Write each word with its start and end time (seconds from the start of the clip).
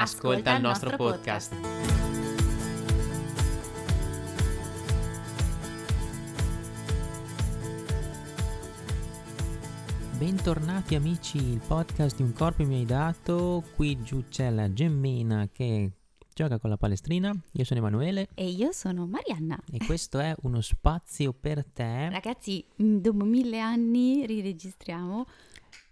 Ascolta, 0.00 0.54
il 0.54 0.62
nostro, 0.62 0.94
podcast. 0.96 1.52
Bentornati 10.18 10.94
amici, 10.94 11.36
il 11.38 11.60
podcast 11.64 12.16
di 12.16 12.22
Un 12.22 12.32
corpo 12.32 12.64
mi 12.64 12.76
hai 12.76 12.84
dato. 12.84 13.62
Qui 13.76 14.02
giù 14.02 14.24
c'è 14.28 14.50
la 14.50 14.72
Gemmina 14.72 15.48
che 15.52 15.90
gioca 16.34 16.58
con 16.58 16.70
la 16.70 16.76
palestrina. 16.76 17.32
Io 17.52 17.64
sono 17.64 17.80
Emanuele 17.80 18.28
E 18.34 18.48
io 18.48 18.72
sono 18.72 19.06
Marianna. 19.06 19.58
e 19.70 19.78
questo 19.84 20.18
è 20.18 20.34
uno 20.42 20.60
spazio 20.60 21.32
per 21.32 21.64
te. 21.64 22.08
Ragazzi, 22.10 22.64
mm, 22.82 22.98
dopo 22.98 23.24
mille 23.24 23.60
anni 23.60 24.26
riregistriamo. 24.26 25.26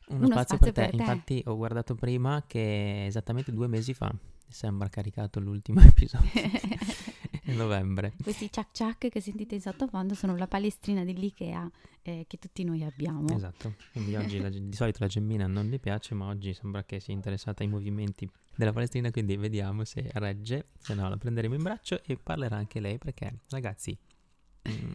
Uno, 0.09 0.19
uno 0.19 0.27
spazio, 0.29 0.57
spazio 0.57 0.73
per 0.73 0.73
te. 0.73 0.81
per 0.83 0.91
te. 0.91 0.97
Infatti 0.97 1.43
ho 1.47 1.57
guardato 1.57 1.95
prima 1.95 2.45
che 2.47 3.07
esattamente 3.07 3.53
due 3.53 3.67
mesi 3.67 3.93
fa 3.95 4.15
sembra 4.49 4.89
caricato 4.89 5.41
l'ultimo 5.41 5.81
episodio. 5.83 6.31
Novembre. 7.55 8.13
Questi 8.23 8.51
ciac 8.51 8.69
ciac 8.73 9.09
che 9.09 9.21
sentite 9.21 9.55
in 9.55 9.61
sottofondo 9.61 10.15
sono 10.15 10.37
la 10.37 10.47
palestrina 10.49 11.05
dell'Ikea 11.05 11.71
eh, 12.03 12.25
che 12.27 12.39
tutti 12.39 12.65
noi 12.65 12.83
abbiamo. 12.83 13.35
Esatto, 13.35 13.75
quindi 13.93 14.17
oggi 14.17 14.41
la- 14.41 14.49
di 14.49 14.75
solito 14.75 14.99
la 15.01 15.07
Gemmina 15.07 15.47
non 15.47 15.67
gli 15.67 15.79
piace, 15.79 16.15
ma 16.15 16.27
oggi 16.27 16.53
sembra 16.55 16.83
che 16.85 16.99
sia 16.99 17.15
interessata 17.15 17.63
ai 17.63 17.69
movimenti 17.69 18.29
della 18.55 18.73
Palestina, 18.73 19.11
quindi 19.11 19.37
vediamo 19.37 19.85
se 19.85 20.11
regge, 20.15 20.69
se 20.79 20.95
no 20.95 21.09
la 21.09 21.17
prenderemo 21.17 21.55
in 21.55 21.63
braccio 21.63 22.03
e 22.05 22.17
parlerà 22.17 22.57
anche 22.57 22.81
lei 22.81 22.99
perché 22.99 23.41
ragazzi 23.51 23.97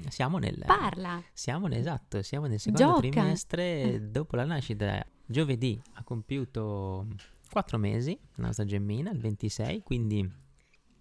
siamo 0.09 0.37
nel... 0.37 0.61
Parla! 0.65 1.21
Siamo 1.33 1.67
nel, 1.67 1.79
esatto, 1.79 2.21
siamo 2.21 2.47
nel 2.47 2.59
secondo 2.59 2.85
Gioca. 2.95 2.99
trimestre 3.09 4.09
dopo 4.11 4.35
la 4.35 4.45
nascita. 4.45 5.05
Giovedì 5.25 5.81
ha 5.93 6.03
compiuto 6.03 7.07
4 7.51 7.77
mesi 7.77 8.17
la 8.35 8.45
nostra 8.47 8.65
Gemmina, 8.65 9.11
il 9.11 9.19
26, 9.19 9.83
quindi 9.83 10.19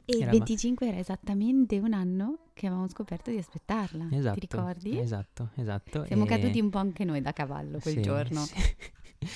E 0.04 0.16
il 0.16 0.22
Era- 0.22 0.30
25 0.32 0.86
era 0.88 0.98
esattamente 0.98 1.78
un 1.78 1.92
anno 1.92 2.38
che 2.54 2.66
avevamo 2.66 2.88
scoperto 2.88 3.30
di 3.30 3.36
aspettarla. 3.38 4.08
esatto. 4.10 4.34
Ti 4.34 4.40
ricordi? 4.40 4.98
Esatto, 4.98 5.50
esatto. 5.56 6.04
Siamo 6.04 6.24
e- 6.24 6.28
caduti 6.28 6.60
un 6.60 6.70
po' 6.70 6.78
anche 6.78 7.04
noi 7.04 7.20
da 7.20 7.32
cavallo 7.32 7.78
quel 7.78 7.94
Sì, 7.94 8.00
giorno. 8.02 8.40
sì. 8.40 8.54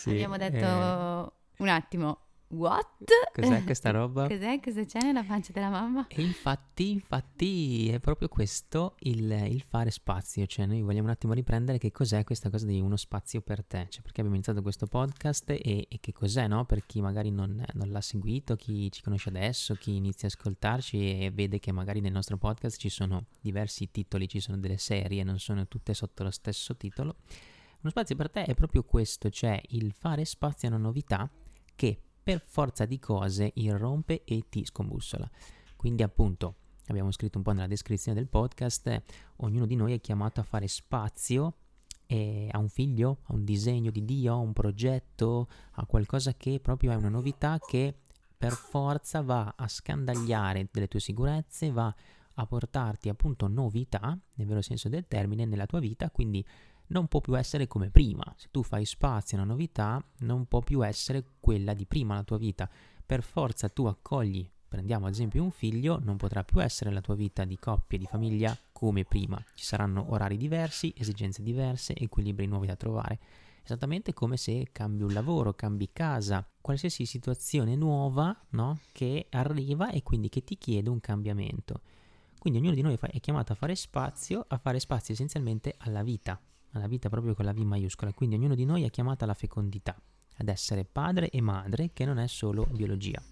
Sì, 0.00 0.10
Abbiamo 0.10 0.36
detto 0.38 0.56
eh, 0.64 1.32
un 1.58 1.68
attimo, 1.68 2.18
what? 2.50 2.86
cos'è 3.32 3.62
questa 3.64 3.90
roba? 3.90 4.26
Cos'è? 4.26 4.60
Cosa 4.60 4.84
c'è 4.84 5.00
nella 5.02 5.22
pancia 5.22 5.52
della 5.52 5.68
mamma? 5.68 6.06
E 6.08 6.22
infatti, 6.22 6.90
infatti 6.90 7.88
è 7.88 8.00
proprio 8.00 8.28
questo 8.28 8.94
il, 9.00 9.30
il 9.30 9.62
fare 9.62 9.90
spazio, 9.90 10.46
cioè 10.46 10.66
noi 10.66 10.82
vogliamo 10.82 11.04
un 11.04 11.10
attimo 11.10 11.32
riprendere 11.32 11.78
che 11.78 11.90
cos'è 11.90 12.24
questa 12.24 12.50
cosa 12.50 12.66
di 12.66 12.80
uno 12.80 12.96
spazio 12.96 13.40
per 13.40 13.64
te, 13.64 13.86
cioè 13.88 14.02
perché 14.02 14.20
abbiamo 14.20 14.34
iniziato 14.34 14.62
questo 14.62 14.86
podcast 14.86 15.50
e, 15.50 15.86
e 15.88 15.98
che 16.00 16.12
cos'è, 16.12 16.46
no? 16.46 16.64
Per 16.64 16.84
chi 16.86 17.00
magari 17.00 17.30
non, 17.30 17.64
non 17.74 17.90
l'ha 17.90 18.00
seguito, 18.00 18.56
chi 18.56 18.90
ci 18.90 19.02
conosce 19.02 19.28
adesso, 19.28 19.74
chi 19.74 19.96
inizia 19.96 20.28
a 20.28 20.30
ascoltarci 20.34 21.24
e 21.24 21.30
vede 21.30 21.58
che 21.58 21.72
magari 21.72 22.00
nel 22.00 22.12
nostro 22.12 22.36
podcast 22.36 22.78
ci 22.78 22.88
sono 22.88 23.26
diversi 23.40 23.90
titoli, 23.90 24.28
ci 24.28 24.40
sono 24.40 24.58
delle 24.58 24.78
serie, 24.78 25.22
non 25.22 25.38
sono 25.38 25.66
tutte 25.68 25.94
sotto 25.94 26.22
lo 26.22 26.30
stesso 26.30 26.76
titolo. 26.76 27.16
Uno 27.82 27.90
spazio 27.90 28.14
per 28.14 28.30
te 28.30 28.44
è 28.44 28.54
proprio 28.54 28.82
questo, 28.82 29.30
cioè 29.30 29.58
il 29.68 29.92
fare 29.92 30.26
spazio 30.26 30.68
a 30.68 30.72
una 30.72 30.80
novità 30.82 31.30
che 31.74 31.98
per 32.22 32.42
forza 32.44 32.84
di 32.84 32.98
cose 32.98 33.50
irrompe 33.54 34.22
e 34.24 34.44
ti 34.48 34.64
scombussola. 34.64 35.28
Quindi 35.76 36.02
appunto 36.02 36.56
abbiamo 36.88 37.10
scritto 37.10 37.38
un 37.38 37.44
po' 37.44 37.52
nella 37.52 37.66
descrizione 37.66 38.18
del 38.18 38.28
podcast, 38.28 38.86
eh, 38.88 39.02
ognuno 39.36 39.66
di 39.66 39.76
noi 39.76 39.92
è 39.92 40.00
chiamato 40.00 40.40
a 40.40 40.44
fare 40.44 40.68
spazio 40.68 41.54
eh, 42.06 42.48
a 42.50 42.58
un 42.58 42.68
figlio, 42.68 43.18
a 43.24 43.34
un 43.34 43.44
disegno 43.44 43.90
di 43.90 44.04
Dio, 44.04 44.32
a 44.32 44.38
un 44.38 44.52
progetto, 44.52 45.48
a 45.72 45.86
qualcosa 45.86 46.34
che 46.34 46.58
proprio 46.60 46.90
è 46.90 46.96
una 46.96 47.08
novità 47.08 47.58
che 47.64 47.94
per 48.36 48.52
forza 48.52 49.22
va 49.22 49.54
a 49.56 49.68
scandagliare 49.68 50.68
delle 50.72 50.88
tue 50.88 50.98
sicurezze, 50.98 51.70
va 51.70 51.94
a 52.34 52.46
portarti 52.46 53.08
appunto 53.08 53.46
novità, 53.46 54.18
nel 54.34 54.46
vero 54.46 54.62
senso 54.62 54.88
del 54.88 55.06
termine, 55.06 55.44
nella 55.44 55.66
tua 55.66 55.78
vita, 55.78 56.10
quindi 56.10 56.44
non 56.90 57.06
può 57.08 57.20
più 57.20 57.36
essere 57.36 57.66
come 57.66 57.90
prima. 57.90 58.22
Se 58.36 58.48
tu 58.50 58.62
fai 58.62 58.84
spazio 58.84 59.36
a 59.36 59.42
una 59.42 59.50
novità, 59.50 60.02
non 60.18 60.46
può 60.46 60.60
più 60.60 60.84
essere 60.84 61.24
quella 61.40 61.74
di 61.74 61.86
prima 61.86 62.14
la 62.14 62.22
tua 62.22 62.38
vita. 62.38 62.68
Per 63.04 63.22
forza 63.22 63.68
tu 63.68 63.86
accogli, 63.86 64.48
prendiamo 64.68 65.06
ad 65.06 65.12
esempio 65.12 65.42
un 65.42 65.50
figlio, 65.50 65.98
non 66.02 66.16
potrà 66.16 66.44
più 66.44 66.62
essere 66.62 66.92
la 66.92 67.00
tua 67.00 67.14
vita 67.14 67.44
di 67.44 67.58
coppia, 67.58 67.98
di 67.98 68.06
famiglia 68.06 68.56
come 68.72 69.04
prima. 69.04 69.42
Ci 69.54 69.64
saranno 69.64 70.12
orari 70.12 70.36
diversi, 70.36 70.92
esigenze 70.96 71.42
diverse, 71.42 71.94
equilibri 71.94 72.46
nuovi 72.46 72.66
da 72.66 72.76
trovare. 72.76 73.18
Esattamente 73.62 74.12
come 74.12 74.36
se 74.36 74.68
cambi 74.72 75.02
un 75.02 75.12
lavoro, 75.12 75.54
cambi 75.54 75.90
casa, 75.92 76.48
qualsiasi 76.60 77.04
situazione 77.04 77.76
nuova 77.76 78.36
no? 78.50 78.80
che 78.92 79.26
arriva 79.30 79.90
e 79.90 80.02
quindi 80.02 80.28
che 80.28 80.42
ti 80.42 80.56
chiede 80.56 80.88
un 80.88 81.00
cambiamento. 81.00 81.82
Quindi 82.38 82.58
ognuno 82.58 82.74
di 82.74 82.80
noi 82.80 82.98
è 83.00 83.20
chiamato 83.20 83.52
a 83.52 83.54
fare 83.54 83.74
spazio, 83.76 84.44
a 84.48 84.56
fare 84.56 84.80
spazio 84.80 85.12
essenzialmente 85.12 85.74
alla 85.78 86.02
vita, 86.02 86.40
alla 86.72 86.86
vita 86.86 87.08
proprio 87.08 87.34
con 87.34 87.44
la 87.44 87.52
V 87.52 87.58
maiuscola. 87.58 88.12
Quindi 88.12 88.36
ognuno 88.36 88.54
di 88.54 88.64
noi 88.64 88.84
è 88.84 88.90
chiamato 88.90 89.24
alla 89.24 89.34
fecondità, 89.34 90.00
ad 90.36 90.48
essere 90.48 90.84
padre 90.84 91.30
e 91.30 91.40
madre, 91.40 91.90
che 91.92 92.04
non 92.04 92.18
è 92.18 92.26
solo 92.26 92.66
biologia. 92.70 93.22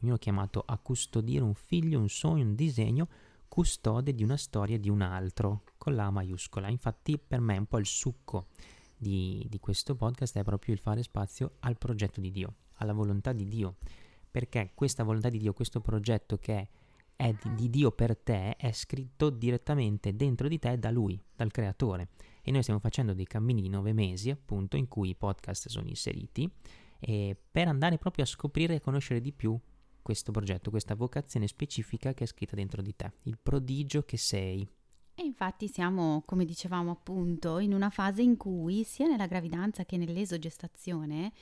Ognuno 0.00 0.16
è 0.16 0.18
chiamato 0.18 0.62
a 0.66 0.76
custodire 0.78 1.42
un 1.42 1.54
figlio, 1.54 1.98
un 1.98 2.08
sogno, 2.08 2.44
un 2.44 2.54
disegno, 2.54 3.08
custode 3.48 4.14
di 4.14 4.22
una 4.22 4.36
storia 4.36 4.78
di 4.78 4.88
un 4.88 5.00
altro, 5.00 5.64
con 5.78 5.94
la 5.94 6.10
maiuscola. 6.10 6.68
Infatti 6.68 7.18
per 7.18 7.40
me 7.40 7.56
un 7.56 7.66
po' 7.66 7.78
il 7.78 7.86
succo 7.86 8.48
di, 8.96 9.44
di 9.48 9.58
questo 9.58 9.94
podcast 9.94 10.36
è 10.38 10.42
proprio 10.42 10.74
il 10.74 10.80
fare 10.80 11.02
spazio 11.02 11.56
al 11.60 11.78
progetto 11.78 12.20
di 12.20 12.30
Dio, 12.30 12.54
alla 12.74 12.92
volontà 12.92 13.32
di 13.32 13.46
Dio. 13.46 13.76
Perché 14.30 14.72
questa 14.74 15.02
volontà 15.02 15.30
di 15.30 15.38
Dio, 15.38 15.54
questo 15.54 15.80
progetto 15.80 16.36
che 16.36 16.54
è 16.54 16.68
è 17.16 17.34
di 17.54 17.70
Dio 17.70 17.90
per 17.92 18.16
te 18.16 18.56
è 18.56 18.70
scritto 18.72 19.30
direttamente 19.30 20.14
dentro 20.14 20.48
di 20.48 20.58
te 20.58 20.78
da 20.78 20.90
Lui, 20.90 21.18
dal 21.34 21.50
Creatore. 21.50 22.10
E 22.48 22.52
noi 22.52 22.62
stiamo 22.62 22.78
facendo 22.78 23.12
dei 23.12 23.26
cammini 23.26 23.60
di 23.60 23.68
nove 23.68 23.92
mesi, 23.92 24.30
appunto, 24.30 24.76
in 24.76 24.86
cui 24.86 25.08
i 25.08 25.14
podcast 25.16 25.66
sono 25.66 25.88
inseriti, 25.88 26.48
e 27.00 27.36
per 27.50 27.66
andare 27.66 27.98
proprio 27.98 28.22
a 28.22 28.28
scoprire 28.28 28.76
e 28.76 28.80
conoscere 28.80 29.20
di 29.20 29.32
più 29.32 29.58
questo 30.00 30.30
progetto, 30.30 30.70
questa 30.70 30.94
vocazione 30.94 31.48
specifica 31.48 32.14
che 32.14 32.22
è 32.22 32.26
scritta 32.28 32.54
dentro 32.54 32.82
di 32.82 32.94
te, 32.94 33.10
il 33.24 33.36
prodigio 33.42 34.02
che 34.02 34.16
sei. 34.16 34.64
E 35.18 35.22
infatti 35.24 35.66
siamo, 35.66 36.22
come 36.24 36.44
dicevamo 36.44 36.92
appunto, 36.92 37.58
in 37.58 37.74
una 37.74 37.90
fase 37.90 38.22
in 38.22 38.36
cui 38.36 38.84
sia 38.84 39.08
nella 39.08 39.26
gravidanza 39.26 39.84
che 39.84 39.96
nell'esogestazione 39.96 41.32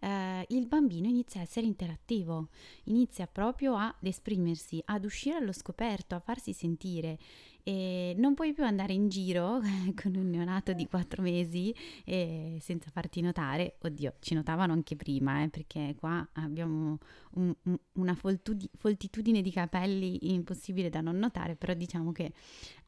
eh, 0.00 0.46
il 0.48 0.66
bambino 0.66 1.08
inizia 1.08 1.40
a 1.40 1.42
essere 1.42 1.66
interattivo, 1.66 2.48
inizia 2.84 3.26
proprio 3.26 3.76
ad 3.76 3.94
esprimersi, 4.00 4.80
ad 4.86 5.04
uscire 5.04 5.36
allo 5.36 5.52
scoperto, 5.52 6.14
a 6.14 6.20
farsi 6.20 6.54
sentire. 6.54 7.18
E 7.66 8.14
non 8.18 8.34
puoi 8.34 8.52
più 8.52 8.62
andare 8.64 8.92
in 8.92 9.08
giro 9.08 9.58
con 10.00 10.14
un 10.16 10.28
neonato 10.28 10.74
di 10.74 10.86
quattro 10.86 11.22
mesi 11.22 11.74
senza 12.04 12.90
farti 12.90 13.22
notare. 13.22 13.76
Oddio, 13.82 14.16
ci 14.20 14.34
notavano 14.34 14.74
anche 14.74 14.96
prima, 14.96 15.42
eh, 15.42 15.48
perché 15.48 15.94
qua 15.98 16.26
abbiamo 16.34 16.98
un- 17.32 17.54
un- 17.62 17.78
una 17.94 18.14
foltudi- 18.14 18.68
foltitudine 18.76 19.40
di 19.40 19.50
capelli 19.50 20.32
impossibile 20.34 20.90
da 20.90 21.00
non 21.00 21.16
notare, 21.16 21.56
però 21.56 21.72
diciamo 21.72 22.12
che 22.12 22.32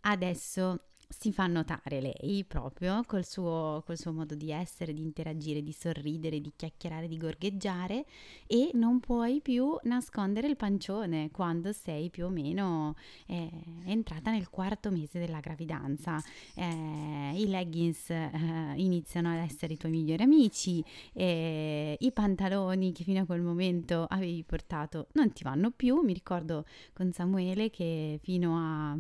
adesso 0.03 0.79
si 1.09 1.33
fa 1.33 1.47
notare 1.47 2.01
lei 2.01 2.45
proprio 2.45 3.03
col 3.07 3.25
suo, 3.25 3.83
col 3.87 3.97
suo 3.97 4.13
modo 4.13 4.35
di 4.35 4.51
essere, 4.51 4.93
di 4.93 5.03
interagire, 5.03 5.63
di 5.63 5.73
sorridere, 5.73 6.41
di 6.41 6.53
chiacchierare, 6.55 7.07
di 7.07 7.17
gorgheggiare 7.17 8.05
e 8.47 8.71
non 8.75 8.99
puoi 8.99 9.41
più 9.41 9.77
nascondere 9.85 10.49
il 10.49 10.57
pancione 10.57 11.31
quando 11.31 11.73
sei 11.73 12.11
più 12.11 12.27
o 12.27 12.29
meno 12.29 12.97
eh, 13.27 13.51
entrata 13.85 14.31
nel 14.31 14.51
quarto 14.51 14.91
mese 14.91 15.19
della 15.19 15.41
gravidanza. 15.41 16.21
Eh, 16.55 17.33
I 17.35 17.47
leggings 17.47 18.11
eh, 18.11 18.31
iniziano 18.77 19.31
ad 19.31 19.39
essere 19.39 19.75
i 19.75 19.77
tuoi 19.77 19.93
migliori 19.93 20.23
amici, 20.23 20.85
eh, 21.13 21.97
i 21.99 22.13
pantaloni 22.13 22.93
che 22.93 23.05
fino 23.05 23.21
a 23.21 23.27
quel 23.27 23.43
momento 23.43 24.07
avevi 24.09 24.43
portato 24.43 25.09
non 25.13 25.33
ti 25.33 25.45
vanno 25.45 25.71
più. 25.71 26.01
Mi 26.01 26.13
ricordo 26.13 26.65
con 26.93 27.13
Samuele 27.13 27.71
che 27.71 28.19
fino 28.23 28.57
a 28.59 28.99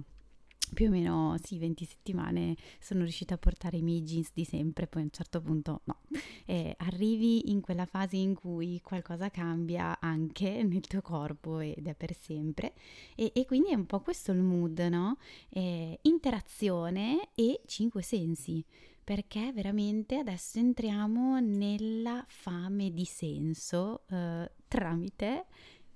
più 0.74 0.86
o 0.86 0.90
meno 0.90 1.36
sì, 1.42 1.58
20 1.58 1.84
settimane 1.84 2.56
sono 2.80 3.02
riuscita 3.02 3.34
a 3.34 3.38
portare 3.38 3.76
i 3.76 3.82
miei 3.82 4.02
jeans 4.02 4.30
di 4.32 4.44
sempre, 4.44 4.86
poi 4.86 5.02
a 5.02 5.04
un 5.04 5.10
certo 5.10 5.40
punto 5.40 5.80
no. 5.84 6.00
Eh, 6.44 6.74
arrivi 6.78 7.50
in 7.50 7.60
quella 7.60 7.86
fase 7.86 8.16
in 8.16 8.34
cui 8.34 8.80
qualcosa 8.82 9.30
cambia 9.30 9.98
anche 10.00 10.62
nel 10.62 10.86
tuo 10.86 11.02
corpo 11.02 11.60
ed 11.60 11.86
è 11.86 11.94
per 11.94 12.14
sempre 12.14 12.74
e, 13.14 13.32
e 13.34 13.44
quindi 13.44 13.70
è 13.70 13.74
un 13.74 13.86
po' 13.86 14.00
questo 14.00 14.32
il 14.32 14.40
mood, 14.40 14.78
no? 14.78 15.16
Eh, 15.48 15.98
interazione 16.02 17.30
e 17.34 17.62
cinque 17.66 18.02
sensi 18.02 18.64
perché 19.06 19.52
veramente 19.52 20.16
adesso 20.16 20.58
entriamo 20.58 21.38
nella 21.38 22.24
fame 22.26 22.92
di 22.92 23.04
senso 23.04 24.02
eh, 24.10 24.50
tramite 24.66 25.46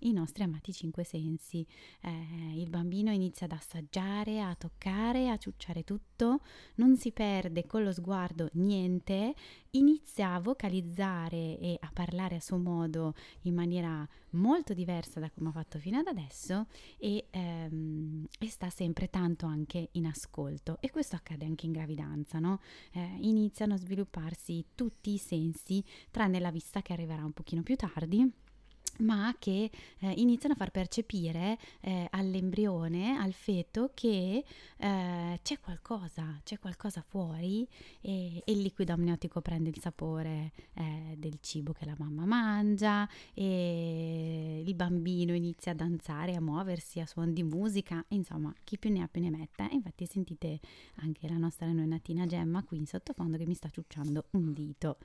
i 0.01 0.13
nostri 0.13 0.43
amati 0.43 0.73
cinque 0.73 1.05
sensi. 1.05 1.67
Eh, 2.01 2.59
il 2.61 2.69
bambino 2.69 3.11
inizia 3.11 3.47
ad 3.47 3.53
assaggiare, 3.53 4.41
a 4.41 4.55
toccare, 4.55 5.29
a 5.29 5.37
ciucciare 5.37 5.85
tutto, 5.85 6.41
non 6.77 6.97
si 6.97 7.13
perde 7.13 7.67
con 7.67 7.83
lo 7.83 7.93
sguardo 7.93 8.49
niente, 8.53 9.35
inizia 9.71 10.35
a 10.35 10.41
vocalizzare 10.41 11.59
e 11.59 11.77
a 11.81 11.91
parlare 11.93 12.37
a 12.37 12.41
suo 12.41 12.59
modo 12.59 13.15
in 13.43 13.55
maniera 13.55 14.07
molto 14.31 14.75
diversa 14.75 15.21
da 15.21 15.31
come 15.31 15.49
ha 15.49 15.53
fatto 15.53 15.79
fino 15.79 15.99
ad 15.99 16.07
adesso 16.07 16.67
e, 16.99 17.27
ehm, 17.31 18.27
e 18.39 18.49
sta 18.49 18.71
sempre 18.71 19.09
tanto 19.09 19.47
anche 19.47 19.89
in 19.93 20.07
ascolto. 20.07 20.79
E 20.81 20.91
questo 20.91 21.17
accade 21.17 21.45
anche 21.45 21.67
in 21.67 21.73
gravidanza, 21.73 22.39
no? 22.39 22.61
Eh, 22.93 23.17
iniziano 23.21 23.75
a 23.75 23.79
svilupparsi 23.79 24.65
tutti 24.75 25.13
i 25.13 25.19
sensi, 25.19 25.83
tranne 26.11 26.41
la 26.41 26.51
vista 26.51 26.83
che 26.83 26.93
arriverà 26.93 27.25
un 27.25 27.33
pochino 27.33 27.63
più 27.63 27.77
tardi 27.77 28.49
ma 28.99 29.35
che 29.39 29.71
eh, 29.99 30.13
iniziano 30.17 30.55
a 30.55 30.57
far 30.57 30.71
percepire 30.71 31.59
eh, 31.81 32.07
all'embrione, 32.11 33.17
al 33.17 33.33
feto, 33.33 33.91
che 33.95 34.45
eh, 34.77 35.41
c'è 35.43 35.61
qualcosa, 35.61 36.41
c'è 36.45 36.59
qualcosa 36.59 37.03
fuori 37.03 37.67
e, 38.01 38.43
e, 38.45 38.53
il 38.53 38.61
liquido 38.61 38.93
amniotico 38.93 39.41
prende 39.41 39.71
il 39.71 39.79
sapore 39.81 40.53
eh, 40.75 41.15
del 41.17 41.39
cibo 41.41 41.73
che 41.73 41.85
la 41.85 41.95
mamma 41.99 42.25
mangia 42.25 43.09
e 43.35 44.63
il 44.65 44.75
bambino 44.75 45.35
inizia 45.35 45.73
a 45.73 45.75
danzare, 45.75 46.35
a 46.35 46.41
muoversi 46.41 47.01
a 47.01 47.07
suon 47.07 47.33
di 47.33 47.43
musica, 47.43 48.05
insomma 48.09 48.55
chi 48.65 48.79
più 48.79 48.91
ne 48.91 49.03
ha 49.03 49.09
più 49.09 49.21
ne 49.21 49.31
metta. 49.31 49.69
Infatti 49.71 50.07
sentite 50.07 50.61
anche 50.97 51.29
la 51.29 51.37
nostra 51.37 51.67
neonatina 51.67 52.27
Gemma 52.27 52.63
qui 52.65 52.79
in 52.79 52.87
sottofondo 52.87 53.37
che 53.37 53.47
mi 53.47 53.55
sta 53.55 53.69
ciucciando 53.69 54.27
un 54.33 54.53
dito 54.53 54.99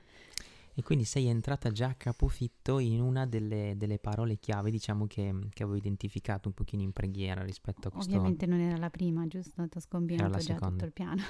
e 0.78 0.82
quindi 0.82 1.06
sei 1.06 1.24
entrata 1.24 1.72
già 1.72 1.86
a 1.86 1.94
capofitto 1.94 2.78
in 2.80 3.00
una 3.00 3.24
delle, 3.24 3.76
delle 3.78 3.98
parole 3.98 4.36
chiave, 4.36 4.70
diciamo, 4.70 5.06
che, 5.06 5.34
che, 5.48 5.62
avevo 5.62 5.78
identificato 5.78 6.48
un 6.48 6.54
pochino 6.54 6.82
in 6.82 6.92
preghiera 6.92 7.42
rispetto 7.42 7.88
a 7.88 7.90
questo... 7.90 8.10
Ovviamente 8.10 8.44
non 8.44 8.60
era 8.60 8.76
la 8.76 8.90
prima, 8.90 9.26
giusto? 9.26 9.66
Ti 9.66 9.78
ho 9.78 9.80
scombinato 9.80 10.32
già 10.32 10.40
seconda. 10.40 10.68
tutto 10.68 10.84
il 10.84 10.92
piano. 10.92 11.22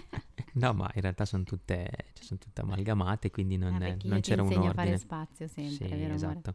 no, 0.54 0.72
ma 0.72 0.90
in 0.94 1.02
realtà 1.02 1.26
sono 1.26 1.42
tutte, 1.42 1.86
cioè 2.14 2.24
sono 2.24 2.40
tutte 2.40 2.62
amalgamate, 2.62 3.30
quindi 3.30 3.58
non, 3.58 3.74
eh, 3.82 3.98
non 4.04 4.20
c'era 4.20 4.40
un 4.40 4.48
ordine. 4.48 4.70
a 4.70 4.72
fare 4.72 4.96
spazio 4.96 5.46
sempre, 5.46 5.88
sì, 5.88 5.94
vero 5.94 6.14
esatto. 6.14 6.54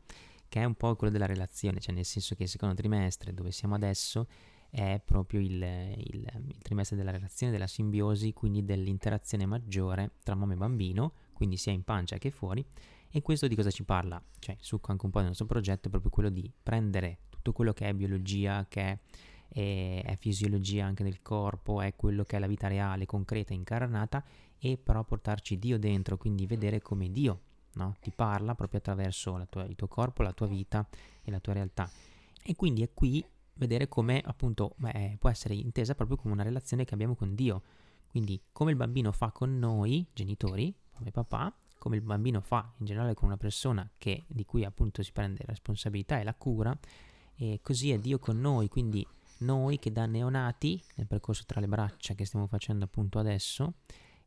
Che 0.50 0.60
è 0.60 0.64
un 0.64 0.74
po' 0.74 0.96
quello 0.96 1.14
della 1.14 1.28
relazione, 1.28 1.80
cioè 1.80 1.94
nel 1.94 2.06
senso 2.06 2.34
che 2.34 2.42
il 2.42 2.50
secondo 2.50 2.74
trimestre, 2.74 3.36
dove 3.36 3.52
siamo 3.52 3.76
adesso, 3.76 4.26
è 4.72 5.00
proprio 5.06 5.42
il, 5.42 5.62
il, 5.62 6.28
il, 6.48 6.58
trimestre 6.64 6.98
della 6.98 7.12
relazione, 7.12 7.52
della 7.52 7.68
simbiosi, 7.68 8.34
quindi 8.34 8.66
dell'interazione 8.66 9.46
maggiore 9.46 10.14
tra 10.24 10.34
mamma 10.34 10.54
e 10.54 10.58
bambino, 10.58 11.14
quindi 11.42 11.58
sia 11.58 11.72
in 11.72 11.84
pancia 11.84 12.20
che 12.20 12.30
fuori. 12.30 12.64
E 13.10 13.24
questo 13.24 13.48
di 13.48 13.56
cosa 13.56 13.72
ci 13.72 13.84
parla? 13.84 14.22
Cioè, 14.38 14.54
il 14.60 14.64
succo 14.64 14.92
anche 14.92 15.06
un 15.06 15.12
po' 15.12 15.18
del 15.18 15.30
nostro 15.30 15.48
progetto 15.48 15.88
è 15.88 15.90
proprio 15.90 16.12
quello 16.12 16.30
di 16.30 16.52
prendere 16.62 17.22
tutto 17.30 17.52
quello 17.52 17.74
che 17.74 17.88
è 17.88 17.94
biologia, 17.96 18.68
che 18.70 19.00
è, 19.48 20.04
è, 20.06 20.18
fisiologia 20.20 20.86
anche 20.86 21.04
del 21.04 21.24
corpo, 21.24 21.82
è 21.82 21.96
quello 21.96 22.24
che 22.26 22.36
è 22.36 22.40
la 22.40 22.46
vita 22.46 22.68
reale, 22.68 23.08
concreta, 23.08 23.56
incarnata, 23.56 24.24
e 24.60 24.78
però 24.78 25.04
portarci 25.04 25.58
Dio 25.58 25.80
dentro, 25.80 26.16
quindi 26.16 26.46
vedere 26.46 26.80
come 26.80 27.10
Dio 27.10 27.42
no? 27.74 27.96
ti 28.00 28.12
parla 28.12 28.54
proprio 28.54 28.78
attraverso 28.78 29.44
tua, 29.50 29.64
il 29.64 29.76
tuo 29.76 29.88
corpo, 29.88 30.22
la 30.22 30.34
tua 30.34 30.46
vita 30.46 30.88
e 31.24 31.32
la 31.32 31.40
tua 31.40 31.54
realtà. 31.54 31.90
E 32.44 32.56
quindi 32.56 32.84
è 32.84 32.94
qui 32.94 33.26
vedere 33.56 33.88
come 33.88 34.22
appunto 34.24 34.76
beh, 34.78 35.18
può 35.18 35.32
essere 35.32 35.56
intesa 35.56 35.96
proprio 35.96 36.18
come 36.18 36.34
una 36.36 36.44
relazione 36.44 36.86
che 36.86 36.94
abbiamo 36.94 37.16
con 37.16 37.34
Dio. 37.34 37.64
Quindi 38.12 38.40
come 38.52 38.70
il 38.70 38.78
bambino 38.78 39.12
fa 39.12 39.32
con 39.32 39.58
noi, 39.58 40.06
genitori, 40.14 40.72
come 41.02 41.12
papà, 41.12 41.54
come 41.80 41.96
il 41.96 42.04
bambino 42.04 42.42
fa 42.42 42.72
in 42.78 42.86
generale 42.86 43.16
con 43.16 43.28
una 43.28 43.38
persona 43.38 43.90
che, 43.98 44.24
di 44.28 44.46
cui 44.46 44.64
appunto 44.64 45.02
si 45.02 45.12
prende 45.12 45.44
responsabilità 45.46 46.20
e 46.20 46.24
la 46.24 46.36
cura, 46.36 46.78
e 47.36 47.60
così 47.64 47.92
è 47.92 47.98
Dio 47.98 48.20
con 48.20 48.40
noi, 48.40 48.68
quindi 48.68 49.06
noi 49.40 49.80
che 49.80 49.92
da 49.92 50.06
neonati, 50.06 50.82
nel 50.96 51.08
percorso 51.08 51.44
tra 51.48 51.60
le 51.60 51.68
braccia 51.68 52.14
che 52.14 52.26
stiamo 52.26 52.46
facendo 52.46 52.86
appunto 52.86 53.18
adesso, 53.18 53.74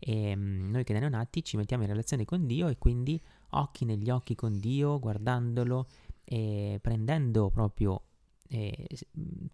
e, 0.00 0.32
um, 0.34 0.70
noi 0.70 0.82
che 0.82 0.92
da 0.92 0.98
neonati 0.98 1.44
ci 1.44 1.56
mettiamo 1.56 1.84
in 1.84 1.90
relazione 1.90 2.24
con 2.24 2.44
Dio 2.46 2.66
e 2.66 2.76
quindi 2.76 3.20
occhi 3.50 3.84
negli 3.84 4.10
occhi 4.10 4.34
con 4.34 4.58
Dio, 4.58 4.98
guardandolo 4.98 5.86
e 6.24 6.80
prendendo 6.82 7.50
proprio 7.50 8.02
eh, 8.48 8.88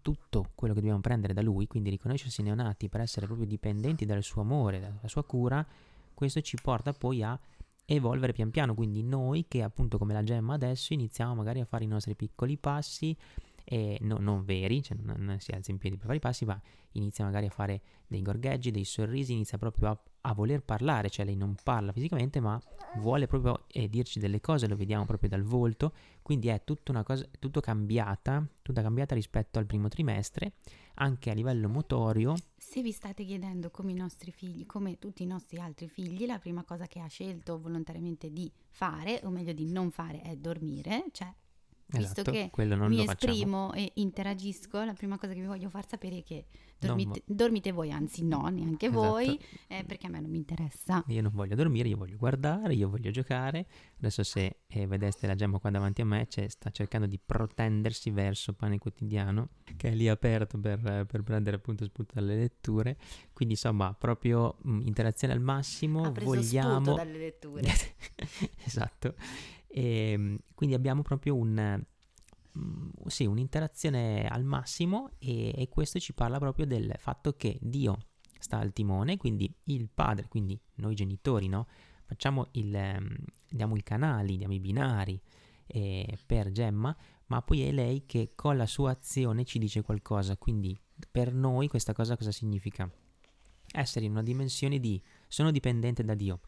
tutto 0.01 0.49
quello 0.55 0.73
che 0.73 0.79
dobbiamo 0.79 1.01
prendere 1.01 1.33
da 1.33 1.43
Lui, 1.43 1.67
quindi 1.67 1.91
riconoscersi 1.91 2.41
neonati 2.41 2.89
per 2.89 3.01
essere 3.01 3.27
proprio 3.27 3.45
dipendenti 3.45 4.05
dal 4.05 4.23
suo 4.23 4.41
amore, 4.41 4.79
dalla 4.79 5.07
sua 5.07 5.23
cura, 5.23 5.65
questo 6.21 6.41
ci 6.41 6.55
porta 6.61 6.93
poi 6.93 7.23
a 7.23 7.39
evolvere 7.83 8.31
pian 8.31 8.51
piano, 8.51 8.75
quindi 8.75 9.01
noi 9.01 9.47
che 9.47 9.63
appunto 9.63 9.97
come 9.97 10.13
la 10.13 10.21
gemma 10.21 10.53
adesso 10.53 10.93
iniziamo 10.93 11.33
magari 11.33 11.61
a 11.61 11.65
fare 11.65 11.83
i 11.83 11.87
nostri 11.87 12.15
piccoli 12.15 12.57
passi, 12.57 13.17
eh, 13.63 13.97
no, 14.01 14.17
non 14.19 14.43
veri, 14.43 14.81
cioè 14.81 14.97
non, 15.01 15.17
non, 15.19 15.39
si 15.39 15.51
alza 15.51 15.71
in 15.71 15.77
piedi 15.77 15.95
per 15.95 16.05
fare 16.05 16.17
i 16.17 16.21
passi, 16.21 16.45
ma 16.45 16.59
inizia 16.93 17.23
magari 17.25 17.45
a 17.45 17.49
fare 17.49 17.81
dei 18.07 18.21
gorgheggi, 18.21 18.71
dei 18.71 18.83
sorrisi, 18.83 19.33
inizia 19.33 19.57
proprio 19.57 19.89
a, 19.89 19.99
a 20.21 20.33
voler 20.33 20.63
parlare, 20.63 21.09
cioè 21.09 21.25
lei 21.25 21.35
non 21.35 21.55
parla 21.63 21.91
fisicamente, 21.91 22.39
ma 22.39 22.61
vuole 22.97 23.27
proprio 23.27 23.65
eh, 23.67 23.89
dirci 23.89 24.19
delle 24.19 24.41
cose, 24.41 24.67
lo 24.67 24.75
vediamo 24.75 25.05
proprio 25.05 25.29
dal 25.29 25.43
volto, 25.43 25.93
quindi 26.21 26.49
è 26.49 26.63
tutta 26.63 26.91
una 26.91 27.03
cosa, 27.03 27.25
tutto 27.39 27.59
cambiata, 27.61 28.45
tutta 28.61 28.81
cambiata 28.81 29.15
rispetto 29.15 29.59
al 29.59 29.65
primo 29.65 29.87
trimestre, 29.87 30.53
anche 30.95 31.29
a 31.29 31.33
livello 31.33 31.69
motorio. 31.69 32.35
Se 32.57 32.81
vi 32.81 32.91
state 32.91 33.23
chiedendo 33.23 33.71
come 33.71 33.91
i 33.91 33.95
nostri 33.95 34.31
figli, 34.31 34.65
come 34.65 34.99
tutti 34.99 35.23
i 35.23 35.27
nostri 35.27 35.59
altri 35.59 35.87
figli, 35.87 36.25
la 36.25 36.39
prima 36.39 36.63
cosa 36.63 36.87
che 36.87 36.99
ha 36.99 37.07
scelto 37.07 37.59
volontariamente 37.59 38.31
di 38.31 38.51
fare, 38.69 39.21
o 39.23 39.29
meglio 39.29 39.53
di 39.53 39.65
non 39.65 39.91
fare, 39.91 40.21
è 40.21 40.35
dormire, 40.35 41.05
cioè 41.11 41.33
Visto 41.91 42.21
esatto, 42.21 42.31
che 42.31 42.49
mi 42.87 43.03
esprimo 43.03 43.67
facciamo. 43.67 43.73
e 43.73 43.91
interagisco, 43.95 44.83
la 44.83 44.93
prima 44.93 45.17
cosa 45.17 45.33
che 45.33 45.41
vi 45.41 45.47
voglio 45.47 45.69
far 45.69 45.87
sapere 45.87 46.19
è 46.19 46.23
che 46.23 46.45
dormite, 46.79 47.23
vo- 47.25 47.33
dormite 47.35 47.71
voi, 47.71 47.91
anzi 47.91 48.23
no, 48.23 48.47
neanche 48.47 48.87
esatto. 48.87 49.01
voi, 49.01 49.39
eh, 49.67 49.83
perché 49.83 50.07
a 50.07 50.09
me 50.09 50.21
non 50.21 50.29
mi 50.29 50.37
interessa. 50.37 51.03
Io 51.07 51.21
non 51.21 51.31
voglio 51.33 51.55
dormire, 51.55 51.89
io 51.89 51.97
voglio 51.97 52.15
guardare, 52.15 52.73
io 52.73 52.89
voglio 52.89 53.11
giocare. 53.11 53.67
Adesso 53.97 54.23
se 54.23 54.59
eh, 54.67 54.87
vedeste 54.87 55.27
la 55.27 55.35
gemma 55.35 55.59
qua 55.59 55.69
davanti 55.69 56.01
a 56.01 56.05
me, 56.05 56.27
cioè, 56.29 56.47
sta 56.47 56.69
cercando 56.69 57.07
di 57.07 57.19
protendersi 57.23 58.09
verso 58.09 58.53
pane 58.53 58.77
quotidiano, 58.77 59.49
che 59.75 59.89
è 59.89 59.93
lì 59.93 60.07
aperto 60.07 60.57
per, 60.59 61.05
per 61.05 61.23
prendere 61.23 61.57
appunto 61.57 61.83
spunto 61.83 62.13
dalle 62.13 62.35
letture. 62.35 62.97
Quindi 63.33 63.55
insomma, 63.55 63.93
proprio 63.93 64.57
mh, 64.61 64.71
mm, 64.71 64.81
interazione 64.85 65.33
al 65.33 65.41
massimo. 65.41 66.03
Ha 66.03 66.11
preso 66.11 66.31
vogliamo... 66.31 66.95
dalle 66.95 67.17
letture. 67.17 67.69
esatto. 68.63 69.15
E 69.71 70.11
ehm, 70.11 70.37
quindi 70.53 70.75
abbiamo 70.75 71.01
proprio 71.01 71.35
un, 71.35 71.81
mm, 72.57 72.89
sì, 73.07 73.25
un'interazione 73.25 74.27
al 74.27 74.43
massimo 74.43 75.11
e, 75.17 75.53
e, 75.55 75.69
questo 75.69 75.99
ci 75.99 76.13
parla 76.13 76.37
proprio 76.37 76.65
del 76.65 76.93
fatto 76.97 77.33
che 77.33 77.57
Dio 77.61 77.97
sta 78.37 78.57
al 78.57 78.73
timone, 78.73 79.17
quindi 79.17 79.53
il 79.65 79.89
padre, 79.93 80.27
quindi 80.27 80.59
noi 80.75 80.95
genitori, 80.95 81.47
no? 81.47 81.67
Facciamo 82.05 82.49
il, 82.53 82.73
um, 82.73 83.15
diamo 83.49 83.77
i 83.77 83.83
canali, 83.83 84.37
diamo 84.37 84.53
i 84.53 84.59
binari 84.59 85.21
eh, 85.67 86.17
per 86.25 86.51
Gemma, 86.51 86.95
ma 87.27 87.41
poi 87.41 87.61
è 87.61 87.71
lei 87.71 88.05
che 88.05 88.33
con 88.35 88.57
la 88.57 88.65
sua 88.65 88.91
azione 88.91 89.45
ci 89.45 89.57
dice 89.57 89.81
qualcosa, 89.81 90.35
quindi 90.35 90.77
per 91.09 91.33
noi 91.33 91.67
questa 91.69 91.93
cosa 91.93 92.17
cosa 92.17 92.31
significa? 92.31 92.91
Essere 93.73 94.05
in 94.05 94.11
una 94.11 94.23
dimensione 94.23 94.79
di 94.79 95.01
sono 95.29 95.51
dipendente 95.51 96.03
da 96.03 96.13
Dio, 96.13 96.41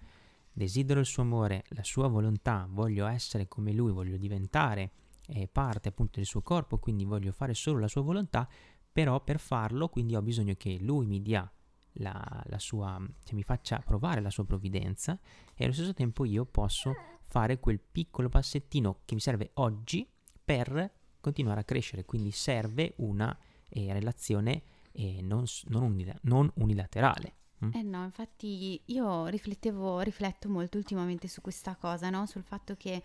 desidero 0.54 1.00
il 1.00 1.06
suo 1.06 1.24
amore, 1.24 1.64
la 1.70 1.84
sua 1.84 2.08
volontà, 2.08 2.68
voglio 2.70 3.08
essere 3.08 3.48
come 3.48 3.74
lui, 3.74 3.92
voglio 3.92 4.18
diventare 4.18 4.92
eh, 5.28 5.48
parte 5.48 5.90
appunto 5.90 6.14
del 6.18 6.26
suo 6.26 6.42
corpo, 6.42 6.78
quindi 6.78 7.06
voglio 7.06 7.32
fare 7.32 7.54
solo 7.54 7.80
la 7.80 7.88
sua 7.88 8.02
volontà, 8.02 8.48
però 8.92 9.22
per 9.22 9.40
farlo 9.40 9.90
quindi 9.90 10.16
ho 10.16 10.22
bisogno 10.22 10.54
che 10.56 10.78
lui 10.80 11.08
mi 11.08 11.22
dia 11.22 11.52
la, 11.98 12.44
la 12.46 12.60
sua, 12.60 12.98
cioè 13.24 13.36
mi 13.36 13.44
faccia 13.44 13.80
provare 13.80 14.22
la 14.22 14.30
sua 14.30 14.46
provvidenza 14.46 15.20
e 15.56 15.64
allo 15.64 15.74
stesso 15.74 15.94
tempo 15.94 16.26
io 16.26 16.46
posso 16.46 16.94
fare 17.22 17.60
quel 17.60 17.80
piccolo 17.80 18.30
passettino 18.30 19.00
che 19.06 19.16
mi 19.16 19.22
serve 19.22 19.52
oggi 19.56 20.08
per 20.44 20.92
continuare 21.20 21.62
a 21.62 21.64
crescere, 21.64 22.06
quindi 22.06 22.32
serve 22.32 22.94
una 22.98 23.36
eh, 23.70 23.94
relazione 23.94 24.64
eh, 24.92 25.22
non, 25.22 25.46
non, 25.66 25.84
unila- 25.84 26.18
non 26.24 26.52
unilaterale. 26.56 27.36
Mm. 27.64 27.70
Eh 27.74 27.82
no, 27.84 28.04
infatti 28.04 28.82
io 28.86 29.28
riflettevo, 29.28 30.02
rifletto 30.02 30.50
molto 30.50 30.78
ultimamente 30.78 31.28
su 31.28 31.42
questa 31.42 31.76
cosa, 31.76 32.10
no? 32.10 32.26
Sul 32.26 32.44
fatto 32.44 32.76
che 32.76 33.04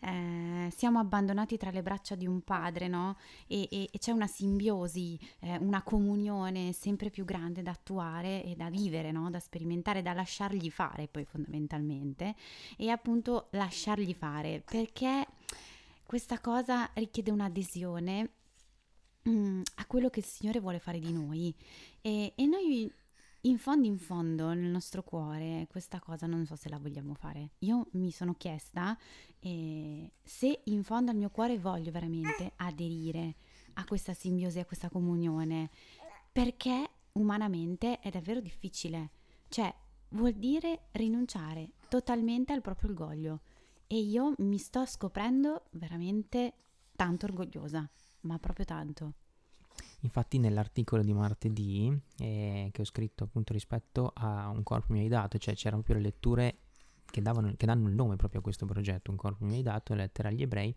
eh, 0.00 0.70
siamo 0.74 0.98
abbandonati 0.98 1.56
tra 1.56 1.70
le 1.70 1.82
braccia 1.82 2.14
di 2.14 2.26
un 2.26 2.42
padre, 2.42 2.88
no? 2.88 3.16
E, 3.46 3.66
e, 3.70 3.88
e 3.90 3.98
c'è 3.98 4.12
una 4.12 4.26
simbiosi, 4.26 5.18
eh, 5.40 5.56
una 5.58 5.82
comunione 5.82 6.72
sempre 6.72 7.10
più 7.10 7.24
grande 7.24 7.62
da 7.62 7.72
attuare 7.72 8.44
e 8.44 8.54
da 8.54 8.70
vivere, 8.70 9.10
no? 9.10 9.30
Da 9.30 9.40
sperimentare, 9.40 10.02
da 10.02 10.12
lasciargli 10.12 10.70
fare 10.70 11.08
poi 11.08 11.24
fondamentalmente 11.24 12.34
e 12.76 12.90
appunto 12.90 13.48
lasciargli 13.52 14.14
fare 14.14 14.62
perché 14.64 15.26
questa 16.04 16.38
cosa 16.40 16.88
richiede 16.94 17.30
un'adesione 17.30 18.30
mm, 19.28 19.62
a 19.76 19.86
quello 19.86 20.08
che 20.08 20.20
il 20.20 20.26
Signore 20.26 20.60
vuole 20.60 20.78
fare 20.78 21.00
di 21.00 21.12
noi 21.12 21.52
e, 22.00 22.32
e 22.36 22.46
noi 22.46 22.92
in 23.48 23.58
fondo 23.58 23.86
in 23.86 23.98
fondo 23.98 24.52
nel 24.52 24.70
nostro 24.70 25.02
cuore 25.02 25.66
questa 25.70 26.00
cosa 26.00 26.26
non 26.26 26.46
so 26.46 26.56
se 26.56 26.68
la 26.68 26.78
vogliamo 26.78 27.14
fare. 27.14 27.50
Io 27.60 27.86
mi 27.92 28.10
sono 28.10 28.34
chiesta 28.34 28.96
eh, 29.38 30.10
se 30.22 30.62
in 30.64 30.82
fondo 30.82 31.10
al 31.10 31.16
mio 31.16 31.30
cuore 31.30 31.58
voglio 31.58 31.90
veramente 31.90 32.52
aderire 32.56 33.36
a 33.74 33.84
questa 33.84 34.14
simbiosi, 34.14 34.58
a 34.58 34.64
questa 34.64 34.88
comunione, 34.88 35.70
perché 36.32 36.88
umanamente 37.12 38.00
è 38.00 38.10
davvero 38.10 38.40
difficile. 38.40 39.10
Cioè, 39.48 39.72
vuol 40.10 40.32
dire 40.32 40.88
rinunciare 40.92 41.72
totalmente 41.88 42.52
al 42.52 42.62
proprio 42.62 42.90
orgoglio. 42.90 43.40
E 43.86 43.98
io 43.98 44.34
mi 44.38 44.58
sto 44.58 44.84
scoprendo 44.84 45.66
veramente 45.72 46.54
tanto 46.96 47.26
orgogliosa, 47.26 47.88
ma 48.22 48.38
proprio 48.38 48.64
tanto. 48.64 49.14
Infatti 50.00 50.38
nell'articolo 50.38 51.02
di 51.02 51.12
martedì 51.12 52.00
eh, 52.18 52.68
che 52.72 52.80
ho 52.80 52.84
scritto 52.84 53.24
appunto 53.24 53.52
rispetto 53.52 54.12
a 54.14 54.48
un 54.48 54.62
corpo 54.62 54.92
mi 54.92 55.00
hai 55.00 55.08
dato, 55.08 55.38
cioè 55.38 55.54
c'erano 55.54 55.82
proprio 55.82 56.04
le 56.04 56.10
letture 56.10 56.58
che, 57.04 57.22
davano, 57.22 57.54
che 57.56 57.66
danno 57.66 57.88
il 57.88 57.94
nome 57.94 58.16
proprio 58.16 58.40
a 58.40 58.42
questo 58.42 58.66
progetto, 58.66 59.10
un 59.10 59.16
corpo 59.16 59.44
mi 59.44 59.56
hai 59.56 59.62
dato, 59.62 59.94
lettera 59.94 60.28
agli 60.28 60.42
ebrei, 60.42 60.74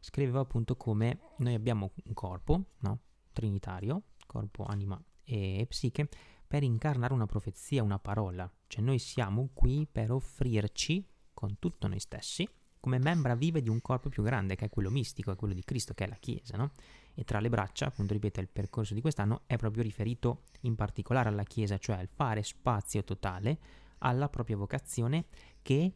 scrivevo 0.00 0.40
appunto 0.40 0.76
come 0.76 1.18
noi 1.38 1.54
abbiamo 1.54 1.92
un 2.04 2.14
corpo, 2.14 2.64
no? 2.80 3.00
Trinitario, 3.32 4.02
corpo, 4.26 4.64
anima 4.64 5.02
e 5.24 5.66
psiche, 5.68 6.08
per 6.46 6.62
incarnare 6.62 7.12
una 7.12 7.26
profezia, 7.26 7.82
una 7.82 7.98
parola. 7.98 8.50
Cioè 8.66 8.82
noi 8.82 8.98
siamo 8.98 9.50
qui 9.52 9.86
per 9.90 10.12
offrirci 10.12 11.06
con 11.32 11.58
tutto 11.58 11.88
noi 11.88 11.98
stessi 11.98 12.48
come 12.82 12.98
membra 12.98 13.36
vive 13.36 13.62
di 13.62 13.68
un 13.68 13.80
corpo 13.80 14.08
più 14.08 14.24
grande, 14.24 14.56
che 14.56 14.64
è 14.64 14.68
quello 14.68 14.90
mistico, 14.90 15.30
è 15.30 15.36
quello 15.36 15.54
di 15.54 15.62
Cristo, 15.62 15.94
che 15.94 16.02
è 16.02 16.08
la 16.08 16.16
Chiesa, 16.16 16.56
no? 16.56 16.72
E 17.14 17.24
tra 17.24 17.40
le 17.40 17.48
braccia, 17.48 17.86
appunto, 17.86 18.12
ripeto, 18.12 18.40
il 18.40 18.48
percorso 18.48 18.94
di 18.94 19.00
quest'anno 19.00 19.42
è 19.46 19.56
proprio 19.56 19.82
riferito 19.82 20.42
in 20.62 20.74
particolare 20.74 21.28
alla 21.28 21.44
Chiesa, 21.44 21.78
cioè 21.78 21.96
al 21.96 22.08
fare 22.08 22.42
spazio 22.42 23.04
totale 23.04 23.58
alla 23.98 24.28
propria 24.28 24.56
vocazione 24.56 25.26
che, 25.62 25.92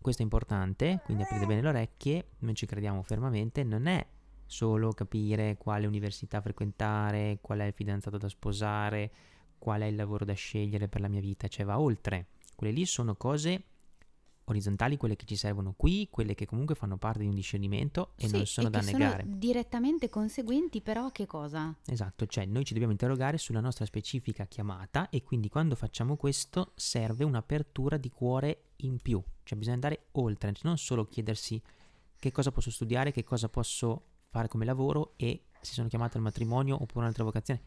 questo 0.00 0.22
è 0.22 0.24
importante, 0.24 1.00
quindi 1.04 1.22
aprite 1.22 1.46
bene 1.46 1.62
le 1.62 1.68
orecchie, 1.68 2.28
noi 2.40 2.54
ci 2.54 2.66
crediamo 2.66 3.02
fermamente, 3.02 3.62
non 3.64 3.86
è 3.86 4.06
solo 4.46 4.92
capire 4.92 5.56
quale 5.56 5.86
università 5.86 6.40
frequentare, 6.40 7.38
qual 7.40 7.60
è 7.60 7.66
il 7.66 7.72
fidanzato 7.72 8.18
da 8.18 8.28
sposare, 8.28 9.10
qual 9.58 9.82
è 9.82 9.86
il 9.86 9.94
lavoro 9.94 10.24
da 10.24 10.32
scegliere 10.32 10.88
per 10.88 11.00
la 11.00 11.08
mia 11.08 11.20
vita, 11.20 11.46
cioè 11.46 11.64
va 11.64 11.78
oltre. 11.78 12.28
Quelle 12.56 12.72
lì 12.72 12.84
sono 12.84 13.14
cose 13.14 13.64
orizzontali, 14.50 14.96
quelle 14.96 15.16
che 15.16 15.24
ci 15.24 15.36
servono 15.36 15.74
qui, 15.76 16.08
quelle 16.10 16.34
che 16.34 16.46
comunque 16.46 16.74
fanno 16.74 16.96
parte 16.96 17.20
di 17.20 17.26
un 17.26 17.34
discernimento 17.34 18.12
e 18.16 18.28
sì, 18.28 18.36
non 18.36 18.46
sono 18.46 18.68
e 18.68 18.70
da 18.70 18.80
negare. 18.80 19.22
Sono 19.24 19.36
direttamente 19.36 20.08
conseguenti, 20.08 20.80
però 20.80 21.06
a 21.06 21.12
che 21.12 21.26
cosa? 21.26 21.74
Esatto, 21.86 22.26
cioè 22.26 22.44
noi 22.46 22.64
ci 22.64 22.72
dobbiamo 22.72 22.92
interrogare 22.92 23.38
sulla 23.38 23.60
nostra 23.60 23.84
specifica 23.84 24.46
chiamata 24.46 25.08
e 25.08 25.22
quindi 25.22 25.48
quando 25.48 25.74
facciamo 25.74 26.16
questo 26.16 26.72
serve 26.74 27.24
un'apertura 27.24 27.96
di 27.96 28.10
cuore 28.10 28.70
in 28.76 28.98
più, 28.98 29.22
cioè 29.42 29.58
bisogna 29.58 29.76
andare 29.76 30.06
oltre, 30.12 30.52
non 30.62 30.78
solo 30.78 31.06
chiedersi 31.06 31.60
che 32.18 32.32
cosa 32.32 32.50
posso 32.50 32.70
studiare, 32.70 33.12
che 33.12 33.24
cosa 33.24 33.48
posso 33.48 34.04
fare 34.28 34.48
come 34.48 34.64
lavoro 34.64 35.14
e 35.16 35.44
se 35.60 35.74
sono 35.74 35.88
chiamato 35.88 36.16
al 36.16 36.22
matrimonio 36.22 36.74
oppure 36.74 37.00
un'altra 37.00 37.24
vocazione 37.24 37.62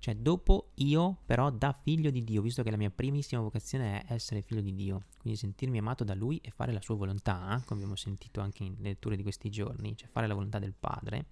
cioè, 0.00 0.16
dopo 0.16 0.70
io, 0.76 1.18
però, 1.26 1.50
da 1.50 1.72
figlio 1.72 2.10
di 2.10 2.24
Dio, 2.24 2.40
visto 2.40 2.62
che 2.62 2.70
la 2.70 2.78
mia 2.78 2.88
primissima 2.88 3.42
vocazione 3.42 4.02
è 4.02 4.14
essere 4.14 4.40
figlio 4.40 4.62
di 4.62 4.74
Dio, 4.74 5.02
quindi 5.20 5.38
sentirmi 5.38 5.76
amato 5.76 6.04
da 6.04 6.14
Lui 6.14 6.38
e 6.38 6.50
fare 6.50 6.72
la 6.72 6.80
sua 6.80 6.94
volontà, 6.94 7.54
eh, 7.54 7.64
come 7.66 7.80
abbiamo 7.80 7.96
sentito 7.96 8.40
anche 8.40 8.64
in 8.64 8.76
letture 8.78 9.14
di 9.14 9.22
questi 9.22 9.50
giorni, 9.50 9.94
cioè 9.94 10.08
fare 10.08 10.26
la 10.26 10.32
volontà 10.32 10.58
del 10.58 10.72
Padre. 10.72 11.26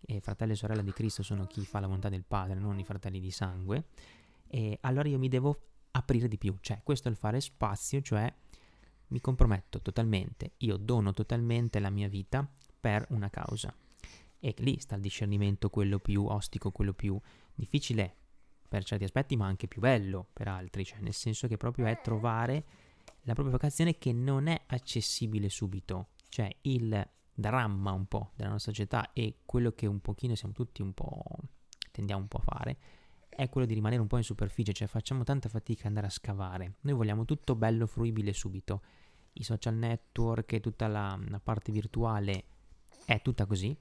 E 0.00 0.20
fratelli 0.20 0.52
e 0.52 0.56
sorelle 0.56 0.82
di 0.82 0.92
Cristo 0.92 1.22
sono 1.22 1.44
chi 1.44 1.60
fa 1.60 1.78
la 1.78 1.86
volontà 1.86 2.08
del 2.08 2.24
Padre, 2.24 2.58
non 2.58 2.78
i 2.78 2.84
fratelli 2.84 3.20
di 3.20 3.30
sangue. 3.30 3.88
E 4.46 4.78
allora 4.80 5.06
io 5.06 5.18
mi 5.18 5.28
devo 5.28 5.60
aprire 5.90 6.26
di 6.26 6.38
più, 6.38 6.56
cioè, 6.62 6.80
questo 6.82 7.08
è 7.08 7.10
il 7.10 7.18
fare 7.18 7.38
spazio, 7.38 8.00
cioè 8.00 8.32
mi 9.08 9.20
comprometto 9.20 9.82
totalmente, 9.82 10.52
io 10.58 10.78
dono 10.78 11.12
totalmente 11.12 11.78
la 11.80 11.90
mia 11.90 12.08
vita 12.08 12.48
per 12.80 13.04
una 13.10 13.28
causa. 13.28 13.74
E 14.42 14.54
lì 14.60 14.80
sta 14.80 14.94
il 14.94 15.02
discernimento, 15.02 15.68
quello 15.68 15.98
più 15.98 16.24
ostico, 16.24 16.70
quello 16.70 16.94
più 16.94 17.20
difficile 17.60 18.16
per 18.68 18.84
certi 18.84 19.04
aspetti, 19.04 19.36
ma 19.36 19.46
anche 19.46 19.68
più 19.68 19.80
bello 19.80 20.28
per 20.32 20.48
altri, 20.48 20.84
cioè 20.84 21.00
nel 21.00 21.14
senso 21.14 21.46
che 21.46 21.56
proprio 21.56 21.86
è 21.86 22.00
trovare 22.00 22.64
la 23.22 23.32
propria 23.34 23.52
vocazione 23.52 23.98
che 23.98 24.12
non 24.12 24.46
è 24.46 24.60
accessibile 24.66 25.48
subito, 25.48 26.10
cioè 26.28 26.50
il 26.62 27.08
dramma 27.32 27.92
un 27.92 28.06
po' 28.06 28.32
della 28.34 28.50
nostra 28.50 28.72
società 28.72 29.12
e 29.12 29.38
quello 29.44 29.72
che 29.72 29.86
un 29.86 30.00
pochino 30.00 30.34
siamo 30.34 30.54
tutti 30.54 30.82
un 30.82 30.92
po' 30.92 31.22
tendiamo 31.90 32.22
un 32.22 32.28
po' 32.28 32.38
a 32.38 32.42
fare 32.42 32.78
è 33.28 33.48
quello 33.48 33.66
di 33.66 33.74
rimanere 33.74 34.00
un 34.02 34.06
po' 34.06 34.18
in 34.18 34.22
superficie, 34.22 34.72
cioè 34.72 34.86
facciamo 34.86 35.24
tanta 35.24 35.48
fatica 35.48 35.82
ad 35.82 35.86
andare 35.86 36.08
a 36.08 36.10
scavare. 36.10 36.74
Noi 36.80 36.94
vogliamo 36.94 37.24
tutto 37.24 37.54
bello, 37.54 37.86
fruibile 37.86 38.32
subito. 38.32 38.82
I 39.34 39.44
social 39.44 39.76
network 39.76 40.52
e 40.52 40.60
tutta 40.60 40.88
la, 40.88 41.18
la 41.28 41.40
parte 41.40 41.72
virtuale 41.72 42.44
è 43.06 43.22
tutta 43.22 43.46
così, 43.46 43.74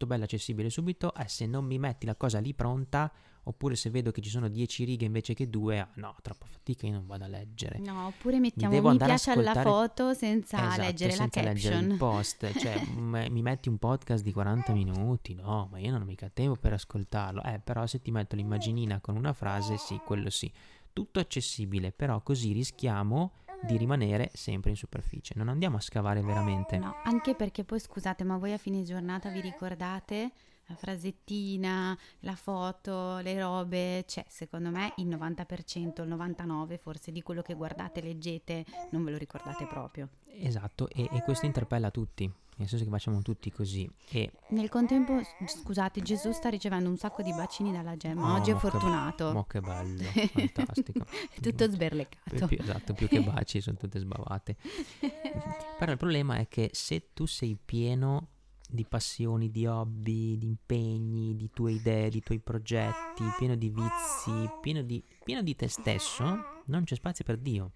tutto 0.00 0.06
bello 0.06 0.24
accessibile 0.24 0.70
subito, 0.70 1.14
eh, 1.14 1.28
se 1.28 1.44
non 1.44 1.66
mi 1.66 1.78
metti 1.78 2.06
la 2.06 2.14
cosa 2.14 2.38
lì 2.38 2.54
pronta, 2.54 3.12
oppure 3.42 3.76
se 3.76 3.90
vedo 3.90 4.10
che 4.10 4.22
ci 4.22 4.30
sono 4.30 4.48
10 4.48 4.84
righe 4.84 5.04
invece 5.04 5.34
che 5.34 5.50
due, 5.50 5.78
ah, 5.78 5.88
no, 5.96 6.16
troppa 6.22 6.46
fatica, 6.46 6.86
io 6.86 6.94
non 6.94 7.06
vado 7.06 7.24
a 7.24 7.26
leggere. 7.26 7.78
No, 7.80 8.06
oppure 8.06 8.38
mettiamo 8.38 8.80
mi, 8.80 8.92
mi 8.92 8.96
piace 8.96 9.32
alla 9.32 9.52
foto 9.60 10.14
senza 10.14 10.56
esatto, 10.56 10.80
leggere 10.80 11.12
senza 11.12 11.42
la 11.42 11.48
leggere 11.48 11.74
caption. 11.74 11.90
il 11.92 11.98
post, 11.98 12.58
cioè 12.58 12.82
m- 12.82 13.26
mi 13.28 13.42
metti 13.42 13.68
un 13.68 13.76
podcast 13.76 14.24
di 14.24 14.32
40 14.32 14.72
minuti, 14.72 15.34
no, 15.34 15.68
ma 15.70 15.78
io 15.78 15.90
non 15.90 16.00
ho 16.00 16.04
mica 16.06 16.30
tempo 16.32 16.56
per 16.56 16.72
ascoltarlo, 16.72 17.42
eh, 17.42 17.60
però 17.62 17.86
se 17.86 18.00
ti 18.00 18.10
metto 18.10 18.36
l'immaginina 18.36 19.00
con 19.00 19.16
una 19.16 19.34
frase, 19.34 19.76
sì, 19.76 20.00
quello 20.02 20.30
sì. 20.30 20.50
Tutto 20.92 21.20
accessibile, 21.20 21.92
però 21.92 22.20
così 22.22 22.52
rischiamo 22.52 23.32
di 23.62 23.76
rimanere 23.76 24.30
sempre 24.32 24.70
in 24.70 24.76
superficie. 24.76 25.34
Non 25.36 25.48
andiamo 25.48 25.76
a 25.76 25.80
scavare 25.80 26.22
veramente. 26.22 26.78
No, 26.78 26.96
anche 27.04 27.34
perché 27.34 27.64
poi 27.64 27.80
scusate, 27.80 28.24
ma 28.24 28.36
voi 28.36 28.52
a 28.52 28.58
fine 28.58 28.82
giornata 28.82 29.28
vi 29.30 29.40
ricordate 29.40 30.32
la 30.70 30.76
frasettina, 30.76 31.98
la 32.20 32.36
foto, 32.36 33.18
le 33.18 33.38
robe, 33.38 34.04
cioè 34.06 34.24
secondo 34.28 34.70
me 34.70 34.92
il 34.96 35.08
90%, 35.08 36.02
il 36.02 36.08
99% 36.08 36.78
forse 36.78 37.10
di 37.10 37.22
quello 37.22 37.42
che 37.42 37.54
guardate, 37.54 38.00
leggete, 38.00 38.64
non 38.90 39.02
ve 39.02 39.10
lo 39.10 39.18
ricordate 39.18 39.66
proprio. 39.66 40.08
Esatto, 40.26 40.88
e, 40.88 41.08
e 41.10 41.22
questo 41.22 41.46
interpella 41.46 41.90
tutti, 41.90 42.30
nel 42.60 42.68
senso 42.68 42.84
che 42.84 42.90
facciamo 42.90 43.22
tutti 43.22 43.50
così. 43.50 43.90
E... 44.10 44.30
Nel 44.50 44.68
contempo, 44.68 45.18
scusate, 45.46 46.02
Gesù 46.02 46.30
sta 46.32 46.50
ricevendo 46.50 46.90
un 46.90 46.98
sacco 46.98 47.22
di 47.22 47.32
bacini 47.32 47.72
dalla 47.72 47.96
gemma, 47.96 48.34
oh, 48.34 48.36
oggi 48.36 48.50
è 48.50 48.54
fortunato. 48.54 49.28
Che, 49.28 49.32
mo 49.32 49.44
che 49.44 49.60
bello, 49.60 50.02
fantastico. 50.52 51.06
Tutto 51.40 51.70
sberleccato. 51.70 52.46
Più, 52.46 52.58
esatto, 52.60 52.92
più 52.92 53.08
che 53.08 53.20
baci, 53.24 53.62
sono 53.62 53.78
tutte 53.78 53.98
sbavate. 53.98 54.56
Però 55.78 55.90
il 55.90 55.96
problema 55.96 56.36
è 56.36 56.48
che 56.48 56.68
se 56.74 57.12
tu 57.14 57.24
sei 57.24 57.56
pieno 57.56 58.28
di 58.68 58.84
passioni, 58.84 59.50
di 59.50 59.66
hobby, 59.66 60.36
di 60.36 60.46
impegni, 60.46 61.34
di 61.36 61.50
tue 61.50 61.72
idee, 61.72 62.10
di 62.10 62.20
tuoi 62.20 62.40
progetti, 62.40 63.24
pieno 63.38 63.56
di 63.56 63.70
vizi, 63.70 64.50
pieno 64.60 64.82
di, 64.82 65.02
pieno 65.24 65.40
di 65.40 65.56
te 65.56 65.66
stesso, 65.66 66.24
non 66.66 66.84
c'è 66.84 66.94
spazio 66.94 67.24
per 67.24 67.38
Dio. 67.38 67.72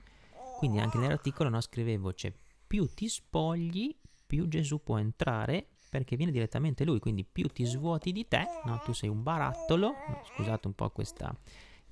Quindi 0.58 0.78
anche 0.78 0.98
nell'articolo 0.98 1.48
no, 1.48 1.62
scrivevo, 1.62 2.12
cioè 2.12 2.32
più 2.66 2.86
ti 2.92 3.08
spogli, 3.08 3.96
più 4.26 4.48
Gesù 4.48 4.82
può 4.82 4.98
entrare 4.98 5.68
perché 5.90 6.16
viene 6.16 6.32
direttamente 6.32 6.84
Lui, 6.84 6.98
quindi 6.98 7.24
più 7.24 7.46
ti 7.48 7.64
svuoti 7.64 8.10
di 8.10 8.26
te, 8.26 8.44
no? 8.64 8.80
tu 8.84 8.92
sei 8.92 9.08
un 9.08 9.22
barattolo, 9.22 9.94
scusate 10.34 10.66
un 10.66 10.74
po' 10.74 10.90
questa 10.90 11.32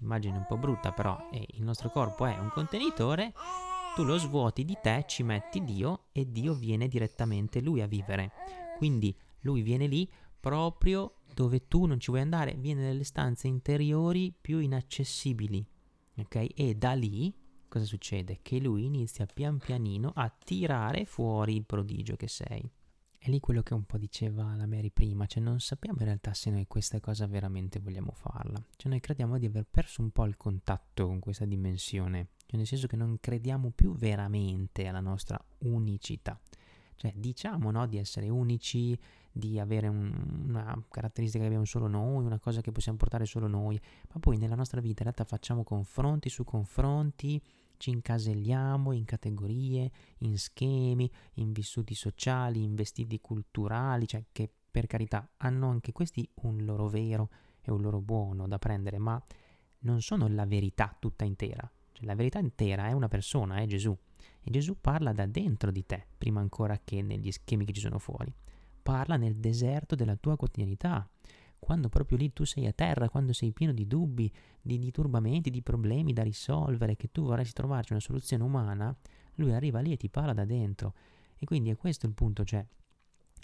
immagine 0.00 0.36
un 0.36 0.46
po' 0.46 0.56
brutta, 0.56 0.90
però 0.92 1.28
eh, 1.30 1.46
il 1.52 1.62
nostro 1.62 1.88
corpo 1.90 2.26
è 2.26 2.36
un 2.36 2.50
contenitore, 2.52 3.32
tu 3.94 4.02
lo 4.02 4.18
svuoti 4.18 4.64
di 4.64 4.76
te, 4.82 5.04
ci 5.06 5.22
metti 5.22 5.62
Dio 5.62 6.06
e 6.12 6.30
Dio 6.30 6.54
viene 6.54 6.88
direttamente 6.88 7.60
Lui 7.60 7.80
a 7.80 7.86
vivere. 7.86 8.32
Quindi 8.76 9.16
lui 9.42 9.62
viene 9.62 9.86
lì 9.86 10.10
proprio 10.40 11.18
dove 11.32 11.68
tu 11.68 11.86
non 11.86 12.00
ci 12.00 12.10
vuoi 12.10 12.22
andare, 12.22 12.54
viene 12.54 12.82
nelle 12.82 13.04
stanze 13.04 13.46
interiori 13.46 14.34
più 14.38 14.58
inaccessibili. 14.58 15.64
Ok? 16.16 16.48
E 16.54 16.74
da 16.74 16.94
lì 16.94 17.32
cosa 17.73 17.87
succede? 17.87 18.41
Che 18.43 18.61
lui 18.61 18.85
inizia 18.85 19.25
pian 19.25 19.57
pianino 19.57 20.12
a 20.14 20.29
tirare 20.29 21.07
fuori 21.07 21.57
il 21.57 21.64
prodigio 21.64 22.17
che 22.17 22.29
sei. 22.29 22.71
È 23.19 23.31
lì 23.31 23.41
quello 23.41 23.62
che 23.62 23.73
un 23.73 23.85
po' 23.85 23.97
diceva 23.97 24.55
la 24.55 24.67
Mary 24.67 24.91
prima, 24.91 25.25
cioè 25.25 25.43
non 25.43 25.59
sappiamo 25.59 26.00
in 26.00 26.05
realtà 26.05 26.35
se 26.35 26.50
noi 26.50 26.67
questa 26.67 27.00
cosa 27.00 27.26
veramente 27.26 27.79
vogliamo 27.79 28.12
farla. 28.12 28.62
Cioè 28.76 28.91
noi 28.91 29.00
crediamo 29.00 29.38
di 29.38 29.47
aver 29.47 29.64
perso 29.71 30.02
un 30.02 30.11
po' 30.11 30.26
il 30.26 30.37
contatto 30.37 31.07
con 31.07 31.19
questa 31.19 31.47
dimensione, 31.47 32.29
cioè 32.45 32.59
nel 32.59 32.67
senso 32.67 32.87
che 32.87 32.97
non 32.97 33.17
crediamo 33.21 33.71
più 33.71 33.95
veramente 33.95 34.87
alla 34.87 35.00
nostra 35.00 35.43
unicità 35.61 36.38
Cioè 36.97 37.14
diciamo 37.17 37.71
no, 37.71 37.87
di 37.87 37.97
essere 37.97 38.29
unici, 38.29 38.99
di 39.31 39.59
avere 39.59 39.88
un, 39.88 40.12
una 40.49 40.85
caratteristica 40.91 41.41
che 41.41 41.47
abbiamo 41.47 41.64
solo 41.64 41.87
noi, 41.87 42.23
una 42.23 42.38
cosa 42.38 42.61
che 42.61 42.71
possiamo 42.71 42.99
portare 42.99 43.25
solo 43.25 43.47
noi, 43.47 43.81
ma 44.12 44.21
poi 44.21 44.37
nella 44.37 44.57
nostra 44.57 44.81
vita 44.83 45.05
in 45.05 45.11
realtà 45.11 45.25
facciamo 45.25 45.64
confronti 45.64 46.29
su 46.29 46.45
confronti, 46.45 47.41
ci 47.82 47.90
incaselliamo 47.90 48.92
in 48.92 49.04
categorie, 49.04 49.90
in 50.18 50.38
schemi, 50.38 51.10
in 51.34 51.50
vissuti 51.50 51.96
sociali, 51.96 52.62
in 52.62 52.76
vestiti 52.76 53.20
culturali, 53.20 54.06
cioè 54.06 54.24
che 54.30 54.48
per 54.70 54.86
carità 54.86 55.28
hanno 55.38 55.68
anche 55.68 55.90
questi 55.90 56.26
un 56.42 56.64
loro 56.64 56.86
vero 56.86 57.28
e 57.60 57.72
un 57.72 57.80
loro 57.80 58.00
buono 58.00 58.46
da 58.46 58.60
prendere, 58.60 58.98
ma 58.98 59.20
non 59.80 60.00
sono 60.00 60.28
la 60.28 60.46
verità 60.46 60.96
tutta 60.96 61.24
intera. 61.24 61.68
Cioè, 61.90 62.06
la 62.06 62.14
verità 62.14 62.38
intera 62.38 62.86
è 62.86 62.92
una 62.92 63.08
persona, 63.08 63.56
è 63.56 63.66
Gesù. 63.66 63.98
E 64.40 64.50
Gesù 64.52 64.76
parla 64.80 65.12
da 65.12 65.26
dentro 65.26 65.72
di 65.72 65.84
te, 65.84 66.06
prima 66.16 66.38
ancora 66.38 66.78
che 66.84 67.02
negli 67.02 67.32
schemi 67.32 67.64
che 67.64 67.72
ci 67.72 67.80
sono 67.80 67.98
fuori 67.98 68.32
parla 68.82 69.16
nel 69.16 69.36
deserto 69.36 69.94
della 69.94 70.16
tua 70.16 70.36
quotidianità, 70.36 71.08
quando 71.62 71.88
proprio 71.88 72.19
lì 72.19 72.33
tu 72.33 72.42
sei 72.42 72.66
a 72.66 72.73
terra, 72.73 73.09
quando 73.09 73.33
sei 73.33 73.52
pieno 73.52 73.73
di 73.73 73.87
dubbi, 73.87 74.28
di, 74.61 74.81
di 74.81 74.90
turbamenti, 74.90 75.49
di 75.49 75.62
problemi 75.62 76.12
da 76.12 76.25
risolvere, 76.25 76.97
che 76.97 77.12
tu 77.12 77.23
vorresti 77.23 77.52
trovarci 77.52 77.92
una 77.92 78.00
soluzione 78.00 78.42
umana, 78.42 78.92
lui 79.37 79.52
arriva 79.52 79.78
lì 79.78 79.92
e 79.92 79.97
ti 79.97 80.11
parla 80.11 80.33
da 80.33 80.45
dentro. 80.45 80.92
E 81.38 81.47
quindi 81.47 81.71
è 81.71 81.76
questo 81.76 82.07
il 82.07 82.14
punto, 82.14 82.45
cioè 82.45 82.66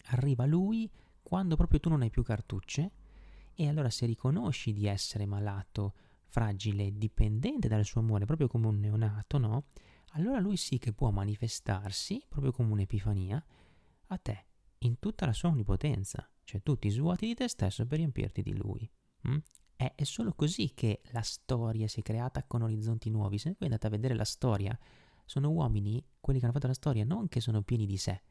arriva 0.07 0.47
lui 0.47 0.91
quando 1.23 1.55
proprio 1.55 1.79
tu 1.79 1.91
non 1.91 2.03
hai 2.03 2.11
più 2.11 2.25
cartucce 2.25 2.91
e 3.55 3.69
allora 3.69 3.89
se 3.89 4.05
riconosci 4.05 4.73
di 4.73 4.89
essere 4.89 5.25
malato, 5.25 5.95
fragile, 6.25 6.99
dipendente 6.99 7.69
dal 7.69 7.85
suo 7.85 8.01
amore, 8.01 8.25
proprio 8.25 8.49
come 8.49 8.67
un 8.67 8.81
neonato, 8.81 9.39
no? 9.39 9.67
Allora 10.15 10.41
lui 10.41 10.57
sì 10.57 10.79
che 10.79 10.93
può 10.93 11.11
manifestarsi, 11.11 12.21
proprio 12.29 12.51
come 12.51 12.73
un'epifania, 12.73 13.41
a 14.09 14.19
te 14.19 14.47
in 14.79 14.99
tutta 14.99 15.27
la 15.27 15.33
sua 15.33 15.49
onnipotenza, 15.49 16.29
cioè 16.45 16.63
tu 16.63 16.79
ti 16.79 16.89
svuoti 16.91 17.27
di 17.27 17.35
te 17.35 17.49
stesso 17.49 17.87
per 17.87 17.99
riempirti 17.99 18.43
di 18.43 18.55
lui. 18.55 18.89
Mm? 19.29 19.39
È, 19.77 19.93
è, 19.95 20.05
solo 20.05 20.33
così 20.33 20.73
che 20.75 21.03
la 21.13 21.23
storia 21.23 21.87
si 21.89 22.01
è 22.01 22.03
creata 22.03 22.45
con 22.45 22.63
orizzonti 22.63 23.11
nuovi. 23.11 23.39
Se 23.39 23.51
voi 23.51 23.69
andate 23.69 23.87
a 23.87 23.91
vedere 23.91 24.15
la 24.15 24.25
storia, 24.25 24.77
sono 25.25 25.51
uomini, 25.51 26.03
quelli 26.21 26.39
che 26.39 26.47
hanno 26.47 26.55
fatto 26.55 26.67
la 26.67 26.75
storia, 26.75 27.05
non 27.05 27.29
che 27.29 27.41
sono 27.41 27.63
pieni 27.63 27.87
di 27.87 27.97
sé. 27.97 28.23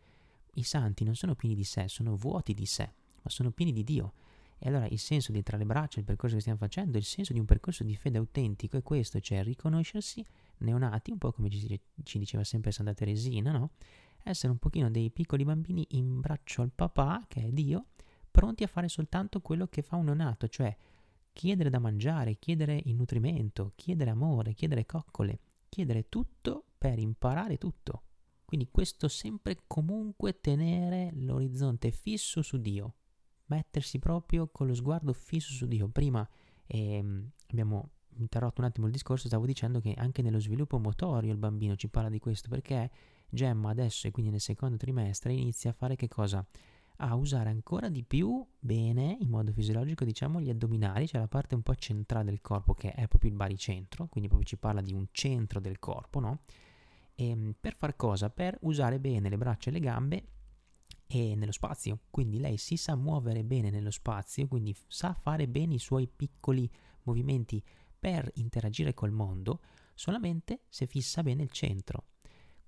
I 0.55 0.63
santi 0.63 1.03
non 1.03 1.15
sono 1.15 1.35
pieni 1.35 1.55
di 1.55 1.63
sé, 1.63 1.87
sono 1.87 2.15
vuoti 2.15 2.53
di 2.53 2.65
sé, 2.65 2.91
ma 3.21 3.29
sono 3.29 3.51
pieni 3.51 3.71
di 3.71 3.83
Dio. 3.83 4.13
E 4.59 4.67
allora 4.69 4.87
il 4.87 4.97
senso 4.97 5.31
di 5.31 5.43
tra 5.43 5.55
le 5.55 5.65
braccia, 5.65 5.99
il 5.99 6.05
percorso 6.05 6.35
che 6.35 6.41
stiamo 6.41 6.57
facendo, 6.57 6.97
il 6.97 7.03
senso 7.03 7.31
di 7.31 7.39
un 7.39 7.45
percorso 7.45 7.83
di 7.83 7.95
fede 7.95 8.17
autentico 8.17 8.75
è 8.75 8.81
questo, 8.81 9.19
cioè 9.19 9.43
riconoscersi 9.43 10.25
neonati, 10.59 11.11
un 11.11 11.19
po' 11.19 11.31
come 11.31 11.49
ci, 11.49 11.79
ci 12.03 12.17
diceva 12.17 12.43
sempre 12.43 12.71
Santa 12.71 12.93
Teresina, 12.93 13.51
no? 13.51 13.71
Essere 14.29 14.51
un 14.51 14.57
pochino 14.57 14.89
dei 14.89 15.11
piccoli 15.11 15.43
bambini 15.43 15.85
in 15.91 16.19
braccio 16.19 16.61
al 16.61 16.71
papà, 16.73 17.25
che 17.27 17.43
è 17.43 17.51
Dio, 17.51 17.87
pronti 18.29 18.63
a 18.63 18.67
fare 18.67 18.87
soltanto 18.87 19.41
quello 19.41 19.67
che 19.67 19.81
fa 19.81 19.95
un 19.95 20.05
neonato, 20.05 20.47
cioè 20.47 20.75
chiedere 21.33 21.69
da 21.69 21.79
mangiare, 21.79 22.39
chiedere 22.39 22.81
il 22.85 22.95
nutrimento, 22.95 23.73
chiedere 23.75 24.09
amore, 24.09 24.53
chiedere 24.53 24.85
coccole, 24.85 25.39
chiedere 25.69 26.09
tutto 26.09 26.65
per 26.77 26.99
imparare 26.99 27.57
tutto. 27.57 28.03
Quindi 28.45 28.69
questo 28.71 29.07
sempre 29.07 29.63
comunque 29.67 30.39
tenere 30.39 31.11
l'orizzonte 31.13 31.91
fisso 31.91 32.41
su 32.41 32.57
Dio, 32.59 32.95
mettersi 33.47 33.99
proprio 33.99 34.47
con 34.47 34.67
lo 34.67 34.73
sguardo 34.73 35.13
fisso 35.13 35.51
su 35.51 35.67
Dio. 35.67 35.89
Prima 35.89 36.27
ehm, 36.65 37.29
abbiamo 37.49 37.91
interrotto 38.15 38.61
un 38.61 38.67
attimo 38.67 38.87
il 38.87 38.93
discorso, 38.93 39.27
stavo 39.27 39.45
dicendo 39.45 39.79
che 39.79 39.93
anche 39.97 40.21
nello 40.21 40.39
sviluppo 40.39 40.79
motorio 40.79 41.31
il 41.31 41.37
bambino 41.37 41.75
ci 41.75 41.89
parla 41.89 42.09
di 42.09 42.19
questo 42.19 42.49
perché 42.49 42.89
Gemma 43.29 43.69
adesso 43.69 44.07
e 44.07 44.11
quindi 44.11 44.31
nel 44.31 44.41
secondo 44.41 44.77
trimestre 44.77 45.33
inizia 45.33 45.71
a 45.71 45.73
fare 45.73 45.95
che 45.95 46.07
cosa? 46.07 46.45
A 46.99 47.13
usare 47.15 47.49
ancora 47.49 47.89
di 47.89 48.03
più 48.03 48.43
bene, 48.57 49.17
in 49.19 49.29
modo 49.29 49.51
fisiologico, 49.51 50.03
diciamo, 50.03 50.39
gli 50.41 50.49
addominali, 50.49 51.07
cioè 51.07 51.19
la 51.19 51.27
parte 51.27 51.53
un 51.53 51.61
po' 51.61 51.75
centrale 51.75 52.25
del 52.25 52.41
corpo 52.41 52.73
che 52.73 52.91
è 52.91 53.07
proprio 53.07 53.29
il 53.29 53.35
baricentro, 53.35 54.07
quindi 54.07 54.29
proprio 54.29 54.49
ci 54.49 54.57
parla 54.57 54.81
di 54.81 54.93
un 54.93 55.07
centro 55.11 55.59
del 55.59 55.77
corpo, 55.77 56.19
no? 56.19 56.39
E, 57.13 57.29
ehm, 57.29 57.55
per 57.59 57.75
far 57.75 57.95
cosa? 57.95 58.29
Per 58.29 58.57
usare 58.61 58.99
bene 58.99 59.29
le 59.29 59.37
braccia 59.37 59.69
e 59.69 59.73
le 59.73 59.79
gambe 59.79 60.23
e 61.07 61.35
nello 61.35 61.51
spazio. 61.51 61.99
Quindi 62.09 62.39
lei 62.39 62.57
si 62.57 62.77
sa 62.77 62.95
muovere 62.95 63.43
bene 63.43 63.69
nello 63.69 63.91
spazio, 63.91 64.47
quindi 64.47 64.75
sa 64.87 65.13
fare 65.13 65.47
bene 65.47 65.75
i 65.75 65.79
suoi 65.79 66.07
piccoli 66.07 66.69
movimenti 67.03 67.63
per 67.99 68.29
interagire 68.35 68.93
col 68.93 69.11
mondo 69.11 69.61
solamente 69.93 70.61
se 70.69 70.85
fissa 70.85 71.23
bene 71.23 71.43
il 71.43 71.51
centro. 71.51 72.05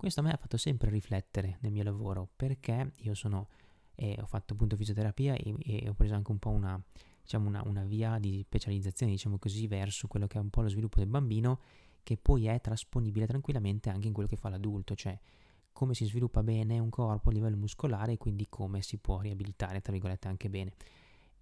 Questo 0.00 0.20
a 0.20 0.22
me 0.22 0.32
ha 0.32 0.36
fatto 0.38 0.56
sempre 0.56 0.88
riflettere 0.88 1.58
nel 1.60 1.72
mio 1.72 1.82
lavoro 1.82 2.26
perché 2.34 2.92
io 3.00 3.12
sono, 3.12 3.48
eh, 3.96 4.16
ho 4.18 4.24
fatto 4.24 4.54
appunto 4.54 4.74
fisioterapia 4.74 5.34
e, 5.34 5.54
e, 5.62 5.90
ho 5.90 5.92
preso 5.92 6.14
anche 6.14 6.30
un 6.30 6.38
po' 6.38 6.48
una, 6.48 6.82
diciamo 7.20 7.46
una, 7.46 7.62
una 7.66 7.84
via 7.84 8.18
di 8.18 8.40
specializzazione, 8.42 9.12
diciamo 9.12 9.38
così, 9.38 9.66
verso 9.66 10.08
quello 10.08 10.26
che 10.26 10.38
è 10.38 10.40
un 10.40 10.48
po' 10.48 10.62
lo 10.62 10.68
sviluppo 10.68 11.00
del 11.00 11.08
bambino 11.08 11.60
che 12.02 12.16
poi 12.16 12.46
è 12.46 12.58
trasponibile 12.62 13.26
tranquillamente 13.26 13.90
anche 13.90 14.06
in 14.06 14.14
quello 14.14 14.26
che 14.26 14.36
fa 14.36 14.48
l'adulto, 14.48 14.94
cioè 14.94 15.20
come 15.70 15.92
si 15.92 16.06
sviluppa 16.06 16.42
bene 16.42 16.78
un 16.78 16.88
corpo 16.88 17.28
a 17.28 17.32
livello 17.34 17.58
muscolare 17.58 18.12
e 18.12 18.16
quindi 18.16 18.46
come 18.48 18.80
si 18.80 18.96
può 18.96 19.20
riabilitare, 19.20 19.82
tra 19.82 19.92
virgolette, 19.92 20.28
anche 20.28 20.48
bene. 20.48 20.72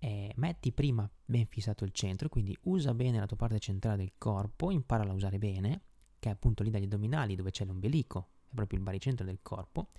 Eh, 0.01 0.33
metti 0.35 0.73
prima 0.73 1.09
ben 1.25 1.47
fissato 1.47 1.85
il 1.85 1.92
centro, 1.92 2.29
quindi 2.29 2.59
usa 2.62 2.92
bene 2.92 3.21
la 3.21 3.27
tua 3.27 3.37
parte 3.37 3.61
centrale 3.61 3.99
del 3.99 4.14
corpo, 4.18 4.73
impara 4.73 5.09
a 5.09 5.12
usare 5.12 5.38
bene, 5.38 5.83
che 6.18 6.29
è 6.29 6.33
appunto 6.33 6.64
lì 6.64 6.71
dagli 6.71 6.87
addominali 6.87 7.37
dove 7.37 7.53
c'è 7.53 7.64
l'ombelico, 7.64 8.31
è 8.50 8.54
proprio 8.54 8.78
il 8.78 8.84
baricentro 8.84 9.24
del 9.24 9.40
corpo, 9.42 9.90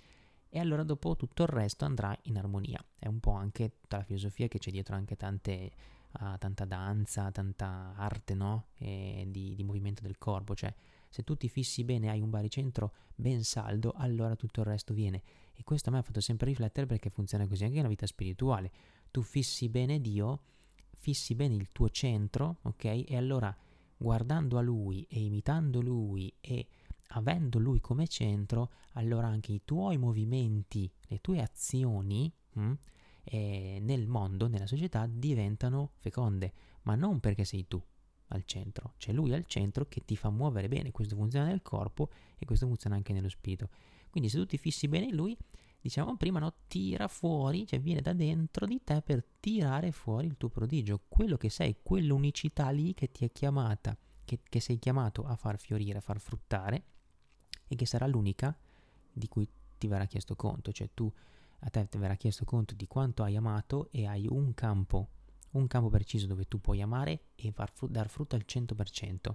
e 0.48 0.58
allora 0.58 0.82
dopo 0.82 1.14
tutto 1.14 1.42
il 1.42 1.48
resto 1.48 1.84
andrà 1.84 2.16
in 2.22 2.36
armonia. 2.36 2.84
È 2.98 3.06
un 3.06 3.20
po' 3.20 3.32
anche 3.32 3.76
tutta 3.80 3.98
la 3.98 4.02
filosofia 4.02 4.48
che 4.48 4.58
c'è 4.58 4.70
dietro 4.72 4.96
anche 4.96 5.16
tante, 5.16 5.70
uh, 6.18 6.36
tanta 6.38 6.64
danza, 6.64 7.30
tanta 7.30 7.94
arte, 7.96 8.34
no? 8.34 8.66
Di, 8.76 9.54
di 9.54 9.62
movimento 9.62 10.02
del 10.02 10.18
corpo, 10.18 10.54
cioè 10.54 10.74
se 11.08 11.22
tu 11.22 11.36
ti 11.36 11.48
fissi 11.48 11.84
bene 11.84 12.08
hai 12.08 12.20
un 12.20 12.30
baricentro 12.30 12.92
ben 13.14 13.44
saldo, 13.44 13.92
allora 13.96 14.34
tutto 14.36 14.60
il 14.60 14.66
resto 14.66 14.92
viene. 14.92 15.22
E 15.54 15.62
questo 15.62 15.88
a 15.88 15.92
me 15.92 15.98
ha 15.98 16.02
fatto 16.02 16.20
sempre 16.20 16.48
riflettere 16.48 16.86
perché 16.86 17.10
funziona 17.10 17.46
così 17.46 17.64
anche 17.64 17.76
nella 17.76 17.88
vita 17.88 18.06
spirituale. 18.06 18.72
Tu 19.10 19.22
fissi 19.22 19.68
bene 19.68 20.00
Dio, 20.00 20.42
fissi 20.94 21.34
bene 21.34 21.54
il 21.54 21.68
tuo 21.70 21.90
centro, 21.90 22.58
ok? 22.62 22.84
E 23.06 23.16
allora 23.16 23.54
guardando 23.96 24.56
a 24.56 24.62
Lui 24.62 25.06
e 25.08 25.20
imitando 25.20 25.80
Lui 25.80 26.32
e 26.40 26.66
avendo 27.12 27.58
lui 27.58 27.80
come 27.80 28.06
centro, 28.06 28.70
allora 28.92 29.26
anche 29.26 29.52
i 29.52 29.62
tuoi 29.64 29.96
movimenti, 29.96 30.90
le 31.08 31.20
tue 31.20 31.40
azioni 31.40 32.32
mh, 32.52 32.60
hm, 32.60 32.78
eh, 33.24 33.78
nel 33.80 34.06
mondo, 34.06 34.48
nella 34.48 34.66
società, 34.66 35.06
diventano 35.06 35.92
feconde, 35.98 36.52
ma 36.82 36.94
non 36.94 37.20
perché 37.20 37.44
sei 37.44 37.66
tu 37.66 37.82
al 38.32 38.44
centro, 38.44 38.94
c'è 38.96 39.12
lui 39.12 39.32
al 39.32 39.44
centro 39.46 39.86
che 39.86 40.04
ti 40.04 40.16
fa 40.16 40.30
muovere 40.30 40.68
bene, 40.68 40.92
questo 40.92 41.16
funziona 41.16 41.46
nel 41.46 41.62
corpo 41.62 42.10
e 42.38 42.44
questo 42.46 42.66
funziona 42.66 42.94
anche 42.94 43.12
nello 43.12 43.28
spirito. 43.28 43.68
Quindi 44.08 44.28
se 44.28 44.38
tu 44.38 44.46
ti 44.46 44.56
fissi 44.56 44.86
bene 44.86 45.06
in 45.06 45.16
lui, 45.16 45.36
diciamo 45.80 46.16
prima, 46.16 46.38
no, 46.38 46.54
tira 46.68 47.08
fuori, 47.08 47.66
cioè 47.66 47.80
viene 47.80 48.00
da 48.00 48.12
dentro 48.12 48.66
di 48.66 48.80
te 48.84 49.02
per 49.02 49.24
tirare 49.40 49.90
fuori 49.90 50.26
il 50.26 50.36
tuo 50.36 50.48
prodigio, 50.48 51.02
quello 51.08 51.36
che 51.36 51.48
sei, 51.48 51.78
quell'unicità 51.82 52.70
lì 52.70 52.94
che 52.94 53.10
ti 53.10 53.24
è 53.24 53.32
chiamata, 53.32 53.96
che, 54.24 54.40
che 54.48 54.60
sei 54.60 54.78
chiamato 54.78 55.24
a 55.24 55.34
far 55.34 55.58
fiorire, 55.58 55.98
a 55.98 56.02
far 56.02 56.20
fruttare 56.20 56.84
e 57.72 57.76
che 57.76 57.86
sarà 57.86 58.06
l'unica 58.08 58.54
di 59.12 59.28
cui 59.28 59.48
ti 59.78 59.86
verrà 59.86 60.06
chiesto 60.06 60.34
conto, 60.34 60.72
cioè 60.72 60.90
tu 60.92 61.10
a 61.60 61.70
te 61.70 61.86
verrà 61.98 62.16
chiesto 62.16 62.44
conto 62.44 62.74
di 62.74 62.86
quanto 62.88 63.22
hai 63.22 63.36
amato 63.36 63.88
e 63.92 64.06
hai 64.06 64.26
un 64.28 64.54
campo, 64.54 65.08
un 65.52 65.68
campo 65.68 65.88
preciso 65.88 66.26
dove 66.26 66.46
tu 66.48 66.60
puoi 66.60 66.80
amare 66.82 67.26
e 67.36 67.52
fru- 67.72 67.90
dar 67.90 68.08
frutto 68.08 68.34
al 68.34 68.44
100%, 68.44 69.34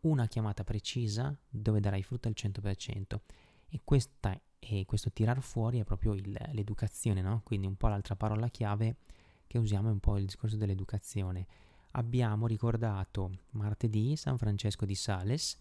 una 0.00 0.26
chiamata 0.26 0.64
precisa 0.64 1.36
dove 1.48 1.78
darai 1.78 2.02
frutto 2.02 2.26
al 2.26 2.34
100%. 2.36 3.20
E, 3.68 3.80
questa, 3.84 4.38
e 4.58 4.84
questo 4.86 5.12
tirar 5.12 5.40
fuori 5.40 5.78
è 5.78 5.84
proprio 5.84 6.14
il, 6.14 6.36
l'educazione, 6.52 7.20
no? 7.20 7.42
Quindi 7.44 7.66
un 7.66 7.76
po' 7.76 7.88
l'altra 7.88 8.16
parola 8.16 8.48
chiave 8.48 8.96
che 9.46 9.58
usiamo 9.58 9.88
è 9.88 9.92
un 9.92 10.00
po' 10.00 10.16
il 10.16 10.24
discorso 10.24 10.56
dell'educazione. 10.56 11.46
Abbiamo 11.92 12.46
ricordato 12.46 13.30
martedì 13.50 14.16
San 14.16 14.36
Francesco 14.36 14.84
di 14.84 14.94
Sales, 14.94 15.56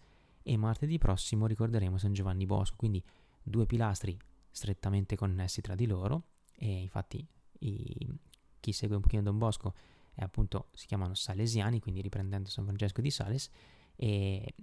e 0.48 0.56
martedì 0.56 0.98
prossimo 0.98 1.46
ricorderemo 1.46 1.98
San 1.98 2.14
Giovanni 2.14 2.46
Bosco, 2.46 2.78
quindi 2.78 3.04
due 3.44 3.66
pilastri 3.66 4.18
strettamente 4.50 5.18
connessi 5.18 5.60
tra 5.60 5.76
di 5.76 5.86
loro 5.86 6.24
e 6.56 6.84
infatti 6.84 7.28
i, 7.60 8.08
chi 8.62 8.72
segue 8.72 8.96
un 8.96 9.02
pochino 9.02 9.22
Don 9.24 9.38
Bosco 9.38 9.74
è 10.14 10.24
appunto, 10.24 10.70
si 10.72 10.88
chiamano 10.88 11.16
salesiani, 11.16 11.82
quindi 11.82 12.00
riprendendo 12.00 12.48
San 12.48 12.64
Francesco 12.64 13.02
di 13.02 13.12
Sales 13.12 13.50
e 13.98 14.56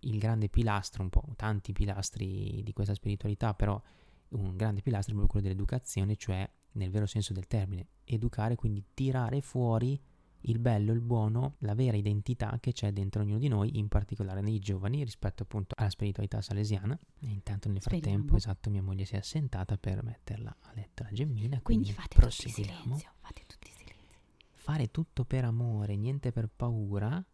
il 0.00 0.18
grande 0.18 0.48
pilastro, 0.48 1.02
un 1.02 1.10
po' 1.10 1.28
tanti 1.36 1.72
pilastri 1.72 2.62
di 2.62 2.72
questa 2.72 2.94
spiritualità, 2.94 3.52
però 3.52 3.80
un 4.28 4.56
grande 4.56 4.80
pilastro 4.80 5.12
è 5.12 5.16
proprio 5.16 5.26
quello 5.26 5.48
dell'educazione, 5.48 6.16
cioè 6.16 6.50
nel 6.72 6.90
vero 6.90 7.04
senso 7.04 7.34
del 7.34 7.46
termine, 7.46 7.88
educare, 8.04 8.54
quindi 8.56 8.82
tirare 8.94 9.42
fuori 9.42 10.00
il 10.42 10.58
bello, 10.58 10.92
il 10.92 11.00
buono, 11.00 11.54
la 11.58 11.74
vera 11.74 11.96
identità 11.96 12.56
che 12.60 12.72
c'è 12.72 12.92
dentro 12.92 13.22
ognuno 13.22 13.38
di 13.38 13.48
noi, 13.48 13.78
in 13.78 13.88
particolare 13.88 14.40
nei 14.40 14.58
giovani 14.58 15.02
rispetto 15.02 15.42
appunto 15.42 15.74
alla 15.76 15.90
spiritualità 15.90 16.40
salesiana. 16.40 16.98
E 17.18 17.26
intanto 17.26 17.68
nel 17.68 17.80
frattempo, 17.80 18.08
Speriamo. 18.10 18.36
esatto, 18.36 18.70
mia 18.70 18.82
moglie 18.82 19.04
si 19.04 19.14
è 19.14 19.18
assentata 19.18 19.76
per 19.76 20.02
metterla 20.02 20.56
a 20.60 20.72
letto 20.74 21.02
la 21.02 21.10
gemmina, 21.10 21.60
Quindi 21.62 21.90
quindi, 21.90 21.92
fate 21.92 22.20
tutti 22.20 22.48
silenzio, 22.50 23.10
fate 23.18 23.42
tutti 23.46 23.70
silenzio. 23.70 24.18
Fare 24.54 24.90
tutto 24.90 25.24
per 25.24 25.44
amore, 25.44 25.96
niente 25.96 26.32
per 26.32 26.48
paura. 26.54 27.24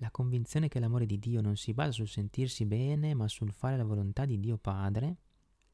La 0.00 0.10
convinzione 0.10 0.68
che 0.68 0.78
l'amore 0.78 1.06
di 1.06 1.18
Dio 1.18 1.40
non 1.40 1.56
si 1.56 1.72
basa 1.72 1.92
sul 1.92 2.08
sentirsi 2.08 2.66
bene, 2.66 3.14
ma 3.14 3.28
sul 3.28 3.52
fare 3.52 3.76
la 3.76 3.84
volontà 3.84 4.24
di 4.24 4.38
Dio 4.38 4.58
Padre. 4.58 5.16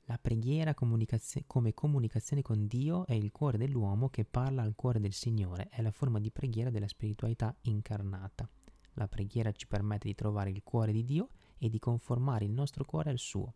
La 0.07 0.19
preghiera 0.19 0.75
comunicazio- 0.75 1.45
come 1.47 1.75
comunicazione 1.75 2.43
con 2.43 2.67
Dio 2.67 3.07
è 3.07 3.15
il 3.15 3.31
cuore 3.31 3.57
dell'uomo 3.57 4.09
che 4.09 4.25
parla 4.25 4.63
al 4.63 4.75
cuore 4.75 5.01
del 5.01 5.13
Signore, 5.13 5.69
è 5.71 5.81
la 5.81 5.91
forma 5.91 6.19
di 6.19 6.31
preghiera 6.31 6.71
della 6.71 6.89
spiritualità 6.89 7.55
incarnata. 7.63 8.49
La 8.95 9.09
preghiera 9.09 9.53
ci 9.53 9.67
permette 9.67 10.09
di 10.09 10.15
trovare 10.15 10.51
il 10.51 10.63
cuore 10.63 10.93
di 10.93 11.05
Dio 11.05 11.29
e 11.57 11.69
di 11.69 11.79
conformare 11.79 12.45
il 12.45 12.53
nostro 12.53 12.85
cuore 12.85 13.11
al 13.11 13.19
suo. 13.19 13.55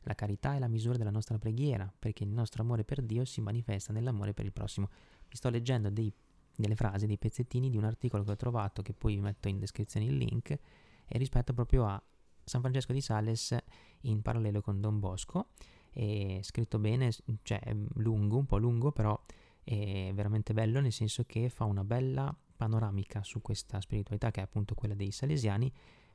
La 0.00 0.14
carità 0.14 0.54
è 0.54 0.58
la 0.58 0.68
misura 0.68 0.96
della 0.96 1.10
nostra 1.10 1.38
preghiera, 1.38 1.92
perché 1.98 2.24
il 2.24 2.30
nostro 2.30 2.62
amore 2.62 2.84
per 2.84 3.02
Dio 3.02 3.24
si 3.24 3.40
manifesta 3.40 3.92
nell'amore 3.92 4.34
per 4.34 4.44
il 4.44 4.52
prossimo. 4.52 4.90
Vi 5.28 5.36
sto 5.36 5.48
leggendo 5.48 5.90
dei 5.90 6.12
delle 6.56 6.74
frasi, 6.74 7.06
dei 7.06 7.18
pezzettini 7.18 7.70
di 7.70 7.76
un 7.76 7.84
articolo 7.84 8.24
che 8.24 8.32
ho 8.32 8.36
trovato, 8.36 8.82
che 8.82 8.94
poi 8.94 9.14
vi 9.14 9.20
metto 9.20 9.48
in 9.48 9.58
descrizione 9.58 10.06
il 10.06 10.16
link, 10.16 10.50
e 10.50 11.18
rispetto 11.18 11.52
proprio 11.52 11.86
a 11.86 12.02
San 12.42 12.60
Francesco 12.60 12.92
di 12.92 13.00
Sales 13.00 13.56
in 14.02 14.22
parallelo 14.22 14.60
con 14.60 14.80
Don 14.80 14.98
Bosco, 14.98 15.48
è 15.96 16.40
scritto 16.42 16.78
bene, 16.78 17.10
cioè 17.42 17.58
è 17.60 17.74
lungo, 17.94 18.36
un 18.36 18.44
po' 18.44 18.58
lungo, 18.58 18.92
però 18.92 19.18
è 19.64 20.10
veramente 20.12 20.52
bello 20.52 20.80
nel 20.80 20.92
senso 20.92 21.24
che 21.24 21.48
fa 21.48 21.64
una 21.64 21.84
bella 21.84 22.36
panoramica 22.56 23.22
su 23.22 23.40
questa 23.40 23.80
spiritualità 23.80 24.30
che 24.30 24.40
è 24.40 24.44
appunto 24.44 24.74
quella 24.74 24.94
dei 24.94 25.10
salesiani, 25.10 25.72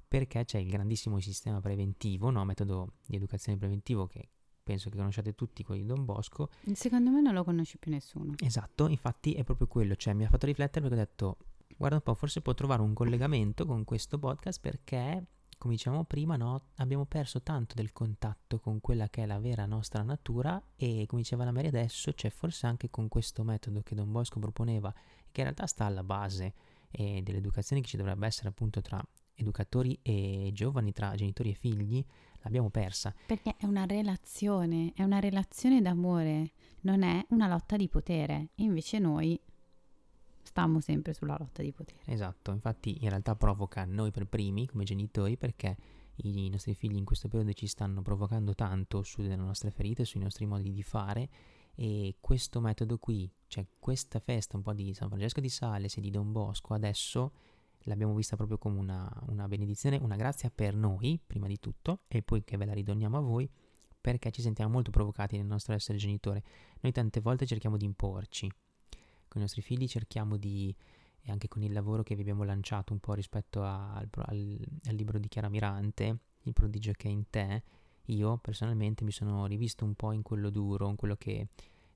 perché 0.08 0.46
c'è 0.46 0.60
il 0.60 0.70
grandissimo 0.70 1.20
sistema 1.20 1.60
preventivo, 1.60 2.30
no? 2.30 2.46
metodo 2.46 2.94
di 3.06 3.16
educazione 3.16 3.58
preventivo 3.58 4.06
che 4.06 4.30
penso 4.64 4.90
che 4.90 4.98
conosciate 4.98 5.34
tutti, 5.34 5.64
quelli 5.64 5.82
di 5.82 5.88
Don 5.88 6.06
Bosco, 6.06 6.50
Secondo 6.74 7.10
me 7.10 7.22
non 7.22 7.34
lo 7.34 7.44
conosce 7.44 7.78
più 7.78 7.90
nessuno. 7.92 8.36
Esatto, 8.38 8.88
infatti 8.88 9.34
è 9.34 9.44
proprio 9.44 9.68
quello, 9.68 9.96
cioè 9.96 10.14
mi 10.14 10.26
ha 10.26 10.30
fatto 10.30 10.46
riflettere 10.46 10.88
perché 10.88 11.02
ho 11.02 11.06
detto, 11.06 11.38
guarda 11.76 11.96
un 11.96 12.04
po', 12.04 12.14
forse 12.14 12.42
può 12.42 12.54
trovare 12.54 12.84
un 12.84 12.94
collegamento 12.94 13.66
con 13.66 13.84
questo 13.84 14.20
podcast 14.20 14.60
perché, 14.62 15.26
come 15.62 15.76
dicevamo 15.76 16.06
prima, 16.06 16.38
no, 16.38 16.70
abbiamo 16.78 17.06
perso 17.06 17.44
tanto 17.44 17.76
del 17.76 17.94
contatto 17.94 18.60
con 18.60 18.82
quella 18.82 19.10
che 19.10 19.22
è 19.22 19.26
la 19.28 19.38
vera 19.38 19.68
nostra 19.68 20.02
natura 20.02 20.60
e, 20.76 21.06
come 21.06 21.22
diceva 21.22 21.44
la 21.44 21.52
Mary 21.52 21.68
adesso, 21.68 22.12
c'è 22.14 22.32
forse 22.32 22.66
anche 22.66 22.90
con 22.90 23.08
questo 23.08 23.44
metodo 23.44 23.84
che 23.84 23.94
Don 23.94 24.12
Bosco 24.12 24.40
proponeva, 24.40 24.92
che 25.32 25.42
in 25.42 25.44
realtà 25.44 25.68
sta 25.68 25.86
alla 25.86 26.04
base 26.04 26.56
eh, 26.90 27.22
dell'educazione 27.22 27.84
che 27.84 27.88
ci 27.88 27.98
dovrebbe 27.98 28.26
essere 28.26 28.50
appunto 28.50 28.82
tra 28.82 29.00
educatori 29.36 30.00
e 30.02 30.50
giovani, 30.52 30.94
tra 30.94 31.14
genitori 31.14 31.52
e 31.52 31.54
figli, 31.54 32.04
l'abbiamo 32.40 32.72
persa. 32.72 33.14
Perché 33.28 33.54
è 33.56 33.66
una 33.68 33.86
relazione, 33.86 34.94
è 34.96 35.04
una 35.04 35.20
relazione 35.20 35.80
d'amore, 35.80 36.54
non 36.82 37.04
è 37.04 37.24
una 37.30 37.48
lotta 37.48 37.78
di 37.78 37.88
potere. 37.88 38.50
Invece 38.56 38.98
noi 38.98 39.40
stiamo 40.52 40.82
sempre 40.82 41.14
sulla 41.14 41.38
lotta 41.40 41.64
di 41.64 41.72
potere. 41.72 42.00
Esatto, 42.06 42.52
infatti 42.52 42.98
in 43.02 43.10
realtà 43.10 43.36
provoca 43.36 43.86
noi 43.86 44.12
per 44.12 44.26
primi 44.26 44.68
come 44.68 44.84
genitori 44.84 45.38
perché 45.38 45.78
i 46.24 46.50
nostri 46.50 46.76
figli 46.76 46.98
in 46.98 47.06
questo 47.06 47.30
periodo 47.30 47.54
ci 47.54 47.68
stanno 47.68 48.02
provocando 48.02 48.54
tanto 48.54 49.02
sulle 49.02 49.36
nostre 49.38 49.72
ferite, 49.72 50.04
sui 50.04 50.20
nostri 50.20 50.46
modi 50.46 50.72
di 50.72 50.84
fare 50.84 51.30
e 51.74 52.18
questo 52.20 52.60
metodo 52.60 52.98
qui, 52.98 53.32
cioè 53.48 53.66
questa 53.80 54.20
festa 54.20 54.58
un 54.58 54.64
po' 54.64 54.74
di 54.74 54.94
San 54.94 55.08
Francesco 55.08 55.40
di 55.40 55.50
Sales 55.50 55.96
e 55.96 56.02
di 56.02 56.10
Don 56.10 56.34
Bosco 56.34 56.74
adesso 56.74 57.32
l'abbiamo 57.86 58.14
vista 58.14 58.36
proprio 58.36 58.58
come 58.58 58.78
una, 58.78 59.10
una 59.28 59.48
benedizione, 59.48 59.98
una 60.02 60.18
grazia 60.18 60.52
per 60.54 60.76
noi 60.76 61.20
prima 61.26 61.48
di 61.48 61.60
tutto 61.60 62.02
e 62.10 62.22
poi 62.22 62.44
che 62.44 62.58
ve 62.58 62.66
la 62.66 62.74
ridoniamo 62.74 63.18
a 63.18 63.22
voi 63.22 63.50
perché 64.02 64.32
ci 64.32 64.42
sentiamo 64.42 64.72
molto 64.72 64.92
provocati 64.92 65.38
nel 65.38 65.46
nostro 65.46 65.74
essere 65.74 65.98
genitore. 65.98 66.44
Noi 66.82 66.92
tante 66.92 67.22
volte 67.22 67.46
cerchiamo 67.46 67.78
di 67.78 67.86
imporci, 67.86 68.52
con 69.32 69.40
i 69.40 69.44
nostri 69.46 69.62
figli 69.62 69.88
cerchiamo 69.88 70.36
di 70.36 70.76
e 71.24 71.32
anche 71.32 71.48
con 71.48 71.62
il 71.64 71.72
lavoro 71.72 72.04
che 72.04 72.16
vi 72.16 72.22
abbiamo 72.22 72.44
lanciato 72.44 72.92
un 72.92 73.00
po' 73.00 73.14
rispetto 73.14 73.64
a- 73.64 73.94
al, 73.94 74.10
al- 74.26 74.60
al 74.88 74.96
libro 74.96 75.20
di 75.20 75.28
Chiara 75.30 75.48
Mirante, 75.50 76.18
Il 76.44 76.54
prodigio 76.54 76.92
che 76.98 77.08
è 77.08 77.12
in 77.12 77.30
te, 77.30 77.64
io 78.06 78.38
personalmente 78.38 79.04
mi 79.04 79.12
sono 79.12 79.46
rivisto 79.46 79.86
un 79.86 79.94
po' 79.94 80.12
in 80.12 80.24
quello 80.24 80.50
duro, 80.50 80.90
in 80.90 80.96
quello 80.96 81.16
che 81.16 81.48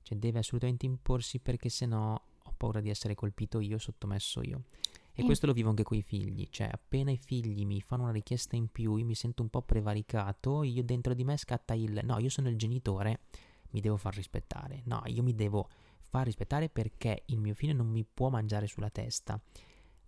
cioè, 0.02 0.16
deve 0.16 0.38
assolutamente 0.38 0.86
imporsi 0.86 1.40
perché 1.40 1.68
sennò 1.68 2.14
ho 2.14 2.54
paura 2.56 2.80
di 2.80 2.88
essere 2.88 3.14
colpito 3.16 3.58
io, 3.58 3.76
sottomesso 3.78 4.40
io. 4.42 4.62
E 5.12 5.22
Eh. 5.22 5.24
questo 5.24 5.46
lo 5.46 5.52
vivo 5.52 5.68
anche 5.70 5.82
con 5.82 5.96
i 5.96 6.02
figli, 6.02 6.46
cioè 6.50 6.68
appena 6.70 7.10
i 7.10 7.16
figli 7.16 7.66
mi 7.66 7.80
fanno 7.80 8.04
una 8.04 8.12
richiesta 8.12 8.54
in 8.54 8.68
più, 8.68 8.94
io 8.96 9.04
mi 9.04 9.16
sento 9.16 9.42
un 9.42 9.48
po' 9.48 9.62
prevaricato, 9.62 10.62
io 10.62 10.84
dentro 10.84 11.12
di 11.14 11.24
me 11.24 11.36
scatta 11.36 11.74
il 11.74 11.98
no, 12.04 12.18
io 12.20 12.28
sono 12.28 12.48
il 12.48 12.56
genitore, 12.56 13.18
mi 13.70 13.80
devo 13.80 13.96
far 13.96 14.14
rispettare, 14.14 14.82
no, 14.84 15.02
io 15.06 15.24
mi 15.24 15.34
devo 15.34 15.68
far 16.08 16.24
rispettare 16.24 16.68
perché 16.68 17.22
il 17.26 17.38
mio 17.38 17.54
figlio 17.54 17.74
non 17.74 17.88
mi 17.88 18.04
può 18.04 18.28
mangiare 18.28 18.66
sulla 18.66 18.90
testa. 18.90 19.40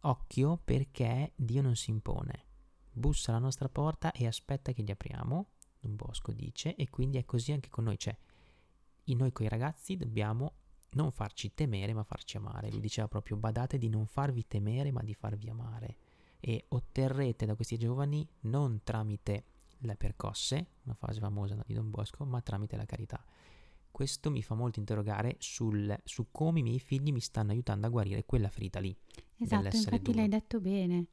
Occhio 0.01 0.61
perché 0.65 1.33
Dio 1.35 1.63
non 1.63 1.77
si 1.77 1.91
impone. 1.91 2.45
Bussa 2.93 3.31
alla 3.31 3.41
nostra 3.41 3.69
porta 3.69 4.13
e 4.13 4.27
aspetta 4.27 4.73
che 4.73 4.83
gli 4.83 4.91
apriamo, 4.91 5.51
Don 5.81 5.97
Bosco 5.97 6.33
dice, 6.33 6.75
e 6.75 6.89
quindi 6.89 7.19
è 7.19 7.25
così 7.25 7.53
anche 7.53 7.69
con 7.69 7.85
noi. 7.85 7.99
Cioè, 7.99 8.17
noi 9.05 9.33
con 9.33 9.47
i 9.47 9.49
ragazzi 9.49 9.97
dobbiamo 9.97 10.55
non 10.91 11.11
farci 11.11 11.53
temere 11.55 11.93
ma 11.93 12.03
farci 12.03 12.37
amare. 12.37 12.71
Lui 12.71 12.81
diceva 12.81 13.09
proprio 13.09 13.37
badate 13.37 13.79
di 13.79 13.89
non 13.89 14.07
farvi 14.07 14.47
temere 14.47 14.91
ma 14.91 15.03
di 15.03 15.15
farvi 15.15 15.49
amare. 15.49 15.97
E 16.41 16.67
otterrete 16.69 17.47
da 17.47 17.55
questi 17.55 17.77
giovani 17.77 18.27
non 18.43 18.83
tramite 18.85 19.45
le 19.79 19.97
percosse, 19.97 20.67
una 20.85 20.95
frase 20.95 21.21
famosa 21.21 21.63
di 21.67 21.75
Don 21.75 21.91
Bosco, 21.91 22.25
ma 22.25 22.41
tramite 22.41 22.77
la 22.77 22.85
carità. 22.85 23.23
Questo 23.91 24.31
mi 24.31 24.43
fa 24.43 24.55
molto 24.55 24.79
interrogare 24.79 25.37
sul- 25.39 25.99
su 26.05 26.27
come 26.31 26.61
i 26.61 26.63
miei 26.63 26.79
figli 26.79 27.13
mi 27.13 27.21
stanno 27.21 27.51
aiutando 27.53 27.87
a 27.87 27.91
guarire 27.91 28.25
quella 28.25 28.49
ferita 28.49 28.79
lì. 28.81 28.97
Esatto, 29.39 29.77
infatti 29.77 30.03
duro. 30.03 30.19
l'hai 30.19 30.29
detto 30.29 30.61
bene. 30.61 31.07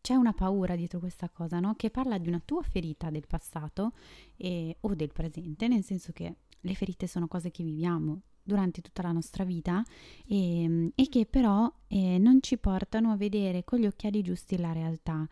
C'è 0.00 0.14
una 0.14 0.34
paura 0.34 0.76
dietro 0.76 0.98
questa 0.98 1.30
cosa, 1.30 1.60
no? 1.60 1.74
Che 1.76 1.90
parla 1.90 2.18
di 2.18 2.28
una 2.28 2.40
tua 2.44 2.62
ferita 2.62 3.10
del 3.10 3.26
passato 3.26 3.92
e- 4.36 4.76
o 4.80 4.94
del 4.94 5.12
presente, 5.12 5.66
nel 5.66 5.82
senso 5.82 6.12
che 6.12 6.36
le 6.60 6.74
ferite 6.74 7.06
sono 7.06 7.26
cose 7.26 7.50
che 7.50 7.62
viviamo 7.64 8.20
durante 8.42 8.82
tutta 8.82 9.00
la 9.02 9.12
nostra 9.12 9.44
vita 9.44 9.82
e, 10.26 10.92
e 10.94 11.08
che 11.08 11.24
però 11.24 11.72
eh, 11.86 12.18
non 12.18 12.42
ci 12.42 12.58
portano 12.58 13.10
a 13.12 13.16
vedere 13.16 13.64
con 13.64 13.78
gli 13.78 13.86
occhiali 13.86 14.20
giusti 14.22 14.58
la 14.58 14.72
realtà 14.72 15.26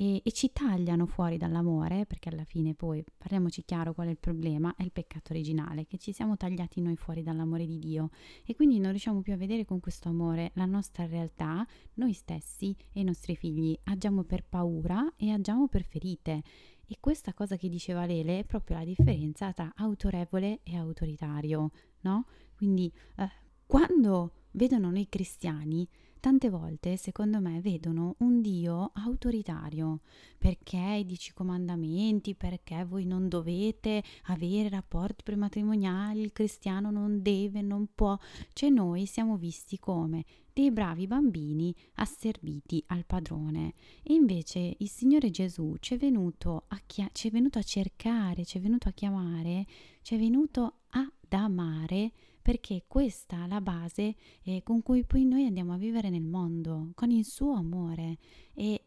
e, 0.00 0.22
e 0.24 0.30
ci 0.30 0.52
tagliano 0.52 1.06
fuori 1.06 1.36
dall'amore, 1.36 2.06
perché 2.06 2.28
alla 2.28 2.44
fine 2.44 2.72
poi, 2.74 3.04
parliamoci 3.16 3.64
chiaro 3.64 3.92
qual 3.94 4.06
è 4.06 4.10
il 4.10 4.16
problema, 4.16 4.72
è 4.76 4.84
il 4.84 4.92
peccato 4.92 5.32
originale, 5.32 5.86
che 5.86 5.98
ci 5.98 6.12
siamo 6.12 6.36
tagliati 6.36 6.80
noi 6.80 6.94
fuori 6.94 7.24
dall'amore 7.24 7.66
di 7.66 7.80
Dio 7.80 8.10
e 8.44 8.54
quindi 8.54 8.78
non 8.78 8.90
riusciamo 8.90 9.20
più 9.22 9.32
a 9.32 9.36
vedere 9.36 9.64
con 9.64 9.80
questo 9.80 10.08
amore 10.08 10.52
la 10.54 10.66
nostra 10.66 11.04
realtà, 11.04 11.66
noi 11.94 12.12
stessi 12.12 12.74
e 12.92 13.00
i 13.00 13.04
nostri 13.04 13.34
figli 13.34 13.76
agiamo 13.84 14.22
per 14.22 14.44
paura 14.44 15.14
e 15.16 15.32
agiamo 15.32 15.66
per 15.66 15.82
ferite. 15.82 16.42
E 16.86 16.98
questa 17.00 17.34
cosa 17.34 17.56
che 17.56 17.68
diceva 17.68 18.06
Lele 18.06 18.38
è 18.38 18.44
proprio 18.44 18.78
la 18.78 18.84
differenza 18.84 19.52
tra 19.52 19.72
autorevole 19.74 20.60
e 20.62 20.76
autoritario, 20.76 21.70
no? 22.02 22.26
Quindi 22.54 22.90
eh, 23.16 23.28
quando 23.66 24.32
vedono 24.52 24.90
noi 24.90 25.08
cristiani, 25.08 25.86
tante 26.18 26.50
volte, 26.50 26.96
secondo 26.96 27.40
me, 27.40 27.60
vedono 27.60 28.14
un 28.18 28.40
Dio 28.40 28.90
autoritario, 28.94 30.00
perché 30.36 30.98
i 31.00 31.04
dieci 31.04 31.32
comandamenti, 31.32 32.34
perché 32.34 32.84
voi 32.84 33.04
non 33.04 33.28
dovete 33.28 34.02
avere 34.24 34.68
rapporti 34.68 35.22
prematrimoniali, 35.22 36.20
il 36.20 36.32
cristiano 36.32 36.90
non 36.90 37.22
deve, 37.22 37.62
non 37.62 37.88
può. 37.94 38.16
Cioè 38.52 38.70
noi 38.70 39.06
siamo 39.06 39.36
visti 39.36 39.78
come 39.78 40.24
dei 40.52 40.72
bravi 40.72 41.06
bambini 41.06 41.72
asserviti 41.94 42.82
al 42.88 43.04
padrone. 43.06 43.74
E 44.02 44.14
invece 44.14 44.74
il 44.78 44.88
Signore 44.88 45.30
Gesù 45.30 45.76
ci 45.78 45.94
è 45.94 45.98
venuto 45.98 46.64
a, 46.68 46.80
chia- 46.84 47.10
ci 47.12 47.28
è 47.28 47.30
venuto 47.30 47.60
a 47.60 47.62
cercare, 47.62 48.44
ci 48.44 48.58
è 48.58 48.60
venuto 48.60 48.88
a 48.88 48.92
chiamare, 48.92 49.66
ci 50.02 50.16
è 50.16 50.18
venuto 50.18 50.78
ad 50.90 51.10
amare 51.30 52.12
perché 52.48 52.84
questa 52.88 53.44
è 53.44 53.46
la 53.46 53.60
base 53.60 54.16
eh, 54.40 54.62
con 54.62 54.80
cui 54.80 55.04
poi 55.04 55.26
noi 55.26 55.44
andiamo 55.44 55.74
a 55.74 55.76
vivere 55.76 56.08
nel 56.08 56.24
mondo, 56.24 56.92
con 56.94 57.10
il 57.10 57.26
suo 57.26 57.52
amore. 57.52 58.16
E 58.54 58.86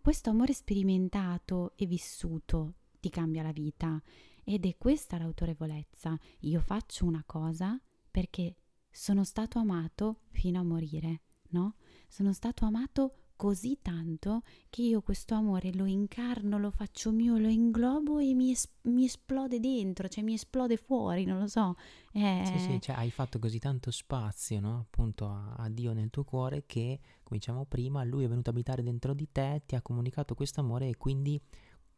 questo 0.00 0.30
amore 0.30 0.52
sperimentato 0.52 1.72
e 1.74 1.86
vissuto 1.86 2.74
ti 3.00 3.08
cambia 3.08 3.42
la 3.42 3.50
vita. 3.50 4.00
Ed 4.44 4.64
è 4.64 4.76
questa 4.78 5.18
l'autorevolezza. 5.18 6.16
Io 6.42 6.60
faccio 6.60 7.04
una 7.04 7.24
cosa 7.26 7.76
perché 8.12 8.54
sono 8.92 9.24
stato 9.24 9.58
amato 9.58 10.20
fino 10.30 10.60
a 10.60 10.62
morire, 10.62 11.22
no? 11.48 11.78
Sono 12.06 12.32
stato 12.32 12.64
amato 12.64 13.27
così 13.38 13.78
tanto 13.80 14.42
che 14.68 14.82
io 14.82 15.00
questo 15.00 15.34
amore 15.34 15.72
lo 15.72 15.86
incarno, 15.86 16.58
lo 16.58 16.70
faccio 16.70 17.12
mio, 17.12 17.38
lo 17.38 17.46
inglobo 17.46 18.18
e 18.18 18.34
mi, 18.34 18.50
es- 18.50 18.68
mi 18.82 19.04
esplode 19.04 19.60
dentro, 19.60 20.08
cioè 20.08 20.24
mi 20.24 20.34
esplode 20.34 20.76
fuori, 20.76 21.24
non 21.24 21.38
lo 21.38 21.46
so. 21.46 21.76
Eh... 22.12 22.42
Sì, 22.44 22.58
sì, 22.58 22.80
cioè 22.80 22.96
hai 22.96 23.12
fatto 23.12 23.38
così 23.38 23.60
tanto 23.60 23.92
spazio, 23.92 24.58
no? 24.58 24.80
Appunto 24.80 25.28
a, 25.28 25.54
a 25.54 25.68
Dio 25.68 25.92
nel 25.92 26.10
tuo 26.10 26.24
cuore 26.24 26.64
che, 26.66 26.98
come 27.22 27.38
diciamo 27.38 27.64
prima, 27.64 28.02
Lui 28.02 28.24
è 28.24 28.28
venuto 28.28 28.50
a 28.50 28.52
abitare 28.52 28.82
dentro 28.82 29.14
di 29.14 29.28
te, 29.30 29.62
ti 29.64 29.76
ha 29.76 29.82
comunicato 29.82 30.34
questo 30.34 30.60
amore 30.60 30.88
e 30.88 30.96
quindi 30.96 31.40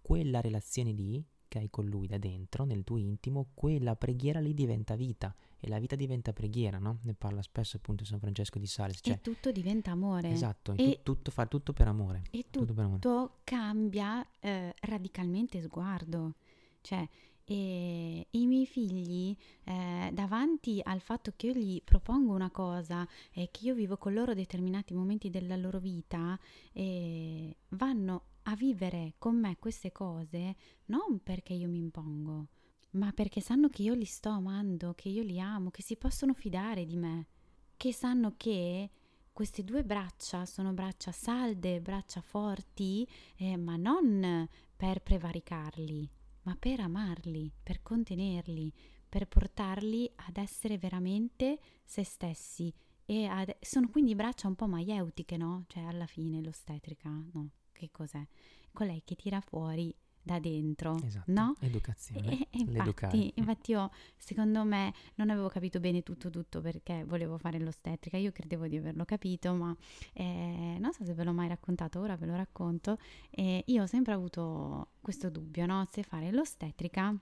quella 0.03 0.43
relazione 0.43 0.93
lì 0.93 1.25
che 1.49 1.59
hai 1.59 1.71
con 1.71 1.87
lui 1.87 2.07
da 2.07 2.19
dentro, 2.19 2.65
nel 2.65 2.85
tuo 2.85 2.99
intimo, 2.99 3.49
quella 3.55 3.97
preghiera 3.97 4.41
lì 4.41 4.53
diventa 4.53 4.95
vita 4.95 5.35
e 5.61 5.69
la 5.69 5.79
vita 5.79 5.95
diventa 5.95 6.33
preghiera, 6.33 6.79
no? 6.79 6.99
Ne 7.03 7.15
parla 7.15 7.43
spesso 7.43 7.77
appunto 7.77 8.05
San 8.05 8.19
Francesco 8.19 8.59
di 8.59 8.67
Sales. 8.67 9.01
Cioè, 9.03 9.15
e 9.15 9.21
tutto 9.21 9.53
diventa 9.53 9.91
amore. 9.91 10.31
Esatto, 10.31 10.73
e 10.75 11.01
tu, 11.03 11.15
tutto, 11.15 11.31
fa 11.31 11.47
tutto 11.47 11.73
per 11.73 11.87
amore. 11.87 12.23
E 12.31 12.47
tutto, 12.51 12.67
tutto 12.67 12.81
amore. 12.81 13.31
cambia 13.45 14.27
eh, 14.41 14.75
radicalmente 14.81 15.61
sguardo. 15.61 16.35
Cioè, 16.81 17.07
e 17.45 18.27
i 18.31 18.47
miei 18.47 18.65
figli, 18.65 19.37
eh, 19.65 20.11
davanti 20.13 20.81
al 20.85 21.01
fatto 21.01 21.33
che 21.35 21.49
io 21.49 21.55
gli 21.55 21.83
propongo 21.83 22.33
una 22.33 22.51
cosa 22.51 23.07
e 23.33 23.49
che 23.51 23.65
io 23.65 23.75
vivo 23.75 23.97
con 23.97 24.15
loro 24.15 24.35
determinati 24.35 24.95
momenti 24.95 25.31
della 25.31 25.57
loro 25.57 25.81
vita, 25.81 26.39
eh, 26.73 27.57
vanno 27.71 28.23
a 28.45 28.55
vivere 28.55 29.15
con 29.19 29.37
me 29.37 29.57
queste 29.59 29.91
cose 29.91 30.55
non 30.87 31.21
perché 31.25 31.53
io 31.53 31.69
mi 31.69 31.79
impongo, 31.79 32.47
ma 32.93 33.13
perché 33.13 33.41
sanno 33.41 33.69
che 33.69 33.83
io 33.83 33.95
li 33.95 34.05
sto 34.05 34.31
amando, 34.31 34.95
che 34.95 35.09
io 35.09 35.23
li 35.23 35.39
amo, 35.39 35.71
che 35.71 35.83
si 35.83 35.97
possono 35.97 36.35
fidare 36.35 36.85
di 36.85 36.97
me, 36.97 37.27
che 37.77 37.93
sanno 37.93 38.35
che 38.37 38.91
queste 39.33 39.63
due 39.65 39.85
braccia 39.85 40.45
sono 40.45 40.73
braccia 40.73 41.13
salde, 41.13 41.81
braccia 41.81 42.21
forti, 42.21 43.07
eh, 43.37 43.57
ma 43.57 43.77
non 43.77 44.49
per 44.77 45.03
prevaricarli, 45.03 46.11
ma 46.43 46.57
per 46.57 46.81
amarli, 46.81 47.53
per 47.63 47.83
contenerli, 47.83 48.73
per 49.09 49.27
portarli 49.29 50.11
ad 50.27 50.37
essere 50.37 50.79
veramente 50.79 51.59
se 51.85 52.05
stessi. 52.05 52.73
E 53.05 53.27
ad, 53.27 53.57
sono 53.61 53.89
quindi 53.89 54.15
braccia 54.15 54.47
un 54.47 54.55
po' 54.55 54.67
maieutiche, 54.67 55.37
no? 55.37 55.65
Cioè 55.69 55.85
alla 55.85 56.07
fine 56.07 56.41
l'ostetrica, 56.41 57.09
no? 57.09 57.51
che 57.73 57.91
cos'è? 57.91 58.25
Colei 58.73 59.03
che 59.05 59.17
tira 59.17 59.41
fuori 59.41 59.93
da 60.23 60.39
dentro, 60.39 61.01
esatto. 61.03 61.31
no? 61.33 61.57
Educazione. 61.61 62.41
E, 62.41 62.49
e 62.51 62.59
infatti, 62.61 63.33
infatti, 63.37 63.71
io, 63.73 63.91
secondo 64.17 64.65
me, 64.65 64.93
non 65.15 65.31
avevo 65.31 65.49
capito 65.49 65.81
bene 65.81 66.03
tutto 66.03 66.31
tutto 66.31 66.61
perché 66.61 67.05
volevo 67.05 67.39
fare 67.39 67.59
l'ostetrica. 67.59 68.17
Io 68.17 68.33
credevo 68.33 68.67
di 68.67 68.77
averlo 68.77 69.05
capito, 69.05 69.53
ma 69.55 69.75
eh, 70.13 70.77
non 70.79 70.93
so 70.93 71.05
se 71.05 71.15
ve 71.15 71.25
l'ho 71.25 71.33
mai 71.33 71.49
raccontato, 71.49 72.01
ora 72.01 72.17
ve 72.17 72.27
lo 72.27 72.37
racconto. 72.37 72.99
Eh, 73.31 73.63
io 73.67 73.83
ho 73.83 73.87
sempre 73.87 74.13
avuto 74.13 74.93
questo 75.01 75.31
dubbio, 75.31 75.67
no? 75.67 75.87
Se 75.91 76.03
fare 76.03 76.31
l'ostetrica 76.31 77.15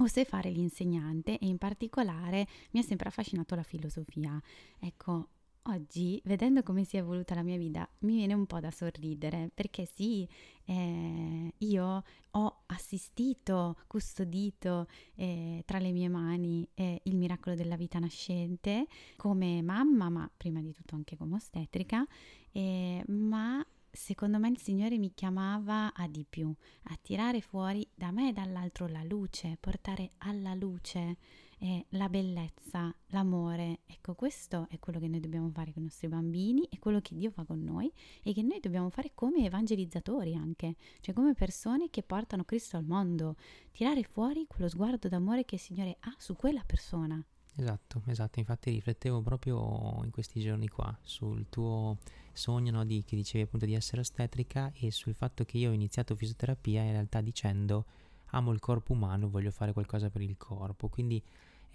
o 0.00 0.06
se 0.06 0.24
fare 0.24 0.50
l'insegnante 0.50 1.38
e 1.38 1.46
in 1.46 1.58
particolare 1.58 2.46
mi 2.70 2.80
ha 2.80 2.82
sempre 2.82 3.08
affascinato 3.08 3.54
la 3.54 3.62
filosofia. 3.62 4.40
Ecco, 4.78 5.28
Oggi, 5.70 6.18
vedendo 6.24 6.62
come 6.62 6.84
si 6.84 6.96
è 6.96 7.00
evoluta 7.00 7.34
la 7.34 7.42
mia 7.42 7.58
vita, 7.58 7.86
mi 8.00 8.14
viene 8.16 8.32
un 8.32 8.46
po' 8.46 8.58
da 8.58 8.70
sorridere, 8.70 9.50
perché 9.52 9.84
sì, 9.84 10.26
eh, 10.64 11.52
io 11.58 12.04
ho 12.30 12.62
assistito, 12.64 13.76
custodito 13.86 14.86
eh, 15.14 15.62
tra 15.66 15.78
le 15.78 15.92
mie 15.92 16.08
mani 16.08 16.66
eh, 16.72 17.02
il 17.02 17.16
miracolo 17.16 17.54
della 17.54 17.76
vita 17.76 17.98
nascente 17.98 18.86
come 19.16 19.60
mamma, 19.60 20.08
ma 20.08 20.30
prima 20.34 20.62
di 20.62 20.72
tutto 20.72 20.94
anche 20.94 21.18
come 21.18 21.34
ostetrica, 21.34 22.02
eh, 22.50 23.04
ma 23.08 23.62
secondo 23.90 24.38
me 24.38 24.48
il 24.48 24.58
Signore 24.58 24.96
mi 24.96 25.12
chiamava 25.12 25.92
a 25.92 26.08
di 26.08 26.24
più, 26.26 26.50
a 26.84 26.98
tirare 27.02 27.42
fuori 27.42 27.86
da 27.94 28.10
me 28.10 28.30
e 28.30 28.32
dall'altro 28.32 28.86
la 28.86 29.04
luce, 29.04 29.58
portare 29.60 30.12
alla 30.18 30.54
luce 30.54 31.18
è 31.58 31.84
la 31.90 32.08
bellezza, 32.08 32.94
l'amore. 33.08 33.80
Ecco, 33.86 34.14
questo 34.14 34.66
è 34.70 34.78
quello 34.78 35.00
che 35.00 35.08
noi 35.08 35.20
dobbiamo 35.20 35.50
fare 35.50 35.72
con 35.72 35.82
i 35.82 35.86
nostri 35.86 36.08
bambini, 36.08 36.66
è 36.70 36.78
quello 36.78 37.00
che 37.00 37.14
Dio 37.14 37.30
fa 37.30 37.44
con 37.44 37.62
noi 37.62 37.92
e 38.22 38.32
che 38.32 38.42
noi 38.42 38.60
dobbiamo 38.60 38.90
fare 38.90 39.10
come 39.14 39.44
evangelizzatori 39.44 40.34
anche, 40.34 40.76
cioè 41.00 41.14
come 41.14 41.34
persone 41.34 41.90
che 41.90 42.02
portano 42.02 42.44
Cristo 42.44 42.76
al 42.76 42.84
mondo, 42.84 43.36
tirare 43.72 44.04
fuori 44.04 44.46
quello 44.46 44.68
sguardo 44.68 45.08
d'amore 45.08 45.44
che 45.44 45.56
il 45.56 45.60
Signore 45.60 45.96
ha 46.00 46.14
su 46.16 46.34
quella 46.36 46.62
persona. 46.64 47.22
Esatto, 47.56 48.02
esatto, 48.06 48.38
infatti 48.38 48.70
riflettevo 48.70 49.20
proprio 49.20 50.00
in 50.04 50.12
questi 50.12 50.40
giorni 50.40 50.68
qua 50.68 50.96
sul 51.02 51.46
tuo 51.48 51.98
sogno 52.32 52.70
no, 52.70 52.84
di, 52.84 53.02
che 53.04 53.16
dicevi 53.16 53.42
appunto 53.42 53.66
di 53.66 53.74
essere 53.74 54.00
ostetrica 54.00 54.70
e 54.76 54.92
sul 54.92 55.12
fatto 55.12 55.44
che 55.44 55.58
io 55.58 55.70
ho 55.70 55.72
iniziato 55.72 56.14
fisioterapia 56.14 56.82
in 56.82 56.92
realtà 56.92 57.20
dicendo 57.20 57.84
amo 58.30 58.52
il 58.52 58.60
corpo 58.60 58.92
umano, 58.92 59.28
voglio 59.28 59.50
fare 59.50 59.72
qualcosa 59.72 60.08
per 60.08 60.22
il 60.22 60.36
corpo, 60.36 60.88
quindi 60.88 61.20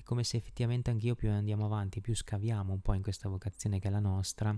come 0.04 0.24
se 0.24 0.38
effettivamente 0.38 0.90
anch'io 0.90 1.16
più 1.16 1.30
andiamo 1.30 1.66
avanti, 1.66 2.02
più 2.02 2.16
scaviamo 2.16 2.74
un 2.74 2.82
po' 2.82 2.94
in 2.94 3.02
questa 3.02 3.30
vocazione 3.30 3.80
che 3.80 3.88
è 3.88 3.92
la 3.92 4.00
nostra 4.00 4.58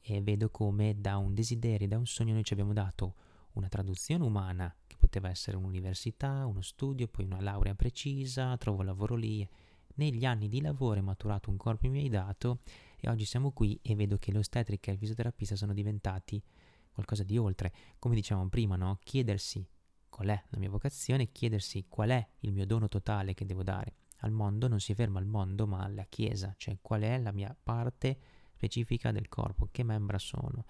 e 0.00 0.20
vedo 0.20 0.50
come 0.50 1.00
da 1.00 1.16
un 1.16 1.34
desiderio, 1.34 1.88
da 1.88 1.98
un 1.98 2.06
sogno 2.06 2.32
noi 2.32 2.44
ci 2.44 2.52
abbiamo 2.52 2.72
dato 2.72 3.14
una 3.52 3.68
traduzione 3.68 4.24
umana 4.24 4.74
che 4.86 4.96
poteva 4.98 5.28
essere 5.28 5.56
un'università, 5.56 6.46
uno 6.46 6.62
studio, 6.62 7.08
poi 7.08 7.24
una 7.24 7.40
laurea 7.40 7.74
precisa, 7.74 8.56
trovo 8.56 8.82
lavoro 8.82 9.14
lì. 9.14 9.46
Negli 9.94 10.24
anni 10.24 10.48
di 10.48 10.60
lavoro 10.60 10.98
è 10.98 11.02
maturato 11.02 11.50
un 11.50 11.56
corpo 11.56 11.88
mi 11.88 12.00
hai 12.00 12.08
dato 12.08 12.60
e 12.98 13.10
oggi 13.10 13.26
siamo 13.26 13.52
qui 13.52 13.78
e 13.82 13.94
vedo 13.94 14.16
che 14.16 14.32
l'ostetrica 14.32 14.90
e 14.90 14.94
il 14.94 14.98
fisioterapista 14.98 15.54
sono 15.54 15.74
diventati 15.74 16.42
qualcosa 16.90 17.24
di 17.24 17.36
oltre. 17.36 17.72
Come 17.98 18.14
dicevamo 18.14 18.48
prima, 18.48 18.76
no? 18.76 18.98
Chiedersi 19.02 19.66
qual 20.08 20.28
è 20.28 20.42
la 20.48 20.58
mia 20.58 20.70
vocazione, 20.70 21.30
chiedersi 21.30 21.86
qual 21.88 22.10
è 22.10 22.26
il 22.40 22.52
mio 22.52 22.66
dono 22.66 22.88
totale 22.88 23.34
che 23.34 23.44
devo 23.44 23.62
dare 23.62 23.94
al 24.22 24.32
mondo 24.32 24.68
non 24.68 24.80
si 24.80 24.94
ferma 24.94 25.18
al 25.18 25.26
mondo 25.26 25.66
ma 25.66 25.82
alla 25.82 26.04
Chiesa, 26.04 26.54
cioè 26.56 26.78
qual 26.80 27.02
è 27.02 27.18
la 27.18 27.32
mia 27.32 27.56
parte 27.60 28.18
specifica 28.54 29.12
del 29.12 29.28
corpo, 29.28 29.68
che 29.70 29.82
membra 29.82 30.18
sono. 30.18 30.64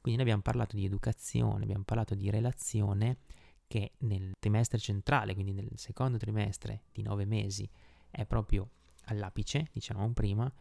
Quindi 0.00 0.20
noi 0.20 0.22
abbiamo 0.22 0.42
parlato 0.42 0.76
di 0.76 0.84
educazione, 0.84 1.64
abbiamo 1.64 1.84
parlato 1.84 2.14
di 2.14 2.30
relazione 2.30 3.18
che 3.66 3.92
nel 3.98 4.34
trimestre 4.38 4.78
centrale, 4.78 5.34
quindi 5.34 5.52
nel 5.52 5.70
secondo 5.76 6.18
trimestre 6.18 6.82
di 6.92 7.02
nove 7.02 7.24
mesi, 7.24 7.68
è 8.10 8.26
proprio 8.26 8.68
all'apice, 9.06 9.68
diciamo 9.72 10.12
prima, 10.12 10.52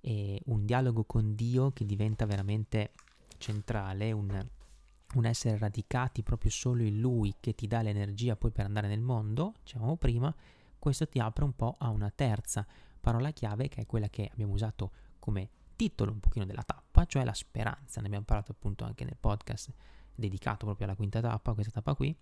e 0.00 0.40
un 0.46 0.64
dialogo 0.64 1.04
con 1.04 1.34
Dio 1.34 1.72
che 1.72 1.84
diventa 1.84 2.26
veramente 2.26 2.92
centrale, 3.38 4.12
un, 4.12 4.48
un 5.14 5.24
essere 5.24 5.58
radicati 5.58 6.22
proprio 6.22 6.50
solo 6.50 6.82
in 6.82 7.00
Lui 7.00 7.34
che 7.40 7.54
ti 7.54 7.66
dà 7.66 7.82
l'energia 7.82 8.36
poi 8.36 8.50
per 8.50 8.64
andare 8.64 8.88
nel 8.88 9.00
mondo, 9.00 9.54
diciamo 9.62 9.96
prima, 9.96 10.34
questo 10.80 11.06
ti 11.06 11.20
apre 11.20 11.44
un 11.44 11.54
po' 11.54 11.76
a 11.78 11.90
una 11.90 12.10
terza 12.10 12.66
parola 12.98 13.30
chiave 13.30 13.68
che 13.68 13.82
è 13.82 13.86
quella 13.86 14.08
che 14.08 14.28
abbiamo 14.32 14.52
usato 14.52 14.90
come 15.20 15.50
titolo 15.76 16.10
un 16.10 16.20
pochino 16.20 16.44
della 16.44 16.62
tappa, 16.62 17.06
cioè 17.06 17.24
la 17.24 17.32
speranza. 17.32 18.00
Ne 18.00 18.06
abbiamo 18.06 18.24
parlato 18.24 18.52
appunto 18.52 18.84
anche 18.84 19.04
nel 19.04 19.16
podcast 19.18 19.72
dedicato 20.14 20.66
proprio 20.66 20.86
alla 20.86 20.96
quinta 20.96 21.20
tappa, 21.20 21.54
questa 21.54 21.70
tappa 21.70 21.94
qui. 21.94 22.14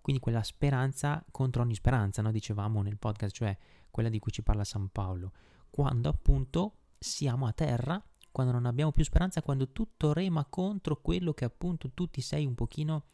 Quindi 0.00 0.20
quella 0.20 0.42
speranza 0.42 1.24
contro 1.30 1.62
ogni 1.62 1.74
speranza, 1.74 2.22
no? 2.22 2.30
dicevamo 2.30 2.82
nel 2.82 2.98
podcast, 2.98 3.34
cioè 3.34 3.56
quella 3.90 4.08
di 4.08 4.18
cui 4.18 4.32
ci 4.32 4.42
parla 4.42 4.64
San 4.64 4.88
Paolo. 4.90 5.32
Quando 5.70 6.08
appunto 6.08 6.74
siamo 6.98 7.46
a 7.46 7.52
terra, 7.52 8.02
quando 8.30 8.52
non 8.52 8.66
abbiamo 8.66 8.92
più 8.92 9.04
speranza, 9.04 9.42
quando 9.42 9.72
tutto 9.72 10.12
rema 10.12 10.44
contro 10.44 11.00
quello 11.00 11.32
che 11.32 11.44
appunto 11.44 11.90
tu 11.90 12.08
ti 12.08 12.20
sei 12.20 12.46
un 12.46 12.54
pochino 12.54 13.04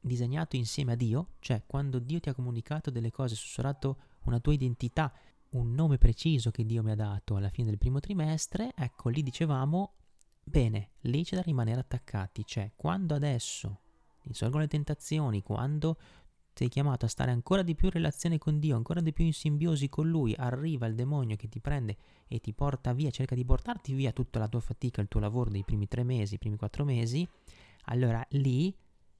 disegnato 0.00 0.56
insieme 0.56 0.92
a 0.92 0.96
Dio, 0.96 1.30
cioè 1.40 1.62
quando 1.66 1.98
Dio 1.98 2.20
ti 2.20 2.28
ha 2.28 2.34
comunicato 2.34 2.90
delle 2.90 3.10
cose, 3.10 3.34
sussurrato 3.34 3.96
una 4.28 4.40
tua 4.40 4.52
identità, 4.52 5.12
un 5.50 5.74
nome 5.74 5.98
preciso 5.98 6.50
che 6.50 6.64
Dio 6.64 6.82
mi 6.82 6.90
ha 6.90 6.96
dato 6.96 7.36
alla 7.36 7.48
fine 7.48 7.68
del 7.68 7.78
primo 7.78 8.00
trimestre, 8.00 8.72
ecco 8.74 9.08
lì 9.08 9.22
dicevamo, 9.22 9.92
bene, 10.42 10.90
lì 11.02 11.24
c'è 11.24 11.36
da 11.36 11.42
rimanere 11.42 11.80
attaccati, 11.80 12.44
cioè 12.44 12.72
quando 12.76 13.14
adesso 13.14 13.80
insorgono 14.22 14.62
le 14.62 14.68
tentazioni, 14.68 15.42
quando 15.42 15.96
sei 16.52 16.68
chiamato 16.68 17.04
a 17.04 17.08
stare 17.08 17.30
ancora 17.30 17.62
di 17.62 17.74
più 17.74 17.88
in 17.88 17.92
relazione 17.92 18.38
con 18.38 18.58
Dio, 18.58 18.76
ancora 18.76 19.00
di 19.00 19.12
più 19.12 19.24
in 19.24 19.34
simbiosi 19.34 19.88
con 19.88 20.08
Lui, 20.08 20.34
arriva 20.36 20.86
il 20.86 20.94
demonio 20.94 21.36
che 21.36 21.48
ti 21.48 21.60
prende 21.60 21.96
e 22.26 22.40
ti 22.40 22.54
porta 22.54 22.92
via, 22.94 23.10
cerca 23.10 23.34
di 23.34 23.44
portarti 23.44 23.92
via 23.92 24.12
tutta 24.12 24.38
la 24.38 24.48
tua 24.48 24.60
fatica, 24.60 25.02
il 25.02 25.08
tuo 25.08 25.20
lavoro 25.20 25.50
dei 25.50 25.64
primi 25.64 25.86
tre 25.86 26.02
mesi, 26.02 26.34
i 26.34 26.38
primi 26.38 26.56
quattro 26.56 26.84
mesi, 26.84 27.28
allora 27.84 28.24
lì 28.30 28.74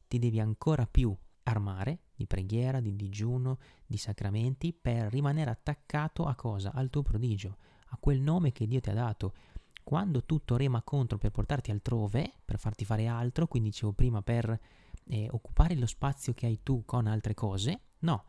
ti 0.09 0.19
devi 0.19 0.41
ancora 0.41 0.87
più 0.87 1.15
armare 1.43 1.99
di 2.17 2.27
preghiera, 2.27 2.81
di 2.81 2.97
digiuno, 2.97 3.59
di 3.87 3.99
sacramenti 3.99 4.73
per 4.73 5.13
rimanere 5.13 5.51
attaccato 5.51 6.25
a 6.25 6.35
cosa? 6.35 6.73
Al 6.73 6.91
tuo 6.91 7.03
prodigio, 7.03 7.59
a 7.89 7.99
quel 7.99 8.21
nome 8.21 8.53
che 8.53 8.67
Dio 8.67 8.81
ti 8.81 8.91
ha 8.91 8.95
dato. 8.95 9.35
Quando 9.85 10.25
tutto 10.25 10.57
rema 10.57 10.83
contro 10.83 11.19
per 11.19 11.31
portarti 11.31 11.71
altrove, 11.71 12.33
per 12.45 12.59
farti 12.59 12.85
fare 12.85 13.07
altro, 13.07 13.47
quindi 13.47 13.69
dicevo 13.69 13.93
prima 13.93 14.23
per 14.23 14.59
eh, 15.05 15.29
occupare 15.31 15.77
lo 15.77 15.87
spazio 15.87 16.33
che 16.35 16.47
hai 16.47 16.61
tu 16.63 16.85
con 16.85 17.07
altre 17.07 17.35
cose, 17.35 17.81
no, 18.01 18.25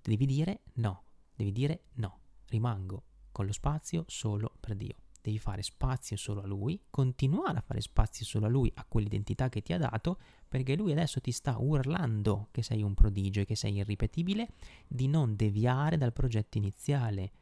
devi 0.00 0.24
dire 0.24 0.60
no, 0.74 1.02
devi 1.34 1.52
dire 1.52 1.82
no, 1.94 2.20
rimango 2.46 3.02
con 3.32 3.44
lo 3.44 3.52
spazio 3.52 4.04
solo 4.06 4.52
per 4.58 4.74
Dio. 4.74 5.07
Devi 5.20 5.38
fare 5.38 5.62
spazio 5.62 6.16
solo 6.16 6.42
a 6.42 6.46
lui, 6.46 6.80
continuare 6.90 7.58
a 7.58 7.60
fare 7.60 7.80
spazio 7.80 8.24
solo 8.24 8.46
a 8.46 8.48
lui, 8.48 8.70
a 8.74 8.84
quell'identità 8.88 9.48
che 9.48 9.62
ti 9.62 9.72
ha 9.72 9.78
dato, 9.78 10.18
perché 10.46 10.76
lui 10.76 10.92
adesso 10.92 11.20
ti 11.20 11.32
sta 11.32 11.56
urlando 11.58 12.48
che 12.50 12.62
sei 12.62 12.82
un 12.82 12.94
prodigio 12.94 13.40
e 13.40 13.44
che 13.44 13.56
sei 13.56 13.76
irripetibile, 13.76 14.48
di 14.86 15.08
non 15.08 15.36
deviare 15.36 15.96
dal 15.96 16.12
progetto 16.12 16.58
iniziale, 16.58 17.32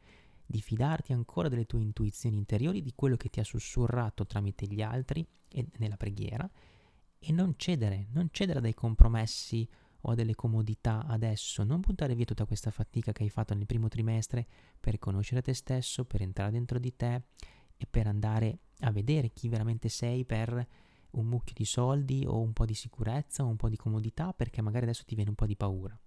di 0.45 0.61
fidarti 0.61 1.13
ancora 1.13 1.49
delle 1.49 1.65
tue 1.65 1.81
intuizioni 1.81 2.37
interiori, 2.37 2.81
di 2.81 2.93
quello 2.95 3.17
che 3.17 3.29
ti 3.29 3.39
ha 3.39 3.43
sussurrato 3.43 4.25
tramite 4.25 4.65
gli 4.65 4.81
altri 4.81 5.25
e 5.49 5.67
nella 5.77 5.97
preghiera, 5.97 6.49
e 7.19 7.31
non 7.31 7.55
cedere, 7.57 8.07
non 8.11 8.29
cedere 8.31 8.67
a 8.67 8.73
compromessi 8.73 9.67
o 10.01 10.11
a 10.11 10.15
delle 10.15 10.35
comodità 10.35 11.05
adesso, 11.05 11.63
non 11.63 11.79
buttare 11.79 12.15
via 12.15 12.25
tutta 12.25 12.45
questa 12.45 12.71
fatica 12.71 13.11
che 13.11 13.23
hai 13.23 13.29
fatto 13.29 13.53
nel 13.53 13.65
primo 13.65 13.87
trimestre 13.87 14.47
per 14.79 14.99
conoscere 14.99 15.41
te 15.41 15.53
stesso, 15.53 16.05
per 16.05 16.21
entrare 16.21 16.51
dentro 16.51 16.79
di 16.79 16.95
te 16.95 17.23
e 17.77 17.85
per 17.89 18.07
andare 18.07 18.59
a 18.81 18.91
vedere 18.91 19.29
chi 19.29 19.47
veramente 19.47 19.89
sei 19.89 20.25
per 20.25 20.67
un 21.11 21.25
mucchio 21.25 21.53
di 21.55 21.65
soldi 21.65 22.25
o 22.25 22.39
un 22.39 22.53
po' 22.53 22.65
di 22.65 22.73
sicurezza 22.73 23.43
o 23.43 23.47
un 23.47 23.55
po' 23.55 23.69
di 23.69 23.77
comodità 23.77 24.33
perché 24.33 24.61
magari 24.61 24.85
adesso 24.85 25.03
ti 25.05 25.15
viene 25.15 25.29
un 25.29 25.35
po' 25.35 25.45
di 25.45 25.55
paura. 25.55 25.97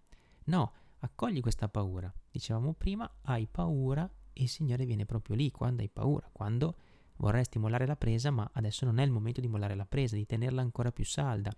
No, 0.45 0.73
accogli 0.99 1.41
questa 1.41 1.69
paura. 1.69 2.13
Dicevamo 2.31 2.75
prima, 2.75 3.11
hai 3.23 3.47
paura 3.47 4.09
e 4.33 4.43
il 4.43 4.49
Signore 4.49 4.85
viene 4.85 5.07
proprio 5.07 5.37
lì 5.37 5.51
quando 5.51 5.83
hai 5.83 5.89
paura, 5.89 6.29
quando 6.33 6.77
vorresti 7.17 7.59
mollare 7.59 7.87
la 7.87 7.97
presa, 7.97 8.31
ma 8.31 8.49
adesso 8.55 8.85
non 8.85 8.99
è 8.99 9.05
il 9.05 9.11
momento 9.11 9.41
di 9.41 9.49
mollare 9.49 9.75
la 9.75 9.87
presa, 9.87 10.17
di 10.17 10.27
tenerla 10.27 10.61
ancora 10.61 10.93
più 10.93 11.05
salda, 11.05 11.53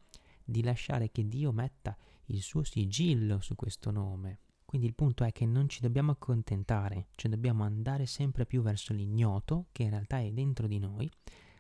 di 0.45 0.63
lasciare 0.63 1.11
che 1.11 1.27
Dio 1.27 1.53
metta 1.53 1.97
il 2.27 2.43
suo 2.43 2.63
sigillo 2.65 3.41
su 3.41 3.55
questo 3.55 3.91
nome. 3.91 4.41
Quindi 4.73 4.89
il 4.89 4.97
punto 4.97 5.25
è 5.25 5.33
che 5.33 5.45
non 5.45 5.69
ci 5.69 5.83
dobbiamo 5.83 6.13
accontentare, 6.13 7.09
cioè 7.17 7.31
dobbiamo 7.31 7.63
andare 7.63 8.07
sempre 8.07 8.47
più 8.47 8.63
verso 8.63 8.95
l'ignoto, 8.95 9.67
che 9.71 9.83
in 9.83 9.91
realtà 9.91 10.19
è 10.19 10.31
dentro 10.31 10.67
di 10.67 10.79
noi, 10.79 11.11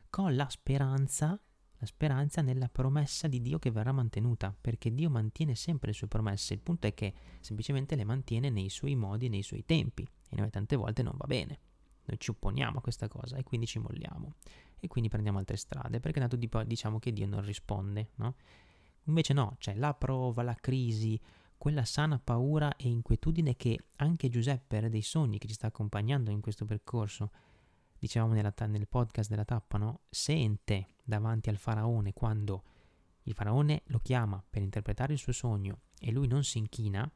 con 0.08 0.34
la 0.34 0.48
speranza, 0.48 1.38
la 1.76 1.86
speranza 1.86 2.40
nella 2.40 2.70
promessa 2.70 3.28
di 3.28 3.42
Dio 3.42 3.58
che 3.58 3.70
verrà 3.70 3.92
mantenuta, 3.92 4.56
perché 4.58 4.94
Dio 4.94 5.10
mantiene 5.10 5.54
sempre 5.54 5.88
le 5.88 5.92
sue 5.92 6.06
promesse, 6.06 6.54
il 6.54 6.60
punto 6.60 6.86
è 6.86 6.94
che 6.94 7.12
semplicemente 7.40 7.96
le 7.96 8.04
mantiene 8.04 8.48
nei 8.48 8.70
suoi 8.70 8.94
modi 8.94 9.28
nei 9.28 9.42
suoi 9.42 9.66
tempi, 9.66 10.08
e 10.30 10.36
noi 10.36 10.48
tante 10.48 10.74
volte 10.74 11.02
non 11.02 11.12
va 11.18 11.26
bene. 11.26 11.58
Noi 12.06 12.18
ci 12.18 12.30
opponiamo 12.30 12.78
a 12.78 12.80
questa 12.80 13.08
cosa 13.08 13.36
e 13.36 13.42
quindi 13.42 13.66
ci 13.66 13.78
molliamo 13.78 14.36
e 14.80 14.88
quindi 14.88 15.10
prendiamo 15.10 15.36
altre 15.36 15.58
strade 15.58 16.00
perché 16.00 16.18
tanto 16.18 16.36
diciamo 16.64 16.98
che 16.98 17.12
Dio 17.12 17.26
non 17.26 17.44
risponde, 17.44 18.12
no? 18.14 18.36
Invece 19.04 19.34
no, 19.34 19.56
c'è 19.58 19.74
la 19.74 19.92
prova, 19.92 20.42
la 20.42 20.54
crisi, 20.54 21.20
quella 21.62 21.84
sana 21.84 22.18
paura 22.18 22.74
e 22.74 22.88
inquietudine 22.88 23.54
che 23.54 23.84
anche 23.98 24.28
Giuseppe 24.28 24.80
Re 24.80 24.88
dei 24.90 25.00
Sogni, 25.00 25.38
che 25.38 25.46
ci 25.46 25.54
sta 25.54 25.68
accompagnando 25.68 26.32
in 26.32 26.40
questo 26.40 26.64
percorso, 26.64 27.30
dicevamo 28.00 28.32
nella, 28.32 28.52
nel 28.66 28.88
podcast 28.88 29.30
della 29.30 29.44
tappa, 29.44 29.78
no? 29.78 30.00
sente 30.10 30.96
davanti 31.04 31.50
al 31.50 31.58
faraone 31.58 32.14
quando 32.14 32.64
il 33.22 33.32
faraone 33.32 33.82
lo 33.86 34.00
chiama 34.00 34.42
per 34.50 34.60
interpretare 34.60 35.12
il 35.12 35.20
suo 35.20 35.30
sogno 35.30 35.82
e 36.00 36.10
lui 36.10 36.26
non 36.26 36.42
si 36.42 36.58
inchina, 36.58 37.08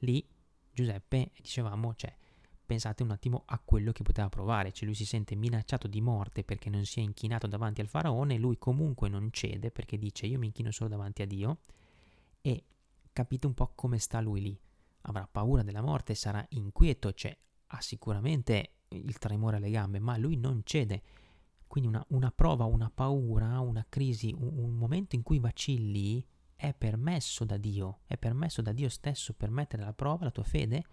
lì 0.00 0.22
Giuseppe, 0.70 1.30
dicevamo, 1.40 1.94
cioè, 1.94 2.14
pensate 2.66 3.02
un 3.02 3.12
attimo 3.12 3.44
a 3.46 3.58
quello 3.58 3.92
che 3.92 4.02
poteva 4.02 4.28
provare, 4.28 4.72
cioè 4.72 4.84
lui 4.84 4.94
si 4.94 5.06
sente 5.06 5.34
minacciato 5.34 5.88
di 5.88 6.02
morte 6.02 6.44
perché 6.44 6.68
non 6.68 6.84
si 6.84 7.00
è 7.00 7.02
inchinato 7.02 7.46
davanti 7.46 7.80
al 7.80 7.88
faraone, 7.88 8.36
lui 8.36 8.58
comunque 8.58 9.08
non 9.08 9.30
cede 9.32 9.70
perché 9.70 9.96
dice 9.96 10.26
io 10.26 10.38
mi 10.38 10.48
inchino 10.48 10.70
solo 10.70 10.90
davanti 10.90 11.22
a 11.22 11.26
Dio 11.26 11.60
e 12.42 12.64
capite 13.12 13.46
un 13.46 13.54
po' 13.54 13.72
come 13.74 13.98
sta 13.98 14.20
lui 14.20 14.40
lì. 14.40 14.60
Avrà 15.02 15.28
paura 15.30 15.62
della 15.62 15.82
morte, 15.82 16.14
sarà 16.14 16.44
inquieto, 16.50 17.12
cioè 17.12 17.36
ha 17.66 17.80
sicuramente 17.80 18.74
il 18.88 19.18
tremore 19.18 19.56
alle 19.56 19.70
gambe, 19.70 19.98
ma 19.98 20.16
lui 20.16 20.36
non 20.36 20.62
cede. 20.64 21.02
Quindi 21.66 21.88
una, 21.88 22.04
una 22.08 22.30
prova, 22.30 22.64
una 22.64 22.90
paura, 22.90 23.58
una 23.60 23.84
crisi, 23.88 24.34
un, 24.36 24.58
un 24.58 24.74
momento 24.74 25.16
in 25.16 25.22
cui 25.22 25.38
vacilli 25.38 26.24
è 26.54 26.74
permesso 26.74 27.44
da 27.44 27.56
Dio, 27.56 28.00
è 28.06 28.16
permesso 28.16 28.62
da 28.62 28.72
Dio 28.72 28.88
stesso 28.88 29.32
per 29.32 29.50
mettere 29.50 29.82
alla 29.82 29.94
prova 29.94 30.24
la 30.24 30.30
tua 30.30 30.44
fede 30.44 30.84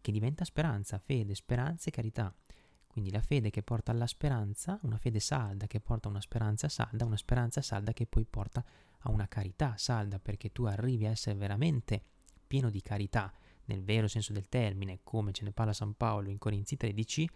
che 0.00 0.12
diventa 0.12 0.44
speranza, 0.44 0.98
fede, 0.98 1.34
speranza 1.34 1.88
e 1.88 1.92
carità. 1.92 2.34
Quindi 2.92 3.10
la 3.10 3.22
fede 3.22 3.48
che 3.48 3.62
porta 3.62 3.90
alla 3.90 4.06
speranza, 4.06 4.78
una 4.82 4.98
fede 4.98 5.18
salda 5.18 5.66
che 5.66 5.80
porta 5.80 6.08
a 6.08 6.10
una 6.10 6.20
speranza 6.20 6.68
salda, 6.68 7.06
una 7.06 7.16
speranza 7.16 7.62
salda 7.62 7.94
che 7.94 8.06
poi 8.06 8.26
porta 8.26 8.62
a 8.98 9.10
una 9.10 9.26
carità 9.28 9.78
salda, 9.78 10.18
perché 10.18 10.52
tu 10.52 10.64
arrivi 10.64 11.06
a 11.06 11.10
essere 11.10 11.34
veramente 11.34 12.02
pieno 12.46 12.68
di 12.68 12.82
carità, 12.82 13.32
nel 13.64 13.82
vero 13.82 14.08
senso 14.08 14.34
del 14.34 14.50
termine, 14.50 15.00
come 15.04 15.32
ce 15.32 15.44
ne 15.44 15.52
parla 15.52 15.72
San 15.72 15.94
Paolo 15.94 16.28
in 16.28 16.36
Corinzi 16.36 16.76
13, 16.76 17.30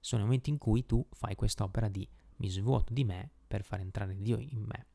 sono 0.00 0.22
i 0.22 0.24
momenti 0.24 0.48
in 0.48 0.56
cui 0.56 0.86
tu 0.86 1.06
fai 1.10 1.34
quest'opera 1.34 1.88
di 1.88 2.08
mi 2.36 2.48
svuoto 2.48 2.94
di 2.94 3.04
me 3.04 3.30
per 3.46 3.62
far 3.62 3.80
entrare 3.80 4.16
Dio 4.16 4.38
in 4.38 4.62
me. 4.62 4.86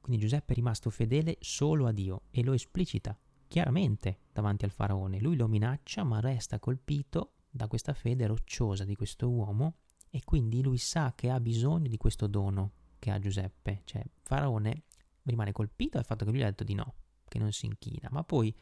Quindi 0.00 0.20
Giuseppe 0.20 0.54
è 0.54 0.56
rimasto 0.56 0.90
fedele 0.90 1.36
solo 1.38 1.86
a 1.86 1.92
Dio 1.92 2.22
e 2.30 2.42
lo 2.42 2.52
esplicita 2.52 3.16
chiaramente 3.46 4.18
davanti 4.32 4.64
al 4.64 4.72
faraone. 4.72 5.20
Lui 5.20 5.36
lo 5.36 5.46
minaccia, 5.46 6.02
ma 6.02 6.18
resta 6.18 6.58
colpito 6.58 7.34
da 7.54 7.68
questa 7.68 7.94
fede 7.94 8.26
rocciosa 8.26 8.84
di 8.84 8.96
questo 8.96 9.30
uomo 9.30 9.76
e 10.10 10.22
quindi 10.24 10.60
lui 10.60 10.76
sa 10.76 11.12
che 11.14 11.30
ha 11.30 11.38
bisogno 11.38 11.86
di 11.86 11.96
questo 11.96 12.26
dono 12.26 12.72
che 12.98 13.12
ha 13.12 13.18
Giuseppe. 13.20 13.82
Cioè, 13.84 14.04
faraone 14.22 14.82
rimane 15.22 15.52
colpito 15.52 15.96
dal 15.96 16.04
fatto 16.04 16.24
che 16.24 16.32
lui 16.32 16.42
ha 16.42 16.46
detto 16.46 16.64
di 16.64 16.74
no, 16.74 16.94
che 17.28 17.38
non 17.38 17.52
si 17.52 17.66
inchina, 17.66 18.08
ma 18.10 18.24
poi 18.24 18.54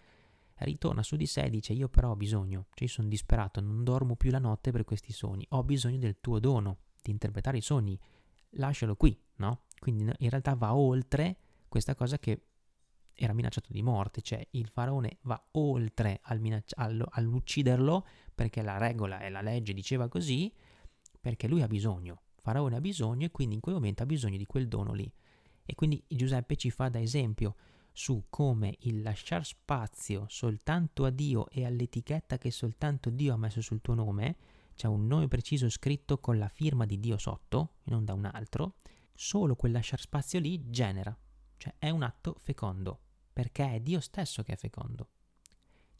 ritorna 0.56 1.02
su 1.02 1.16
di 1.16 1.26
sé 1.26 1.44
e 1.44 1.50
dice 1.50 1.72
io 1.72 1.88
però 1.88 2.10
ho 2.10 2.16
bisogno, 2.16 2.66
cioè 2.74 2.86
io 2.86 2.92
sono 2.92 3.08
disperato, 3.08 3.60
non 3.62 3.82
dormo 3.82 4.14
più 4.14 4.30
la 4.30 4.38
notte 4.38 4.70
per 4.70 4.84
questi 4.84 5.12
sogni, 5.12 5.46
ho 5.50 5.64
bisogno 5.64 5.98
del 5.98 6.20
tuo 6.20 6.38
dono, 6.38 6.80
di 7.02 7.10
interpretare 7.10 7.56
i 7.56 7.62
sogni, 7.62 7.98
lascialo 8.50 8.94
qui, 8.94 9.18
no? 9.36 9.62
Quindi 9.78 10.04
in 10.04 10.28
realtà 10.28 10.54
va 10.54 10.74
oltre 10.74 11.38
questa 11.66 11.94
cosa 11.94 12.18
che 12.18 12.48
era 13.14 13.32
minacciato 13.32 13.72
di 13.72 13.82
morte, 13.82 14.20
cioè 14.20 14.46
il 14.52 14.68
faraone 14.68 15.18
va 15.22 15.42
oltre 15.52 16.20
al 16.24 16.40
minacci- 16.40 16.74
all'ucciderlo 16.76 18.06
perché 18.42 18.60
la 18.60 18.76
regola 18.76 19.20
e 19.20 19.28
la 19.30 19.40
legge 19.40 19.72
diceva 19.72 20.08
così, 20.08 20.52
perché 21.20 21.46
lui 21.46 21.62
ha 21.62 21.68
bisogno, 21.68 22.22
faraone 22.40 22.74
ha 22.74 22.80
bisogno 22.80 23.26
e 23.26 23.30
quindi 23.30 23.54
in 23.54 23.60
quel 23.60 23.76
momento 23.76 24.02
ha 24.02 24.06
bisogno 24.06 24.36
di 24.36 24.46
quel 24.46 24.66
dono 24.66 24.92
lì. 24.94 25.08
E 25.64 25.76
quindi 25.76 26.02
Giuseppe 26.08 26.56
ci 26.56 26.72
fa 26.72 26.88
da 26.88 27.00
esempio 27.00 27.54
su 27.92 28.24
come 28.28 28.74
il 28.80 29.00
lasciar 29.00 29.46
spazio 29.46 30.24
soltanto 30.28 31.04
a 31.04 31.10
Dio 31.10 31.48
e 31.50 31.64
all'etichetta 31.64 32.36
che 32.36 32.50
soltanto 32.50 33.10
Dio 33.10 33.32
ha 33.32 33.36
messo 33.36 33.60
sul 33.60 33.80
tuo 33.80 33.94
nome, 33.94 34.36
c'è 34.74 34.88
un 34.88 35.06
nome 35.06 35.28
preciso 35.28 35.68
scritto 35.70 36.18
con 36.18 36.36
la 36.36 36.48
firma 36.48 36.84
di 36.84 36.98
Dio 36.98 37.18
sotto, 37.18 37.74
non 37.84 38.04
da 38.04 38.12
un 38.12 38.24
altro, 38.24 38.74
solo 39.14 39.54
quel 39.54 39.70
lasciar 39.70 40.00
spazio 40.00 40.40
lì 40.40 40.68
genera, 40.68 41.16
cioè 41.58 41.74
è 41.78 41.90
un 41.90 42.02
atto 42.02 42.38
fecondo, 42.40 42.98
perché 43.32 43.74
è 43.74 43.78
Dio 43.78 44.00
stesso 44.00 44.42
che 44.42 44.54
è 44.54 44.56
fecondo. 44.56 45.10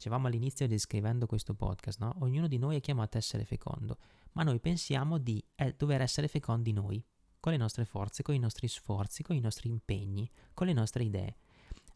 Dicevamo 0.03 0.27
all'inizio 0.27 0.67
descrivendo 0.67 1.25
questo 1.27 1.53
podcast, 1.53 2.01
no? 2.01 2.13
Ognuno 2.19 2.49
di 2.49 2.57
noi 2.57 2.75
è 2.75 2.81
chiamato 2.81 3.15
a 3.15 3.21
essere 3.21 3.45
fecondo, 3.45 3.99
ma 4.33 4.43
noi 4.43 4.59
pensiamo 4.59 5.17
di 5.17 5.41
eh, 5.55 5.75
dover 5.77 6.01
essere 6.01 6.27
fecondi 6.27 6.73
noi, 6.73 7.01
con 7.39 7.53
le 7.53 7.57
nostre 7.57 7.85
forze, 7.85 8.21
con 8.21 8.35
i 8.35 8.37
nostri 8.37 8.67
sforzi, 8.67 9.23
con 9.23 9.37
i 9.37 9.39
nostri 9.39 9.69
impegni, 9.69 10.29
con 10.53 10.67
le 10.67 10.73
nostre 10.73 11.05
idee. 11.05 11.37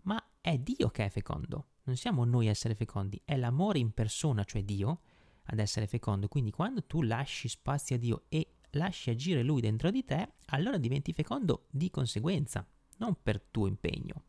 Ma 0.04 0.26
è 0.39 0.58
Dio 0.58 0.88
che 0.88 1.04
è 1.04 1.10
fecondo, 1.10 1.72
non 1.84 1.98
siamo 1.98 2.24
noi 2.24 2.48
a 2.48 2.52
essere 2.52 2.76
fecondi, 2.76 3.22
è 3.26 3.36
l'amore 3.36 3.80
in 3.80 3.91
persona, 3.91 4.46
cioè 4.46 4.63
Dio, 4.63 5.02
ad 5.48 5.60
essere 5.60 5.86
fecondo. 5.86 6.30
Quindi 6.30 6.52
quando 6.52 6.86
tu 6.86 7.02
lasci 7.02 7.50
spazio 7.50 7.98
a 7.98 8.00
Dio 8.00 8.24
e 8.30 8.54
lasci 8.72 9.10
agire 9.10 9.43
Lui 9.43 9.60
dentro 9.60 9.91
di 9.91 10.06
te, 10.06 10.36
allora 10.46 10.78
diventi 10.78 11.12
fecondo 11.12 11.65
di 11.70 11.89
conseguenza 11.89 12.65
non 13.00 13.17
per 13.22 13.41
tuo 13.41 13.67
impegno. 13.67 14.24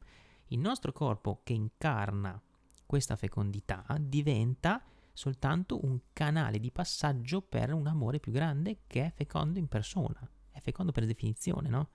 Il 0.48 0.58
nostro 0.58 0.90
corpo 0.90 1.42
che 1.44 1.52
incarna 1.52 2.42
questa 2.88 3.16
fecondità 3.16 3.84
diventa 4.00 4.82
soltanto 5.12 5.84
un 5.84 6.00
canale 6.14 6.58
di 6.58 6.70
passaggio 6.70 7.42
per 7.42 7.74
un 7.74 7.86
amore 7.86 8.18
più 8.18 8.32
grande 8.32 8.84
che 8.86 9.04
è 9.04 9.12
fecondo 9.14 9.58
in 9.58 9.68
persona. 9.68 10.18
È 10.50 10.58
fecondo 10.60 10.90
per 10.90 11.04
definizione, 11.04 11.68
no? 11.68 11.90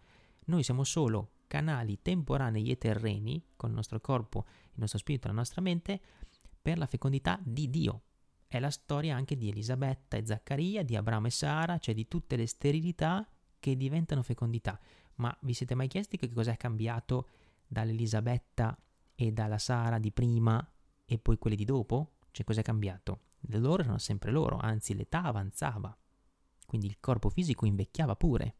Noi 0.45 0.61
siamo 0.61 0.83
solo 0.83 1.31
canali 1.47 1.99
temporanei 1.99 2.69
e 2.69 2.77
terreni 2.77 3.43
con 3.55 3.69
il 3.71 3.75
nostro 3.75 3.99
corpo, 4.01 4.45
il 4.65 4.81
nostro 4.81 4.99
spirito, 4.99 5.27
la 5.29 5.33
nostra 5.33 5.61
mente 5.61 5.99
per 6.61 6.77
la 6.77 6.85
fecondità 6.85 7.39
di 7.43 7.71
Dio. 7.71 8.03
È 8.47 8.59
la 8.59 8.69
storia 8.69 9.15
anche 9.15 9.35
di 9.35 9.49
Elisabetta 9.49 10.15
e 10.15 10.27
Zaccaria, 10.27 10.83
di 10.83 10.95
Abramo 10.95 11.25
e 11.25 11.31
Sara, 11.31 11.79
cioè 11.79 11.95
di 11.95 12.07
tutte 12.07 12.35
le 12.35 12.45
sterilità 12.45 13.27
che 13.59 13.75
diventano 13.75 14.21
fecondità. 14.21 14.79
Ma 15.15 15.35
vi 15.41 15.55
siete 15.55 15.73
mai 15.73 15.87
chiesti 15.87 16.17
che 16.17 16.31
cosa 16.31 16.51
è 16.51 16.57
cambiato 16.57 17.29
dall'Elisabetta 17.65 18.77
e 19.15 19.31
dalla 19.31 19.57
Sara 19.57 19.97
di 19.97 20.11
prima 20.11 20.63
e 21.05 21.17
poi 21.19 21.37
quelle 21.37 21.55
di 21.55 21.65
dopo? 21.65 22.13
Cioè 22.31 22.45
cos'è 22.45 22.61
cambiato? 22.61 23.21
Le 23.41 23.57
loro 23.57 23.83
erano 23.83 23.97
sempre 23.97 24.31
loro, 24.31 24.57
anzi 24.57 24.95
l'età 24.95 25.23
avanzava. 25.23 25.95
Quindi 26.65 26.87
il 26.87 26.99
corpo 26.99 27.29
fisico 27.29 27.65
invecchiava 27.65 28.15
pure. 28.15 28.55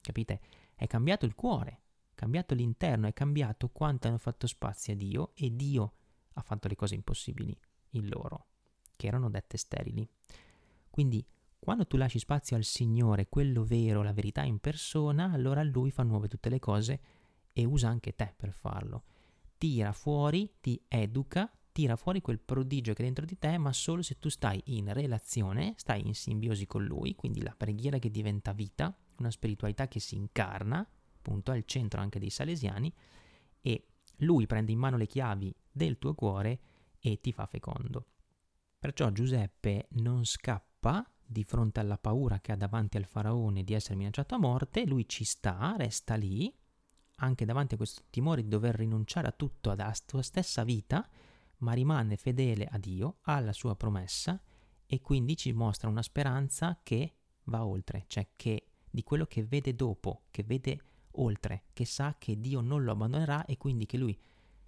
Capite? 0.00 0.40
È 0.74 0.86
cambiato 0.86 1.26
il 1.26 1.34
cuore, 1.34 1.70
è 2.10 2.14
cambiato 2.14 2.54
l'interno, 2.54 3.06
è 3.06 3.12
cambiato 3.12 3.68
quanto 3.68 4.08
hanno 4.08 4.18
fatto 4.18 4.46
spazio 4.46 4.92
a 4.92 4.96
Dio 4.96 5.30
e 5.34 5.54
Dio 5.54 5.94
ha 6.34 6.42
fatto 6.42 6.68
le 6.68 6.76
cose 6.76 6.94
impossibili 6.94 7.58
in 7.90 8.08
loro, 8.08 8.46
che 8.96 9.06
erano 9.06 9.30
dette 9.30 9.56
sterili. 9.56 10.08
Quindi 10.90 11.24
Quando 11.60 11.86
tu 11.86 11.98
lasci 11.98 12.18
spazio 12.18 12.56
al 12.56 12.64
Signore, 12.64 13.28
quello 13.28 13.64
vero, 13.64 14.02
la 14.02 14.14
verità 14.14 14.42
in 14.44 14.60
persona, 14.60 15.30
allora 15.30 15.62
Lui 15.62 15.90
fa 15.90 16.02
nuove 16.02 16.26
tutte 16.26 16.48
le 16.48 16.58
cose 16.58 17.00
e 17.52 17.64
usa 17.66 17.86
anche 17.86 18.14
te 18.16 18.32
per 18.34 18.50
farlo. 18.50 19.04
Tira 19.58 19.92
fuori, 19.92 20.54
ti 20.58 20.82
educa, 20.88 21.52
tira 21.80 21.96
fuori 21.96 22.20
quel 22.20 22.38
prodigio 22.38 22.92
che 22.92 23.00
è 23.00 23.04
dentro 23.06 23.24
di 23.24 23.38
te, 23.38 23.56
ma 23.56 23.72
solo 23.72 24.02
se 24.02 24.18
tu 24.18 24.28
stai 24.28 24.60
in 24.66 24.92
relazione, 24.92 25.72
stai 25.78 26.06
in 26.06 26.14
simbiosi 26.14 26.66
con 26.66 26.84
Lui, 26.84 27.14
quindi 27.14 27.40
la 27.40 27.54
preghiera 27.56 27.98
che 27.98 28.10
diventa 28.10 28.52
vita, 28.52 28.94
una 29.16 29.30
spiritualità 29.30 29.88
che 29.88 29.98
si 29.98 30.14
incarna, 30.14 30.86
appunto 31.16 31.52
al 31.52 31.64
centro 31.64 32.02
anche 32.02 32.18
dei 32.18 32.28
salesiani, 32.28 32.92
e 33.62 33.86
Lui 34.18 34.46
prende 34.46 34.72
in 34.72 34.78
mano 34.78 34.98
le 34.98 35.06
chiavi 35.06 35.54
del 35.72 35.96
tuo 35.96 36.12
cuore 36.14 36.60
e 36.98 37.18
ti 37.18 37.32
fa 37.32 37.46
fecondo. 37.46 38.08
Perciò 38.78 39.10
Giuseppe 39.10 39.88
non 39.92 40.26
scappa 40.26 41.02
di 41.24 41.44
fronte 41.44 41.80
alla 41.80 41.96
paura 41.96 42.40
che 42.40 42.52
ha 42.52 42.56
davanti 42.56 42.98
al 42.98 43.06
faraone 43.06 43.64
di 43.64 43.72
essere 43.72 43.96
minacciato 43.96 44.34
a 44.34 44.38
morte, 44.38 44.84
lui 44.84 45.08
ci 45.08 45.24
sta, 45.24 45.76
resta 45.78 46.14
lì, 46.14 46.54
anche 47.22 47.46
davanti 47.46 47.72
a 47.72 47.76
questo 47.78 48.02
timore 48.10 48.42
di 48.42 48.48
dover 48.48 48.74
rinunciare 48.74 49.28
a 49.28 49.32
tutto, 49.32 49.70
alla 49.70 49.94
sua 50.06 50.20
stessa 50.20 50.62
vita, 50.62 51.08
ma 51.60 51.72
rimane 51.72 52.16
fedele 52.16 52.66
a 52.66 52.78
Dio, 52.78 53.18
alla 53.22 53.52
sua 53.52 53.74
promessa 53.74 54.40
e 54.86 55.00
quindi 55.00 55.36
ci 55.36 55.52
mostra 55.52 55.88
una 55.88 56.02
speranza 56.02 56.80
che 56.82 57.14
va 57.44 57.64
oltre, 57.64 58.04
cioè 58.06 58.28
che 58.36 58.66
di 58.90 59.02
quello 59.02 59.26
che 59.26 59.44
vede 59.44 59.74
dopo, 59.74 60.22
che 60.30 60.42
vede 60.42 60.80
oltre, 61.12 61.64
che 61.72 61.84
sa 61.84 62.16
che 62.18 62.40
Dio 62.40 62.60
non 62.60 62.82
lo 62.82 62.92
abbandonerà 62.92 63.44
e 63.44 63.56
quindi 63.56 63.86
che 63.86 63.96
lui 63.96 64.18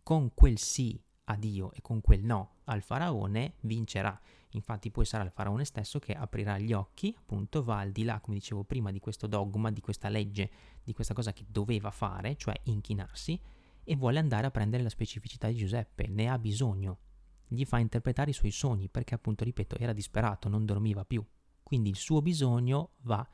con 0.03 0.33
quel 0.35 0.59
sì 0.59 1.01
a 1.25 1.37
Dio 1.37 1.73
e 1.73 1.81
con 1.81 2.01
quel 2.01 2.25
no 2.25 2.57
al 2.65 2.83
faraone 2.83 3.55
vincerà. 3.61 4.19
Infatti 4.51 4.91
poi 4.91 5.05
sarà 5.05 5.25
il 5.25 5.31
faraone 5.31 5.65
stesso 5.65 5.99
che 5.99 6.13
aprirà 6.13 6.59
gli 6.59 6.73
occhi, 6.73 7.15
appunto 7.17 7.63
va 7.63 7.79
al 7.79 7.91
di 7.91 8.05
là, 8.05 8.21
come 8.21 8.37
dicevo 8.37 8.65
prima, 8.65 8.91
di 8.91 8.99
questo 8.99 9.27
dogma, 9.27 9.71
di 9.71 9.81
questa 9.81 10.09
legge, 10.09 10.51
di 10.83 10.93
questa 10.93 11.15
cosa 11.15 11.33
che 11.33 11.45
doveva 11.49 11.91
fare, 11.91 12.37
cioè 12.37 12.55
inchinarsi, 12.65 13.41
e 13.85 13.97
vuole 13.97 14.19
andare 14.19 14.47
a 14.47 14.51
prendere 14.51 14.83
la 14.83 14.89
specificità 14.89 15.49
di 15.49 15.57
Giuseppe, 15.57 16.07
ne 16.07 16.29
ha 16.29 16.39
bisogno. 16.39 16.99
Gli 17.47 17.65
fa 17.65 17.79
interpretare 17.79 18.31
i 18.31 18.35
suoi 18.35 18.51
sogni, 18.51 18.89
perché 18.89 19.15
appunto, 19.15 19.45
ripeto, 19.45 19.77
era 19.77 19.93
disperato, 19.93 20.49
non 20.49 20.65
dormiva 20.65 21.05
più. 21.05 21.25
Quindi 21.63 21.91
il 21.91 21.97
suo 21.97 22.23
bisogno 22.23 22.93
va 23.03 23.27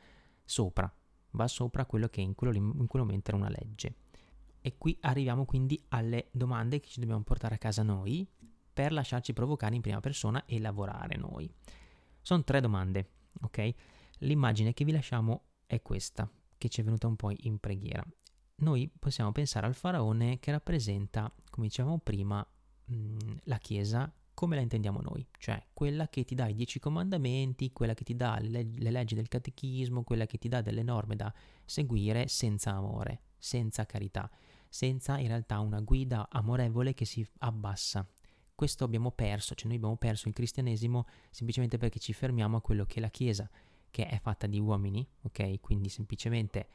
sopra, 0.45 0.93
va 1.33 1.49
sopra 1.49 1.87
quello 1.87 2.09
che 2.09 2.21
in, 2.21 2.35
quello, 2.35 2.55
in 2.55 2.87
quel 2.87 3.03
momento 3.03 3.31
era 3.31 3.39
una 3.39 3.51
legge. 3.51 3.97
E 4.61 4.77
qui 4.77 4.97
arriviamo 5.03 5.45
quindi 5.45 5.83
alle 5.89 6.29
domande 6.33 6.81
che 6.81 6.89
ci 6.89 7.01
dobbiamo 7.01 7.23
portare 7.23 7.55
a 7.55 7.59
casa 7.59 7.83
noi 7.83 8.29
per 8.73 8.93
lasciarci 8.93 9.33
provocare 9.33 9.75
in 9.75 9.81
prima 9.81 10.01
persona 10.01 10.45
e 10.45 10.59
lavorare 10.59 11.17
noi. 11.17 11.51
Sono 12.21 12.45
tre 12.45 12.61
domande, 12.61 13.11
ok? 13.43 13.75
L'immagine 14.19 14.73
che 14.73 14.85
vi 14.85 14.93
lasciamo 14.93 15.45
è 15.67 15.81
questa, 15.81 16.31
che 16.57 16.69
ci 16.69 16.81
è 16.81 16.85
venuta 16.85 17.07
un 17.07 17.17
po' 17.17 17.33
in 17.35 17.59
preghiera. 17.59 18.05
Noi 18.59 18.91
possiamo 18.99 19.33
pensare 19.33 19.67
al 19.67 19.75
faraone 19.75 20.39
che 20.39 20.51
rappresenta, 20.51 21.33
come 21.51 21.67
dicevamo 21.67 21.99
prima, 21.99 22.47
mh, 22.85 23.17
la 23.45 23.59
Chiesa 23.59 24.13
come 24.35 24.55
la 24.55 24.63
intendiamo 24.63 25.01
noi, 25.01 25.27
cioè 25.37 25.61
quella 25.73 26.09
che 26.09 26.25
ti 26.25 26.37
dà 26.37 26.47
i 26.47 26.55
dieci 26.55 26.79
comandamenti, 26.79 27.73
quella 27.73 27.93
che 27.93 28.05
ti 28.05 28.15
dà 28.15 28.39
le, 28.41 28.69
le 28.73 28.91
leggi 28.93 29.17
del 29.17 29.27
catechismo, 29.27 30.05
quella 30.05 30.27
che 30.27 30.39
ti 30.39 30.47
dà 30.47 30.61
delle 30.61 30.85
norme 30.85 31.17
da 31.17 31.35
seguire 31.65 32.29
senza 32.29 32.71
amore, 32.71 33.23
senza 33.37 33.85
carità 33.85 34.31
senza 34.69 35.19
in 35.19 35.29
realtà 35.29 35.59
una 35.61 35.81
guida 35.81 36.29
amorevole 36.31 36.95
che 36.95 37.05
si 37.05 37.27
abbassa. 37.39 38.07
Questo 38.55 38.85
abbiamo 38.85 39.13
perso, 39.13 39.55
cioè 39.55 39.69
noi 39.69 39.77
abbiamo 39.77 39.97
perso 39.97 40.29
il 40.29 40.35
cristianesimo 40.35 41.07
semplicemente 41.31 41.79
perché 41.79 41.99
ci 41.99 42.13
fermiamo 42.13 42.57
a 42.57 42.61
quello 42.61 42.85
che 42.85 42.97
è 42.97 43.01
la 43.01 43.11
Chiesa, 43.11 43.49
che 43.91 44.07
è 44.07 44.19
fatta 44.21 44.47
di 44.47 44.59
uomini, 44.59 45.07
ok? 45.23 45.61
Quindi 45.61 45.89
semplicemente 45.89 46.69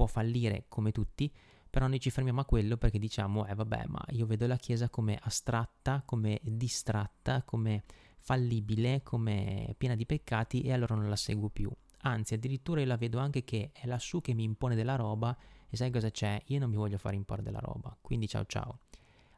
può 0.00 0.06
fallire 0.06 0.64
come 0.68 0.92
tutti, 0.92 1.30
però 1.68 1.86
noi 1.86 2.00
ci 2.00 2.08
fermiamo 2.08 2.40
a 2.40 2.46
quello 2.46 2.78
perché 2.78 2.98
diciamo, 2.98 3.44
eh 3.46 3.54
vabbè, 3.54 3.84
ma 3.88 4.02
io 4.12 4.24
vedo 4.24 4.46
la 4.46 4.56
Chiesa 4.56 4.88
come 4.88 5.18
astratta, 5.20 6.02
come 6.06 6.40
distratta, 6.42 7.42
come 7.42 7.84
fallibile, 8.18 9.02
come 9.02 9.74
piena 9.76 9.94
di 9.96 10.06
peccati 10.06 10.62
e 10.62 10.72
allora 10.72 10.94
non 10.94 11.10
la 11.10 11.16
seguo 11.16 11.50
più. 11.50 11.70
Anzi, 12.02 12.32
addirittura 12.32 12.80
io 12.80 12.86
la 12.86 12.96
vedo 12.96 13.18
anche 13.18 13.44
che 13.44 13.72
è 13.74 13.86
lassù 13.86 14.22
che 14.22 14.32
mi 14.32 14.42
impone 14.42 14.74
della 14.74 14.96
roba 14.96 15.36
e 15.68 15.76
sai 15.76 15.90
cosa 15.90 16.10
c'è? 16.10 16.40
Io 16.46 16.58
non 16.58 16.70
mi 16.70 16.76
voglio 16.76 16.96
fare 16.96 17.14
imporre 17.14 17.42
della 17.42 17.58
roba, 17.58 17.94
quindi 18.00 18.26
ciao 18.26 18.46
ciao. 18.46 18.78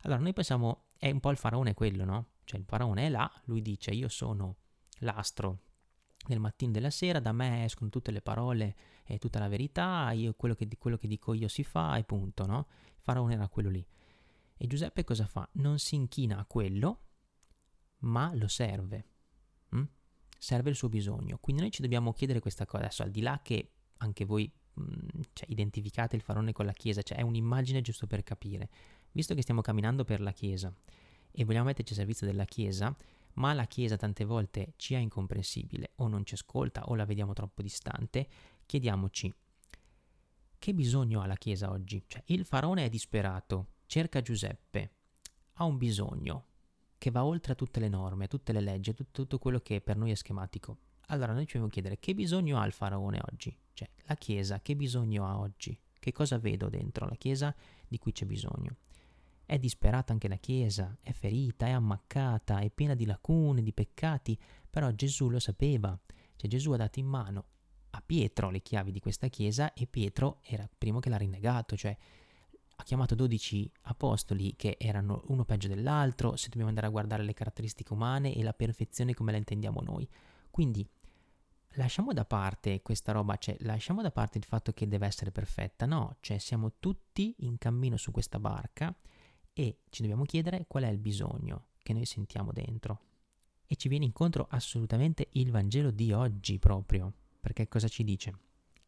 Allora 0.02 0.20
noi 0.20 0.32
pensiamo, 0.32 0.84
è 0.96 1.10
un 1.10 1.18
po' 1.18 1.30
il 1.30 1.38
faraone 1.38 1.74
quello, 1.74 2.04
no? 2.04 2.26
Cioè 2.44 2.60
il 2.60 2.66
faraone 2.66 3.06
è 3.06 3.08
là, 3.08 3.28
lui 3.46 3.62
dice 3.62 3.90
io 3.90 4.06
sono 4.06 4.58
l'astro 4.98 5.58
del 6.26 6.38
mattino 6.38 6.70
e 6.70 6.74
della 6.74 6.90
sera, 6.90 7.20
da 7.20 7.32
me 7.32 7.64
escono 7.64 7.90
tutte 7.90 8.10
le 8.10 8.22
parole 8.22 8.76
e 9.04 9.18
tutta 9.18 9.38
la 9.38 9.48
verità, 9.48 10.10
io, 10.12 10.34
quello, 10.34 10.54
che, 10.54 10.68
quello 10.78 10.96
che 10.96 11.06
dico 11.06 11.34
io 11.34 11.48
si 11.48 11.64
fa 11.64 11.96
e 11.96 12.04
punto, 12.04 12.46
no? 12.46 12.66
Il 12.86 13.00
faraone 13.00 13.34
era 13.34 13.48
quello 13.48 13.70
lì. 13.70 13.84
E 14.56 14.66
Giuseppe 14.66 15.04
cosa 15.04 15.26
fa? 15.26 15.48
Non 15.54 15.78
si 15.78 15.96
inchina 15.96 16.38
a 16.38 16.44
quello, 16.44 17.00
ma 17.98 18.32
lo 18.34 18.48
serve. 18.48 19.06
Mm? 19.74 19.82
Serve 20.38 20.70
il 20.70 20.76
suo 20.76 20.88
bisogno. 20.88 21.38
Quindi 21.38 21.62
noi 21.62 21.70
ci 21.70 21.82
dobbiamo 21.82 22.12
chiedere 22.12 22.40
questa 22.40 22.64
cosa 22.64 22.84
adesso, 22.84 23.02
al 23.02 23.10
di 23.10 23.20
là 23.20 23.40
che 23.42 23.72
anche 23.98 24.24
voi 24.24 24.50
cioè, 25.32 25.46
identificate 25.48 26.16
il 26.16 26.22
faraone 26.22 26.52
con 26.52 26.64
la 26.64 26.72
Chiesa, 26.72 27.02
cioè 27.02 27.18
è 27.18 27.22
un'immagine 27.22 27.80
giusto 27.80 28.06
per 28.06 28.22
capire. 28.22 28.68
Visto 29.12 29.34
che 29.34 29.42
stiamo 29.42 29.60
camminando 29.60 30.04
per 30.04 30.20
la 30.20 30.32
Chiesa 30.32 30.72
e 31.30 31.44
vogliamo 31.44 31.66
metterci 31.66 31.92
a 31.92 31.96
servizio 31.96 32.26
della 32.26 32.44
Chiesa, 32.44 32.94
ma 33.34 33.52
la 33.52 33.66
Chiesa 33.66 33.96
tante 33.96 34.24
volte 34.24 34.74
ci 34.76 34.94
è 34.94 34.98
incomprensibile 34.98 35.92
o 35.96 36.08
non 36.08 36.24
ci 36.24 36.34
ascolta 36.34 36.84
o 36.84 36.94
la 36.94 37.04
vediamo 37.04 37.32
troppo 37.32 37.62
distante, 37.62 38.28
chiediamoci 38.66 39.32
che 40.62 40.74
bisogno 40.74 41.20
ha 41.20 41.26
la 41.26 41.34
Chiesa 41.34 41.70
oggi? 41.70 42.04
Cioè, 42.06 42.22
il 42.26 42.44
faraone 42.44 42.84
è 42.84 42.88
disperato, 42.88 43.72
cerca 43.86 44.22
Giuseppe, 44.22 44.90
ha 45.54 45.64
un 45.64 45.76
bisogno 45.76 46.44
che 46.98 47.10
va 47.10 47.24
oltre 47.24 47.54
a 47.54 47.56
tutte 47.56 47.80
le 47.80 47.88
norme, 47.88 48.26
a 48.26 48.28
tutte 48.28 48.52
le 48.52 48.60
leggi, 48.60 48.90
a 48.90 48.92
tutto, 48.92 49.22
tutto 49.22 49.38
quello 49.40 49.58
che 49.58 49.80
per 49.80 49.96
noi 49.96 50.12
è 50.12 50.14
schematico. 50.14 50.78
Allora 51.08 51.32
noi 51.32 51.46
ci 51.46 51.54
dobbiamo 51.54 51.68
chiedere 51.68 51.98
che 51.98 52.14
bisogno 52.14 52.60
ha 52.60 52.64
il 52.64 52.70
faraone 52.72 53.20
oggi? 53.28 53.52
Cioè, 53.72 53.90
la 54.04 54.14
Chiesa 54.14 54.60
che 54.60 54.76
bisogno 54.76 55.26
ha 55.26 55.36
oggi? 55.36 55.76
Che 55.98 56.12
cosa 56.12 56.38
vedo 56.38 56.68
dentro 56.68 57.06
la 57.06 57.16
Chiesa 57.16 57.52
di 57.88 57.98
cui 57.98 58.12
c'è 58.12 58.24
bisogno? 58.24 58.76
È 59.44 59.58
disperata 59.58 60.12
anche 60.12 60.28
la 60.28 60.36
Chiesa, 60.36 60.96
è 61.02 61.12
ferita, 61.12 61.66
è 61.66 61.70
ammaccata, 61.70 62.60
è 62.60 62.70
piena 62.70 62.94
di 62.94 63.04
lacune, 63.04 63.62
di 63.62 63.72
peccati, 63.72 64.38
però 64.68 64.90
Gesù 64.92 65.28
lo 65.28 65.38
sapeva. 65.38 65.98
Cioè 66.36 66.50
Gesù 66.50 66.72
ha 66.72 66.76
dato 66.76 66.98
in 66.98 67.06
mano 67.06 67.44
a 67.90 68.02
Pietro 68.04 68.50
le 68.50 68.62
chiavi 68.62 68.90
di 68.90 69.00
questa 69.00 69.28
Chiesa 69.28 69.72
e 69.74 69.86
Pietro 69.86 70.38
era 70.42 70.62
il 70.62 70.70
primo 70.76 70.98
che 70.98 71.08
l'ha 71.08 71.18
rinnegato, 71.18 71.76
cioè 71.76 71.96
ha 72.74 72.82
chiamato 72.84 73.14
12 73.14 73.70
apostoli 73.82 74.56
che 74.56 74.76
erano 74.78 75.22
uno 75.26 75.44
peggio 75.44 75.68
dell'altro, 75.68 76.36
se 76.36 76.46
dobbiamo 76.46 76.68
andare 76.68 76.86
a 76.86 76.90
guardare 76.90 77.22
le 77.22 77.34
caratteristiche 77.34 77.92
umane 77.92 78.34
e 78.34 78.42
la 78.42 78.54
perfezione 78.54 79.14
come 79.14 79.30
la 79.30 79.38
intendiamo 79.38 79.80
noi. 79.82 80.08
Quindi 80.50 80.86
lasciamo 81.74 82.12
da 82.12 82.24
parte 82.24 82.82
questa 82.82 83.12
roba, 83.12 83.36
cioè 83.36 83.56
lasciamo 83.60 84.02
da 84.02 84.10
parte 84.10 84.38
il 84.38 84.44
fatto 84.44 84.72
che 84.72 84.88
deve 84.88 85.06
essere 85.06 85.30
perfetta, 85.30 85.86
no, 85.86 86.16
cioè 86.20 86.38
siamo 86.38 86.72
tutti 86.80 87.34
in 87.40 87.58
cammino 87.58 87.96
su 87.96 88.10
questa 88.10 88.40
barca 88.40 88.94
e 89.52 89.78
ci 89.90 90.02
dobbiamo 90.02 90.24
chiedere 90.24 90.64
qual 90.66 90.84
è 90.84 90.88
il 90.88 90.98
bisogno 90.98 91.66
che 91.82 91.92
noi 91.92 92.06
sentiamo 92.06 92.52
dentro. 92.52 93.00
E 93.66 93.76
ci 93.76 93.88
viene 93.88 94.04
incontro 94.04 94.46
assolutamente 94.50 95.28
il 95.32 95.50
Vangelo 95.50 95.90
di 95.90 96.12
oggi 96.12 96.58
proprio, 96.58 97.12
perché 97.40 97.68
cosa 97.68 97.88
ci 97.88 98.04
dice? 98.04 98.32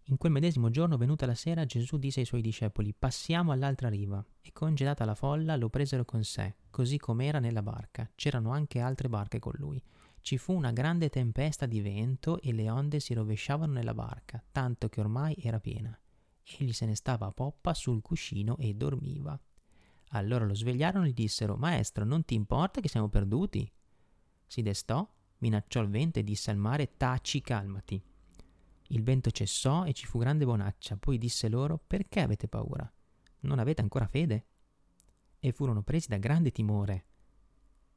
In 0.08 0.18
quel 0.18 0.32
medesimo 0.32 0.68
giorno, 0.68 0.98
venuta 0.98 1.24
la 1.24 1.34
sera, 1.34 1.64
Gesù 1.64 1.96
disse 1.96 2.20
ai 2.20 2.26
suoi 2.26 2.42
discepoli, 2.42 2.92
passiamo 2.92 3.52
all'altra 3.52 3.88
riva, 3.88 4.22
e 4.42 4.52
congedata 4.52 5.06
la 5.06 5.14
folla 5.14 5.56
lo 5.56 5.70
presero 5.70 6.04
con 6.04 6.22
sé, 6.24 6.56
così 6.68 6.98
com'era 6.98 7.38
nella 7.38 7.62
barca. 7.62 8.10
C'erano 8.14 8.50
anche 8.50 8.80
altre 8.80 9.08
barche 9.08 9.38
con 9.38 9.54
lui. 9.56 9.82
Ci 10.20 10.36
fu 10.36 10.52
una 10.52 10.72
grande 10.72 11.08
tempesta 11.08 11.64
di 11.64 11.80
vento 11.80 12.38
e 12.42 12.52
le 12.52 12.68
onde 12.68 13.00
si 13.00 13.14
rovesciavano 13.14 13.72
nella 13.72 13.94
barca, 13.94 14.44
tanto 14.52 14.90
che 14.90 15.00
ormai 15.00 15.34
era 15.38 15.58
piena. 15.58 15.98
Egli 16.58 16.72
se 16.72 16.84
ne 16.84 16.94
stava 16.94 17.26
a 17.26 17.32
poppa 17.32 17.72
sul 17.72 18.02
cuscino 18.02 18.58
e 18.58 18.74
dormiva. 18.74 19.40
Allora 20.14 20.44
lo 20.44 20.54
svegliarono 20.54 21.06
e 21.06 21.10
gli 21.10 21.14
dissero: 21.14 21.56
Maestro, 21.56 22.04
non 22.04 22.24
ti 22.24 22.34
importa 22.34 22.80
che 22.80 22.88
siamo 22.88 23.08
perduti? 23.08 23.70
Si 24.46 24.62
destò, 24.62 25.08
minacciò 25.38 25.80
il 25.80 25.88
vento 25.88 26.18
e 26.18 26.24
disse 26.24 26.50
al 26.50 26.56
mare: 26.56 26.96
Taci, 26.96 27.40
calmati. 27.40 28.02
Il 28.88 29.02
vento 29.02 29.30
cessò 29.30 29.84
e 29.84 29.92
ci 29.92 30.06
fu 30.06 30.18
grande 30.18 30.44
bonaccia. 30.44 30.96
Poi 30.96 31.18
disse 31.18 31.48
loro: 31.48 31.80
Perché 31.84 32.20
avete 32.20 32.48
paura? 32.48 32.90
Non 33.40 33.58
avete 33.58 33.82
ancora 33.82 34.06
fede? 34.06 34.46
E 35.38 35.52
furono 35.52 35.82
presi 35.82 36.08
da 36.08 36.16
grande 36.16 36.50
timore 36.50 37.06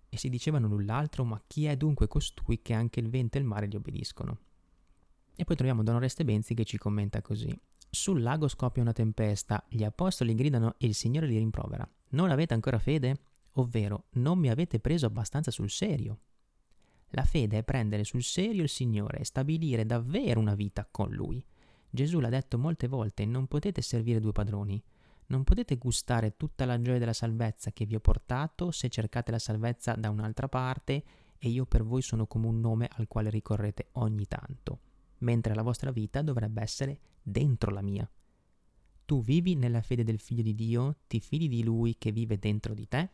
e 0.09 0.17
si 0.17 0.29
dicevano 0.29 0.67
l'un 0.67 0.85
l'altro, 0.85 1.23
ma 1.23 1.41
chi 1.45 1.65
è 1.65 1.75
dunque 1.75 2.07
costui 2.07 2.61
che 2.61 2.73
anche 2.73 2.99
il 2.99 3.09
vento 3.09 3.37
e 3.37 3.41
il 3.41 3.45
mare 3.45 3.67
gli 3.67 3.75
obbediscono? 3.75 4.39
E 5.35 5.43
poi 5.43 5.55
troviamo 5.55 5.83
Don 5.83 5.95
Oreste 5.95 6.25
Benzi 6.25 6.53
che 6.53 6.65
ci 6.65 6.77
commenta 6.77 7.21
così. 7.21 7.57
Sul 7.99 8.21
lago 8.21 8.47
scoppia 8.47 8.83
una 8.83 8.93
tempesta, 8.93 9.65
gli 9.67 9.83
apostoli 9.83 10.35
gridano 10.35 10.75
e 10.77 10.85
il 10.85 10.93
Signore 10.93 11.25
li 11.25 11.39
rimprovera. 11.39 11.85
Non 12.09 12.29
avete 12.29 12.53
ancora 12.53 12.77
fede? 12.77 13.17
Ovvero, 13.53 14.05
non 14.11 14.37
mi 14.37 14.51
avete 14.51 14.79
preso 14.79 15.07
abbastanza 15.07 15.49
sul 15.49 15.71
serio? 15.71 16.19
La 17.09 17.23
fede 17.23 17.57
è 17.57 17.63
prendere 17.63 18.03
sul 18.03 18.21
serio 18.21 18.61
il 18.61 18.69
Signore 18.69 19.17
e 19.17 19.25
stabilire 19.25 19.83
davvero 19.83 20.39
una 20.39 20.53
vita 20.53 20.87
con 20.89 21.09
Lui. 21.09 21.43
Gesù 21.89 22.19
l'ha 22.19 22.29
detto 22.29 22.59
molte 22.59 22.87
volte, 22.87 23.25
non 23.25 23.47
potete 23.47 23.81
servire 23.81 24.19
due 24.19 24.31
padroni. 24.31 24.81
Non 25.25 25.43
potete 25.43 25.77
gustare 25.77 26.37
tutta 26.37 26.65
la 26.65 26.79
gioia 26.79 26.99
della 26.99 27.13
salvezza 27.13 27.71
che 27.71 27.87
vi 27.87 27.95
ho 27.95 27.99
portato 27.99 28.69
se 28.69 28.89
cercate 28.89 29.31
la 29.31 29.39
salvezza 29.39 29.95
da 29.95 30.11
un'altra 30.11 30.47
parte 30.47 31.03
e 31.39 31.49
io 31.49 31.65
per 31.65 31.83
voi 31.83 32.03
sono 32.03 32.27
come 32.27 32.45
un 32.45 32.59
nome 32.59 32.87
al 32.91 33.07
quale 33.07 33.31
ricorrete 33.31 33.89
ogni 33.93 34.27
tanto, 34.27 34.81
mentre 35.19 35.53
la 35.53 35.61
vostra 35.61 35.91
vita 35.91 36.21
dovrebbe 36.21 36.61
essere 36.61 36.99
dentro 37.21 37.71
la 37.71 37.81
mia. 37.81 38.09
Tu 39.05 39.21
vivi 39.21 39.55
nella 39.55 39.81
fede 39.81 40.03
del 40.03 40.19
Figlio 40.19 40.43
di 40.43 40.53
Dio, 40.53 40.97
ti 41.07 41.19
fidi 41.19 41.47
di 41.47 41.63
Lui 41.63 41.97
che 41.97 42.11
vive 42.11 42.37
dentro 42.37 42.73
di 42.73 42.87
te? 42.87 43.09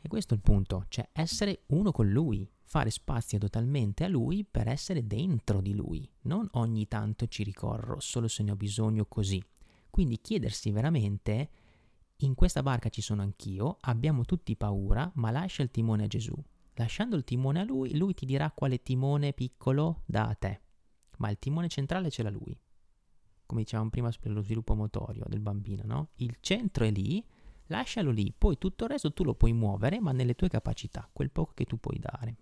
E 0.00 0.08
questo 0.08 0.34
è 0.34 0.36
il 0.36 0.42
punto, 0.42 0.86
cioè 0.88 1.08
essere 1.12 1.62
uno 1.68 1.92
con 1.92 2.10
Lui, 2.10 2.50
fare 2.62 2.90
spazio 2.90 3.38
totalmente 3.38 4.04
a 4.04 4.08
Lui 4.08 4.44
per 4.44 4.68
essere 4.68 5.06
dentro 5.06 5.60
di 5.60 5.72
Lui, 5.72 6.06
non 6.22 6.48
ogni 6.52 6.88
tanto 6.88 7.26
ci 7.26 7.42
ricorro 7.42 8.00
solo 8.00 8.28
se 8.28 8.42
ne 8.42 8.50
ho 8.50 8.56
bisogno 8.56 9.06
così. 9.06 9.42
Quindi 9.88 10.20
chiedersi 10.20 10.72
veramente, 10.72 11.50
in 12.16 12.34
questa 12.34 12.62
barca 12.62 12.88
ci 12.88 13.00
sono 13.00 13.22
anch'io, 13.22 13.76
abbiamo 13.82 14.24
tutti 14.24 14.56
paura, 14.56 15.10
ma 15.14 15.30
lascia 15.30 15.62
il 15.62 15.70
timone 15.70 16.04
a 16.04 16.08
Gesù. 16.08 16.34
Lasciando 16.74 17.14
il 17.14 17.24
timone 17.24 17.60
a 17.60 17.64
Lui, 17.64 17.96
Lui 17.96 18.14
ti 18.14 18.26
dirà 18.26 18.50
quale 18.50 18.82
timone 18.82 19.32
piccolo 19.32 20.02
dà 20.06 20.26
a 20.26 20.34
te, 20.34 20.60
ma 21.18 21.30
il 21.30 21.38
timone 21.38 21.68
centrale 21.68 22.10
ce 22.10 22.22
l'ha 22.22 22.30
Lui 22.30 22.58
come 23.46 23.62
dicevamo 23.62 23.90
prima 23.90 24.10
per 24.18 24.32
lo 24.32 24.42
sviluppo 24.42 24.74
motorio 24.74 25.24
del 25.28 25.40
bambino, 25.40 25.82
no? 25.84 26.10
Il 26.16 26.36
centro 26.40 26.84
è 26.84 26.90
lì, 26.90 27.24
lascialo 27.66 28.10
lì, 28.10 28.32
poi 28.36 28.58
tutto 28.58 28.84
il 28.84 28.90
resto 28.90 29.12
tu 29.12 29.24
lo 29.24 29.34
puoi 29.34 29.52
muovere, 29.52 30.00
ma 30.00 30.12
nelle 30.12 30.34
tue 30.34 30.48
capacità, 30.48 31.08
quel 31.12 31.30
poco 31.30 31.52
che 31.54 31.64
tu 31.64 31.78
puoi 31.78 31.98
dare. 31.98 32.36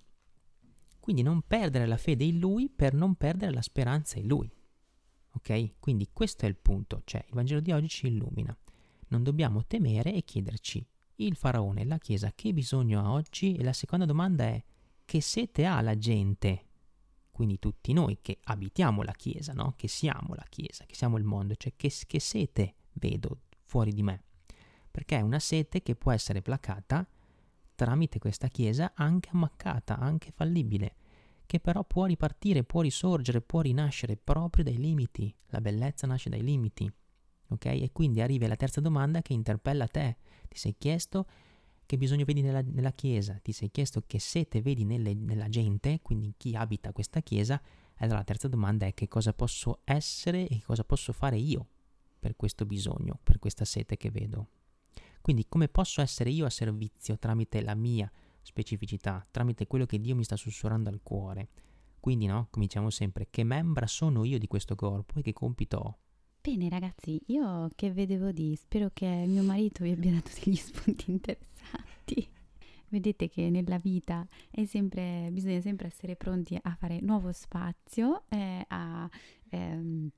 Quindi 1.00 1.22
non 1.22 1.42
perdere 1.42 1.86
la 1.86 1.96
fede 1.96 2.24
in 2.24 2.38
lui 2.38 2.70
per 2.70 2.94
non 2.94 3.16
perdere 3.16 3.52
la 3.52 3.62
speranza 3.62 4.18
in 4.18 4.26
lui. 4.26 4.50
Ok? 5.34 5.74
Quindi 5.80 6.10
questo 6.12 6.46
è 6.46 6.48
il 6.48 6.56
punto, 6.56 7.02
cioè 7.04 7.24
il 7.26 7.34
Vangelo 7.34 7.60
di 7.60 7.72
oggi 7.72 7.88
ci 7.88 8.06
illumina. 8.06 8.56
Non 9.08 9.22
dobbiamo 9.22 9.66
temere 9.66 10.14
e 10.14 10.22
chiederci, 10.22 10.86
il 11.16 11.34
faraone, 11.34 11.84
la 11.84 11.98
Chiesa, 11.98 12.32
che 12.34 12.52
bisogno 12.52 13.00
ha 13.00 13.12
oggi? 13.12 13.54
E 13.54 13.62
la 13.62 13.72
seconda 13.72 14.04
domanda 14.04 14.44
è, 14.44 14.62
che 15.04 15.20
sete 15.20 15.66
ha 15.66 15.80
la 15.80 15.98
gente 15.98 16.66
quindi 17.32 17.58
tutti 17.58 17.92
noi 17.92 18.18
che 18.20 18.38
abitiamo 18.44 19.02
la 19.02 19.12
Chiesa, 19.12 19.52
no? 19.52 19.72
che 19.76 19.88
siamo 19.88 20.34
la 20.34 20.46
Chiesa, 20.48 20.84
che 20.84 20.94
siamo 20.94 21.16
il 21.16 21.24
mondo, 21.24 21.56
cioè 21.56 21.72
che, 21.74 21.90
che 22.06 22.20
sete 22.20 22.74
vedo 22.92 23.40
fuori 23.64 23.92
di 23.92 24.02
me, 24.02 24.22
perché 24.90 25.16
è 25.16 25.22
una 25.22 25.40
sete 25.40 25.82
che 25.82 25.96
può 25.96 26.12
essere 26.12 26.42
placata 26.42 27.06
tramite 27.74 28.18
questa 28.18 28.48
Chiesa 28.48 28.92
anche 28.94 29.30
ammaccata, 29.32 29.98
anche 29.98 30.30
fallibile, 30.30 30.94
che 31.46 31.58
però 31.58 31.82
può 31.84 32.04
ripartire, 32.04 32.64
può 32.64 32.82
risorgere, 32.82 33.40
può 33.40 33.60
rinascere 33.62 34.16
proprio 34.16 34.62
dai 34.62 34.76
limiti, 34.76 35.34
la 35.46 35.60
bellezza 35.60 36.06
nasce 36.06 36.28
dai 36.28 36.42
limiti, 36.42 36.90
ok? 37.48 37.64
E 37.64 37.90
quindi 37.92 38.20
arrivi 38.20 38.44
alla 38.44 38.56
terza 38.56 38.80
domanda 38.80 39.22
che 39.22 39.32
interpella 39.32 39.88
te, 39.88 40.18
ti 40.48 40.58
sei 40.58 40.76
chiesto 40.78 41.26
che 41.92 41.98
bisogno 41.98 42.24
vedi 42.24 42.40
nella, 42.40 42.62
nella 42.62 42.92
Chiesa, 42.92 43.38
ti 43.42 43.52
sei 43.52 43.70
chiesto 43.70 44.02
che 44.06 44.18
sete 44.18 44.62
vedi 44.62 44.82
nelle, 44.86 45.12
nella 45.12 45.50
gente, 45.50 46.00
quindi 46.00 46.32
chi 46.38 46.56
abita 46.56 46.90
questa 46.90 47.20
Chiesa, 47.20 47.60
allora 47.96 48.16
la 48.16 48.24
terza 48.24 48.48
domanda 48.48 48.86
è 48.86 48.94
che 48.94 49.08
cosa 49.08 49.34
posso 49.34 49.80
essere 49.84 50.48
e 50.48 50.56
che 50.56 50.62
cosa 50.62 50.84
posso 50.84 51.12
fare 51.12 51.36
io 51.36 51.66
per 52.18 52.34
questo 52.34 52.64
bisogno, 52.64 53.20
per 53.22 53.38
questa 53.38 53.66
sete 53.66 53.98
che 53.98 54.10
vedo. 54.10 54.48
Quindi 55.20 55.44
come 55.46 55.68
posso 55.68 56.00
essere 56.00 56.30
io 56.30 56.46
a 56.46 56.50
servizio 56.50 57.18
tramite 57.18 57.60
la 57.60 57.74
mia 57.74 58.10
specificità, 58.40 59.26
tramite 59.30 59.66
quello 59.66 59.84
che 59.84 60.00
Dio 60.00 60.16
mi 60.16 60.24
sta 60.24 60.36
sussurrando 60.36 60.88
al 60.88 61.02
cuore. 61.02 61.50
Quindi 62.00 62.24
no, 62.24 62.48
come 62.50 62.64
diciamo 62.64 62.88
sempre, 62.88 63.26
che 63.28 63.44
membra 63.44 63.86
sono 63.86 64.24
io 64.24 64.38
di 64.38 64.46
questo 64.46 64.74
corpo 64.76 65.18
e 65.18 65.22
che 65.22 65.34
compito 65.34 65.76
ho. 65.76 65.98
Bene 66.44 66.68
ragazzi, 66.68 67.22
io 67.26 67.70
che 67.76 67.92
vedevo 67.92 68.32
di, 68.32 68.56
spero 68.56 68.90
che 68.92 69.06
mio 69.06 69.44
marito 69.44 69.84
vi 69.84 69.92
abbia 69.92 70.10
dato 70.10 70.32
degli 70.42 70.56
spunti 70.58 71.12
interessanti. 71.12 72.28
Vedete 72.88 73.28
che 73.28 73.48
nella 73.48 73.78
vita 73.78 74.26
sempre, 74.66 75.28
bisogna 75.30 75.60
sempre 75.60 75.86
essere 75.86 76.16
pronti 76.16 76.58
a 76.60 76.74
fare 76.74 76.98
nuovo 77.00 77.30
spazio, 77.30 78.24
eh, 78.28 78.64
a 78.66 79.08
ehm, 79.50 80.10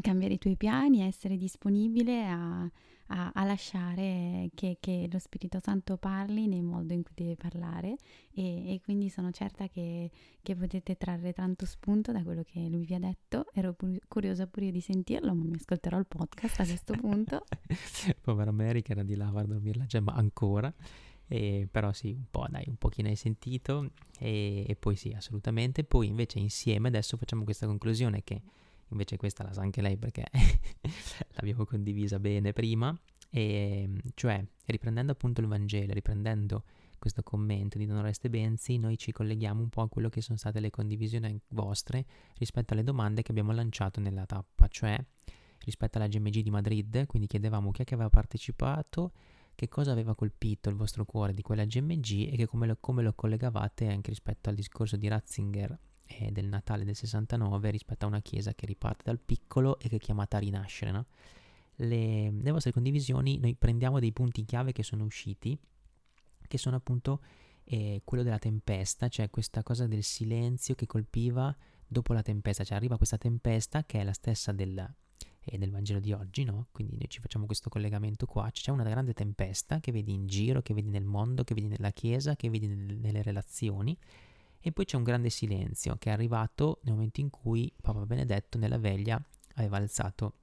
cambiare 0.00 0.34
i 0.34 0.38
tuoi 0.38 0.56
piani, 0.56 1.02
a 1.02 1.06
essere 1.06 1.36
disponibile 1.36 2.24
a, 2.24 2.70
a, 3.08 3.30
a 3.34 3.44
lasciare 3.44 4.50
che, 4.54 4.76
che, 4.80 5.08
lo 5.10 5.18
Spirito 5.18 5.58
Santo 5.60 5.96
parli 5.96 6.46
nel 6.46 6.62
modo 6.62 6.92
in 6.92 7.02
cui 7.02 7.12
deve 7.14 7.36
parlare 7.36 7.96
e, 8.32 8.74
e 8.74 8.80
quindi 8.82 9.08
sono 9.08 9.30
certa 9.30 9.68
che, 9.68 10.10
che, 10.42 10.54
potete 10.54 10.96
trarre 10.96 11.32
tanto 11.32 11.66
spunto 11.66 12.12
da 12.12 12.22
quello 12.22 12.42
che 12.42 12.68
lui 12.68 12.84
vi 12.84 12.94
ha 12.94 12.98
detto. 12.98 13.46
Ero 13.52 13.72
pur, 13.72 13.96
curiosa 14.08 14.46
pure 14.46 14.66
io 14.66 14.72
di 14.72 14.80
sentirlo, 14.80 15.34
ma 15.34 15.44
mi 15.44 15.54
ascolterò 15.54 15.98
il 15.98 16.06
podcast 16.06 16.60
a 16.60 16.64
questo 16.64 16.94
punto. 16.94 17.44
Povera 18.20 18.52
Mary 18.52 18.82
che 18.82 18.92
era 18.92 19.02
di 19.02 19.14
là 19.14 19.28
a 19.28 19.44
dormire 19.44 19.78
la 19.78 19.86
gemma 19.86 20.12
ancora. 20.14 20.72
E, 21.30 21.68
però 21.70 21.92
sì, 21.92 22.12
un 22.12 22.24
po', 22.30 22.46
dai, 22.48 22.64
un 22.68 22.76
pochino 22.76 23.08
hai 23.08 23.16
sentito 23.16 23.90
e, 24.18 24.64
e 24.66 24.76
poi 24.76 24.96
sì, 24.96 25.12
assolutamente. 25.12 25.84
Poi 25.84 26.06
invece 26.06 26.38
insieme 26.38 26.88
adesso 26.88 27.16
facciamo 27.16 27.44
questa 27.44 27.66
conclusione 27.66 28.22
che 28.24 28.42
invece 28.90 29.16
questa 29.16 29.42
la 29.42 29.52
sa 29.52 29.62
anche 29.62 29.80
lei 29.80 29.96
perché 29.96 30.24
l'abbiamo 31.34 31.64
condivisa 31.64 32.18
bene 32.18 32.52
prima, 32.52 32.96
e 33.30 33.88
cioè 34.14 34.44
riprendendo 34.66 35.12
appunto 35.12 35.40
il 35.40 35.46
Vangelo, 35.46 35.92
riprendendo 35.92 36.64
questo 36.98 37.22
commento 37.22 37.78
di 37.78 37.86
Don 37.86 37.98
Oreste 37.98 38.28
Benzi, 38.28 38.76
noi 38.76 38.98
ci 38.98 39.12
colleghiamo 39.12 39.60
un 39.60 39.68
po' 39.68 39.82
a 39.82 39.88
quello 39.88 40.08
che 40.08 40.20
sono 40.20 40.36
state 40.36 40.60
le 40.60 40.70
condivisioni 40.70 41.40
vostre 41.48 42.04
rispetto 42.38 42.72
alle 42.72 42.82
domande 42.82 43.22
che 43.22 43.30
abbiamo 43.30 43.52
lanciato 43.52 44.00
nella 44.00 44.26
tappa, 44.26 44.66
cioè 44.68 44.98
rispetto 45.60 45.98
alla 45.98 46.08
GMG 46.08 46.40
di 46.40 46.50
Madrid, 46.50 47.06
quindi 47.06 47.28
chiedevamo 47.28 47.70
chi 47.70 47.82
è 47.82 47.84
che 47.84 47.94
aveva 47.94 48.10
partecipato, 48.10 49.12
che 49.54 49.68
cosa 49.68 49.92
aveva 49.92 50.14
colpito 50.14 50.68
il 50.68 50.76
vostro 50.76 51.04
cuore 51.04 51.34
di 51.34 51.42
quella 51.42 51.64
GMG 51.64 52.32
e 52.32 52.46
come 52.46 52.66
lo, 52.66 52.76
come 52.78 53.02
lo 53.02 53.12
collegavate 53.12 53.88
anche 53.88 54.10
rispetto 54.10 54.48
al 54.48 54.54
discorso 54.54 54.96
di 54.96 55.08
Ratzinger 55.08 55.78
eh, 56.08 56.32
del 56.32 56.46
Natale 56.46 56.84
del 56.84 56.96
69 56.96 57.70
rispetto 57.70 58.04
a 58.04 58.08
una 58.08 58.20
chiesa 58.20 58.54
che 58.54 58.66
riparte 58.66 59.02
dal 59.04 59.18
piccolo 59.18 59.78
e 59.78 59.88
che 59.88 59.96
è 59.96 59.98
chiamata 59.98 60.38
a 60.38 60.40
rinascere. 60.40 60.90
No? 60.90 61.06
Le, 61.76 62.30
le 62.30 62.50
vostre 62.50 62.72
condivisioni 62.72 63.38
noi 63.38 63.54
prendiamo 63.54 64.00
dei 64.00 64.12
punti 64.12 64.44
chiave 64.44 64.72
che 64.72 64.82
sono 64.82 65.04
usciti, 65.04 65.56
che 66.46 66.58
sono 66.58 66.76
appunto 66.76 67.20
eh, 67.64 68.00
quello 68.04 68.22
della 68.22 68.38
tempesta, 68.38 69.08
cioè 69.08 69.28
questa 69.28 69.62
cosa 69.62 69.86
del 69.86 70.02
silenzio 70.02 70.74
che 70.74 70.86
colpiva 70.86 71.54
dopo 71.86 72.12
la 72.12 72.22
tempesta, 72.22 72.64
cioè 72.64 72.76
arriva 72.76 72.96
questa 72.96 73.18
tempesta 73.18 73.84
che 73.84 74.00
è 74.00 74.04
la 74.04 74.12
stessa 74.12 74.52
del, 74.52 74.78
eh, 75.40 75.58
del 75.58 75.70
Vangelo 75.70 76.00
di 76.00 76.12
oggi, 76.12 76.44
no? 76.44 76.68
Quindi 76.72 76.96
noi 76.96 77.08
ci 77.08 77.20
facciamo 77.20 77.44
questo 77.46 77.68
collegamento 77.68 78.26
qua, 78.26 78.50
c'è 78.50 78.70
una 78.70 78.84
grande 78.84 79.12
tempesta 79.12 79.80
che 79.80 79.92
vedi 79.92 80.12
in 80.12 80.26
giro, 80.26 80.62
che 80.62 80.72
vedi 80.72 80.88
nel 80.88 81.04
mondo, 81.04 81.44
che 81.44 81.54
vedi 81.54 81.68
nella 81.68 81.90
chiesa, 81.90 82.34
che 82.34 82.48
vedi 82.48 82.66
nel, 82.66 82.96
nelle 82.96 83.22
relazioni 83.22 83.96
e 84.60 84.72
poi 84.72 84.84
c'è 84.84 84.96
un 84.96 85.02
grande 85.02 85.30
silenzio 85.30 85.96
che 85.98 86.10
è 86.10 86.12
arrivato 86.12 86.80
nel 86.82 86.94
momento 86.94 87.20
in 87.20 87.30
cui 87.30 87.72
Papa 87.80 88.04
Benedetto 88.04 88.58
nella 88.58 88.78
veglia 88.78 89.22
aveva 89.54 89.76
alzato 89.76 90.34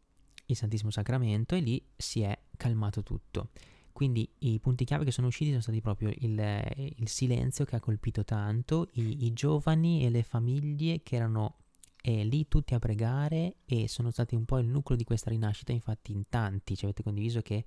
il 0.47 0.55
Santissimo 0.55 0.91
Sacramento 0.91 1.55
e 1.55 1.59
lì 1.59 1.84
si 1.95 2.22
è 2.22 2.38
calmato 2.55 3.03
tutto. 3.03 3.49
Quindi 3.91 4.30
i 4.39 4.59
punti 4.59 4.84
chiave 4.84 5.05
che 5.05 5.11
sono 5.11 5.28
usciti 5.28 5.51
sono 5.51 5.61
stati 5.61 5.80
proprio 5.80 6.11
il, 6.13 6.93
il 6.97 7.07
silenzio 7.07 7.63
che 7.63 7.78
ha 7.78 7.80
colpito 7.80 8.26
tanto, 8.26 8.89
i, 8.93 9.26
i, 9.26 9.32
giovani 9.32 10.03
e 10.03 10.09
le 10.09 10.22
famiglie 10.22 11.01
che 11.01 11.16
erano 11.16 11.59
eh, 12.01 12.26
lì 12.26 12.47
tutti 12.49 12.74
a 12.74 12.80
pregare 12.80 13.55
e 13.66 13.88
sono 13.88 14.11
stati 14.11 14.36
un 14.36 14.43
po' 14.43 14.59
il 14.59 14.68
nucleo 14.68 14.97
di 14.97 15.05
questa 15.05 15.30
rinascita, 15.30 15.72
infatti 15.72 16.11
in 16.11 16.28
tanti 16.28 16.76
ci 16.76 16.84
avete 16.84 17.03
condiviso 17.03 17.41
che 17.41 17.63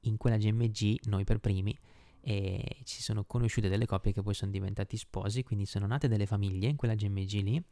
in 0.00 0.16
quella 0.16 0.38
GMG, 0.38 1.06
noi 1.06 1.24
per 1.24 1.38
primi, 1.38 1.76
e 2.20 2.80
ci 2.84 3.02
sono 3.02 3.24
conosciute 3.24 3.68
delle 3.68 3.86
coppie 3.86 4.12
che 4.12 4.22
poi 4.22 4.34
sono 4.34 4.50
diventati 4.50 4.96
sposi, 4.96 5.42
quindi 5.42 5.66
sono 5.66 5.86
nate 5.86 6.08
delle 6.08 6.26
famiglie 6.26 6.68
in 6.68 6.76
quella 6.76 6.94
GMG 6.94 7.32
lì. 7.42 7.64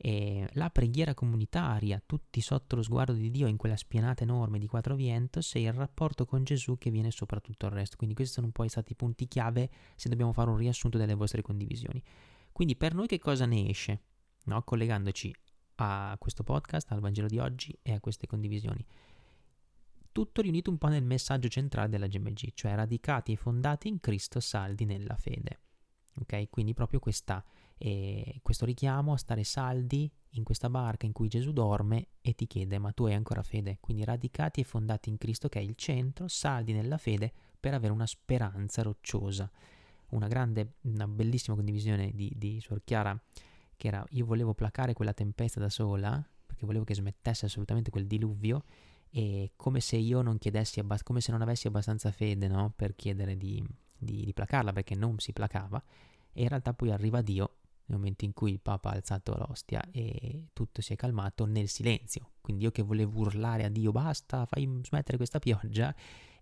E 0.00 0.48
la 0.52 0.70
preghiera 0.70 1.12
comunitaria, 1.12 2.00
tutti 2.04 2.40
sotto 2.40 2.76
lo 2.76 2.82
sguardo 2.82 3.14
di 3.14 3.32
Dio 3.32 3.48
in 3.48 3.56
quella 3.56 3.76
spianata 3.76 4.22
enorme 4.22 4.60
di 4.60 4.68
quattro 4.68 4.94
vientos 4.94 5.56
e 5.56 5.62
il 5.62 5.72
rapporto 5.72 6.24
con 6.24 6.44
Gesù 6.44 6.78
che 6.78 6.90
viene 6.90 7.10
sopra 7.10 7.40
tutto 7.40 7.66
il 7.66 7.72
resto. 7.72 7.96
Quindi 7.96 8.14
questi 8.14 8.34
sono 8.34 8.50
poi 8.52 8.68
stati 8.68 8.92
i 8.92 8.94
punti 8.94 9.26
chiave 9.26 9.68
se 9.96 10.08
dobbiamo 10.08 10.32
fare 10.32 10.50
un 10.50 10.56
riassunto 10.56 10.98
delle 10.98 11.14
vostre 11.14 11.42
condivisioni. 11.42 12.00
Quindi 12.52 12.76
per 12.76 12.94
noi 12.94 13.08
che 13.08 13.18
cosa 13.18 13.44
ne 13.44 13.68
esce? 13.68 14.02
No? 14.44 14.62
Collegandoci 14.62 15.34
a 15.76 16.16
questo 16.18 16.44
podcast, 16.44 16.92
al 16.92 17.00
Vangelo 17.00 17.26
di 17.26 17.40
oggi 17.40 17.76
e 17.82 17.92
a 17.92 18.00
queste 18.00 18.28
condivisioni 18.28 18.84
tutto 20.18 20.42
riunito 20.42 20.68
un 20.68 20.78
po' 20.78 20.88
nel 20.88 21.04
messaggio 21.04 21.46
centrale 21.46 21.88
della 21.88 22.08
GMG, 22.08 22.50
cioè 22.52 22.74
radicati 22.74 23.30
e 23.30 23.36
fondati 23.36 23.86
in 23.86 24.00
Cristo 24.00 24.40
saldi 24.40 24.84
nella 24.84 25.14
fede. 25.14 25.60
Ok? 26.20 26.50
Quindi 26.50 26.74
proprio 26.74 26.98
questa, 26.98 27.44
eh, 27.76 28.40
questo 28.42 28.64
richiamo 28.64 29.12
a 29.12 29.16
stare 29.16 29.44
saldi 29.44 30.10
in 30.30 30.42
questa 30.42 30.68
barca 30.68 31.06
in 31.06 31.12
cui 31.12 31.28
Gesù 31.28 31.52
dorme 31.52 32.08
e 32.20 32.34
ti 32.34 32.48
chiede 32.48 32.78
ma 32.78 32.90
tu 32.90 33.04
hai 33.04 33.14
ancora 33.14 33.44
fede? 33.44 33.78
Quindi 33.78 34.02
radicati 34.02 34.60
e 34.60 34.64
fondati 34.64 35.08
in 35.08 35.18
Cristo 35.18 35.48
che 35.48 35.60
è 35.60 35.62
il 35.62 35.76
centro, 35.76 36.26
saldi 36.26 36.72
nella 36.72 36.98
fede 36.98 37.32
per 37.60 37.74
avere 37.74 37.92
una 37.92 38.06
speranza 38.06 38.82
rocciosa. 38.82 39.48
una 40.08 40.26
grande, 40.26 40.78
una 40.80 41.06
bellissima 41.06 41.54
condivisione 41.54 42.10
di, 42.12 42.32
di 42.34 42.60
Suor 42.60 42.82
Chiara 42.82 43.16
che 43.76 43.86
era 43.86 44.04
io 44.10 44.24
volevo 44.24 44.52
placare 44.52 44.94
quella 44.94 45.12
tempesta 45.12 45.60
da 45.60 45.68
sola 45.68 46.20
perché 46.44 46.66
volevo 46.66 46.82
che 46.82 46.94
smettesse 46.94 47.46
assolutamente 47.46 47.90
quel 47.90 48.08
diluvio 48.08 48.64
e 49.10 49.52
come 49.56 49.80
se 49.80 49.96
io 49.96 50.22
non 50.22 50.38
chiedessi, 50.38 50.80
abbast- 50.80 51.04
come 51.04 51.20
se 51.20 51.32
non 51.32 51.42
avessi 51.42 51.66
abbastanza 51.66 52.10
fede 52.10 52.48
no? 52.48 52.72
per 52.74 52.94
chiedere 52.94 53.36
di, 53.36 53.64
di, 53.96 54.24
di 54.24 54.32
placarla 54.32 54.72
perché 54.72 54.94
non 54.94 55.18
si 55.18 55.32
placava 55.32 55.82
e 56.32 56.42
in 56.42 56.48
realtà 56.48 56.74
poi 56.74 56.90
arriva 56.90 57.20
Dio 57.22 57.54
nel 57.86 57.98
momento 57.98 58.24
in 58.24 58.32
cui 58.32 58.52
il 58.52 58.60
Papa 58.60 58.90
ha 58.90 58.94
alzato 58.94 59.34
l'ostia 59.34 59.82
e 59.90 60.48
tutto 60.52 60.82
si 60.82 60.92
è 60.92 60.96
calmato 60.96 61.46
nel 61.46 61.68
silenzio. 61.68 62.32
Quindi 62.40 62.64
io 62.64 62.70
che 62.70 62.82
volevo 62.82 63.20
urlare 63.20 63.64
a 63.64 63.68
Dio 63.68 63.92
basta, 63.92 64.44
fai 64.46 64.80
smettere 64.82 65.16
questa 65.16 65.38
pioggia, 65.38 65.94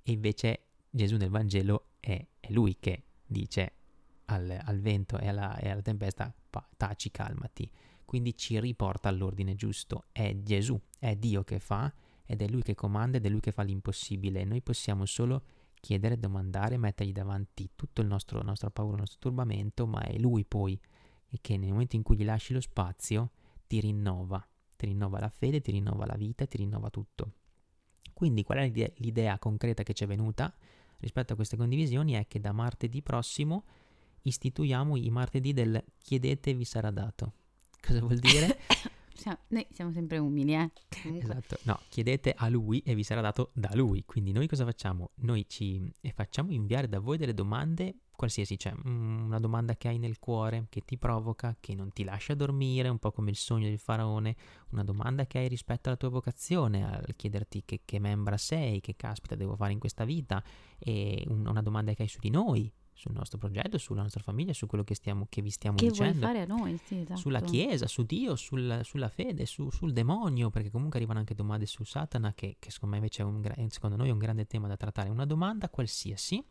e 0.03 0.13
invece 0.13 0.61
Gesù 0.91 1.17
nel 1.17 1.31
Vangelo 1.31 1.91
è, 2.01 2.25
è 2.41 2.53
lui 2.53 2.77
che 2.79 3.05
dice 3.25 3.73
al, 4.27 4.59
al 4.61 4.81
vento 4.81 5.19
e 5.19 5.29
alla, 5.29 5.57
e 5.59 5.71
alla 5.71 5.83
tempesta 5.83 6.35
taci, 6.77 7.11
calmati. 7.11 7.71
Quindi 8.05 8.37
ci 8.37 8.59
riporta 8.61 9.09
all'ordine 9.09 9.55
giusto. 9.55 10.07
È 10.11 10.35
Gesù, 10.43 10.81
è 10.99 11.15
Dio 11.17 11.45
che 11.45 11.61
fa 11.61 11.93
ed 12.27 12.43
è 12.43 12.49
lui 12.49 12.63
che 12.63 12.75
comanda 12.75 13.17
ed 13.17 13.25
è 13.25 13.29
lui 13.29 13.41
che 13.41 13.53
fa 13.53 13.63
l'impossibile. 13.63 14.45
Noi 14.45 14.61
possiamo 14.61 15.07
solo 15.07 15.43
chiedere, 15.81 16.19
domandare, 16.19 16.77
mettergli 16.77 17.13
davanti 17.13 17.71
tutto 17.75 18.01
il 18.01 18.09
nostro, 18.09 18.43
nostra 18.43 18.71
paura, 18.71 18.95
il 18.95 19.01
nostro 19.01 19.19
turbamento, 19.21 19.87
ma 19.87 20.01
è 20.03 20.19
lui 20.19 20.45
poi 20.45 20.79
che 21.41 21.57
nel 21.57 21.71
momento 21.71 21.97
in 21.97 22.03
cui 22.03 22.17
gli 22.17 22.25
lasci 22.25 22.53
lo 22.53 22.61
spazio 22.61 23.31
ti 23.67 23.81
rinnova, 23.81 24.47
ti 24.77 24.87
rinnova 24.87 25.21
la 25.21 25.29
fede, 25.29 25.61
ti 25.61 25.71
rinnova 25.71 26.07
la 26.07 26.17
vita, 26.17 26.47
ti 26.47 26.57
rinnova 26.57 26.91
tutto. 26.91 27.33
Quindi 28.13 28.43
qual 28.43 28.59
è 28.59 28.63
l'idea, 28.63 28.91
l'idea 28.97 29.39
concreta 29.39 29.83
che 29.83 29.93
ci 29.93 30.05
è 30.05 30.07
venuta 30.07 30.53
rispetto 30.99 31.35
a 31.35 31.37
queste 31.37 31.57
condivisioni? 31.57 32.15
È 32.15 32.27
che 32.27 32.41
da 32.41 32.53
martedì 32.53 33.03
prossimo 33.03 33.65
istituiamo 34.23 34.97
i 34.97 35.11
martedì 35.11 35.53
del 35.53 35.85
chiedete 35.99 36.55
vi 36.55 36.65
sarà 36.65 36.91
dato. 36.91 37.33
Cosa 37.81 38.01
vuol 38.01 38.19
dire? 38.19 38.59
noi 39.49 39.67
siamo 39.71 39.93
sempre 39.93 40.19
umili, 40.19 40.55
eh? 40.55 40.71
Esatto, 41.19 41.59
no, 41.63 41.81
chiedete 41.89 42.35
a 42.37 42.49
lui 42.49 42.81
e 42.81 42.95
vi 42.95 43.03
sarà 43.03 43.21
dato 43.21 43.51
da 43.55 43.71
lui. 43.75 44.05
Quindi 44.05 44.33
noi 44.33 44.47
cosa 44.47 44.65
facciamo? 44.65 45.11
Noi 45.17 45.47
ci 45.49 45.93
facciamo 46.15 46.53
inviare 46.53 46.89
da 46.89 47.01
voi 47.01 47.17
delle 47.17 47.35
domande 47.35 47.97
qualsiasi, 48.17 48.59
cioè 48.59 48.73
mm, 48.75 49.27
una 49.27 49.39
domanda 49.39 49.77
che 49.77 49.89
hai 49.89 49.99
nel 49.99 50.19
cuore, 50.19 50.67
che 50.69 50.81
ti 50.85 50.99
provoca, 50.99 51.57
che 51.61 51.75
non 51.75 51.93
ti 51.93 52.03
lascia 52.03 52.35
dormire, 52.35 52.89
un 52.89 52.99
po' 52.99 53.13
come 53.13 53.31
il 53.31 53.37
sogno 53.37 53.69
del 53.69 53.79
faraone, 53.79 54.35
una 54.71 54.83
domanda 54.83 55.27
che 55.27 55.39
hai 55.39 55.49
rispetto 55.49 55.89
alla 55.89 55.99
tua 55.99 56.09
vocazione, 56.09 56.85
al 56.85 57.15
chiederti 57.15 57.63
che, 57.65 57.83
che 57.85 57.99
membra 58.01 58.37
sei, 58.37 58.81
che 58.81 58.97
caspita 58.97 59.37
devo 59.37 59.55
fare 59.55 59.73
in 59.73 59.79
questa 59.79 60.05
vita, 60.05 60.43
e 60.79 61.25
una 61.29 61.63
domanda 61.63 61.93
che 61.93 62.03
hai 62.03 62.09
su 62.09 62.19
di 62.19 62.31
noi, 62.31 62.73
sul 62.97 63.13
nostro 63.13 63.37
progetto, 63.37 63.77
sulla 63.77 64.01
nostra 64.01 64.23
famiglia, 64.23 64.55
su 64.55 64.67
quello 64.67 64.83
che, 64.83 64.95
stiamo, 64.95 65.27
che 65.29 65.43
vi 65.43 65.51
stiamo 65.51 65.77
che 65.77 65.89
dicendo. 65.89 66.13
Che 66.13 66.19
vuoi 66.19 66.33
fare 66.33 66.43
a 66.43 66.47
noi, 66.47 66.81
sì, 66.83 67.01
esatto. 67.01 67.21
Sulla 67.21 67.43
Chiesa, 67.43 67.87
su 67.87 68.05
Dio, 68.05 68.35
sul, 68.37 68.81
sulla 68.85 69.11
fede, 69.11 69.45
su, 69.45 69.69
sul 69.71 69.93
demonio, 69.93 70.49
perché 70.49 70.71
comunque 70.71 70.97
arrivano 70.97 71.19
anche 71.19 71.35
domande 71.35 71.67
su 71.67 71.85
Satana, 71.85 72.33
che, 72.33 72.57
che 72.59 72.71
secondo 72.71 72.97
me 72.97 73.03
invece 73.03 73.23
è 73.23 73.27
un, 73.27 73.69
secondo 73.69 73.97
noi 73.97 74.09
è 74.09 74.13
un 74.13 74.19
grande 74.19 74.47
tema 74.47 74.67
da 74.67 74.77
trattare. 74.77 75.11
Una 75.11 75.27
domanda 75.27 75.69
qualsiasi 75.69 76.43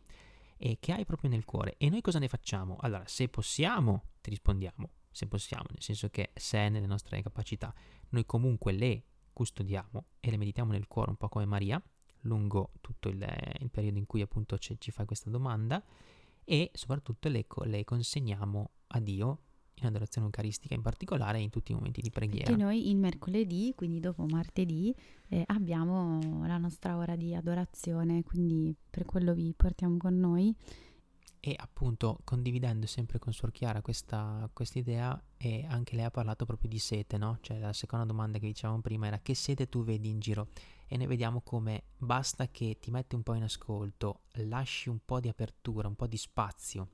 e 0.56 0.78
che 0.78 0.92
hai 0.92 1.04
proprio 1.04 1.28
nel 1.30 1.44
cuore. 1.44 1.74
E 1.78 1.90
noi 1.90 2.00
cosa 2.00 2.20
ne 2.20 2.28
facciamo? 2.28 2.76
Allora, 2.80 3.02
se 3.06 3.28
possiamo, 3.28 4.04
ti 4.20 4.30
rispondiamo. 4.30 4.90
Se 5.10 5.26
possiamo, 5.26 5.64
nel 5.70 5.82
senso 5.82 6.08
che 6.10 6.30
se 6.34 6.58
è 6.58 6.68
nelle 6.68 6.86
nostre 6.86 7.20
capacità, 7.22 7.74
noi 8.10 8.24
comunque 8.24 8.72
le 8.72 9.02
custodiamo 9.32 10.04
e 10.20 10.30
le 10.30 10.36
meditiamo 10.36 10.70
nel 10.70 10.86
cuore 10.86 11.10
un 11.10 11.16
po' 11.16 11.28
come 11.28 11.44
Maria, 11.44 11.82
lungo 12.20 12.72
tutto 12.80 13.08
il, 13.08 13.54
il 13.58 13.70
periodo 13.70 13.98
in 13.98 14.06
cui 14.06 14.20
appunto 14.20 14.58
ci, 14.58 14.76
ci 14.78 14.90
fai 14.90 15.06
questa 15.06 15.30
domanda 15.30 15.82
e 16.48 16.70
soprattutto 16.72 17.28
le, 17.28 17.44
le 17.64 17.84
consegniamo 17.84 18.70
a 18.86 19.00
Dio 19.00 19.40
in 19.78 19.86
adorazione 19.86 20.28
eucaristica 20.28 20.74
in 20.74 20.80
particolare 20.80 21.40
in 21.40 21.50
tutti 21.50 21.72
i 21.72 21.74
momenti 21.74 22.00
di 22.00 22.10
preghiera. 22.10 22.50
Che 22.50 22.56
noi 22.56 22.88
il 22.88 22.96
mercoledì, 22.96 23.72
quindi 23.74 24.00
dopo 24.00 24.24
martedì, 24.24 24.94
eh, 25.28 25.42
abbiamo 25.46 26.46
la 26.46 26.56
nostra 26.56 26.96
ora 26.96 27.16
di 27.16 27.34
adorazione, 27.34 28.22
quindi 28.22 28.74
per 28.88 29.04
quello 29.04 29.34
vi 29.34 29.52
portiamo 29.54 29.96
con 29.98 30.18
noi. 30.18 30.54
E 31.40 31.54
appunto 31.58 32.20
condividendo 32.24 32.86
sempre 32.86 33.18
con 33.18 33.32
Suor 33.32 33.52
Chiara 33.52 33.82
questa 33.82 34.48
idea 34.74 35.22
e 35.36 35.64
anche 35.68 35.94
lei 35.94 36.04
ha 36.04 36.10
parlato 36.10 36.44
proprio 36.44 36.70
di 36.70 36.78
sete, 36.78 37.18
no? 37.18 37.38
Cioè 37.40 37.58
la 37.58 37.72
seconda 37.72 38.06
domanda 38.06 38.38
che 38.38 38.46
dicevamo 38.46 38.80
prima 38.80 39.08
era 39.08 39.18
che 39.18 39.34
sete 39.34 39.68
tu 39.68 39.84
vedi 39.84 40.08
in 40.08 40.20
giro? 40.20 40.48
E 40.88 40.96
noi 40.96 41.06
vediamo 41.06 41.40
come 41.40 41.84
basta 41.96 42.48
che 42.48 42.78
ti 42.80 42.90
metti 42.90 43.14
un 43.14 43.22
po' 43.22 43.34
in 43.34 43.42
ascolto, 43.42 44.22
lasci 44.34 44.88
un 44.88 45.00
po' 45.04 45.20
di 45.20 45.28
apertura, 45.28 45.88
un 45.88 45.96
po' 45.96 46.06
di 46.06 46.16
spazio 46.16 46.90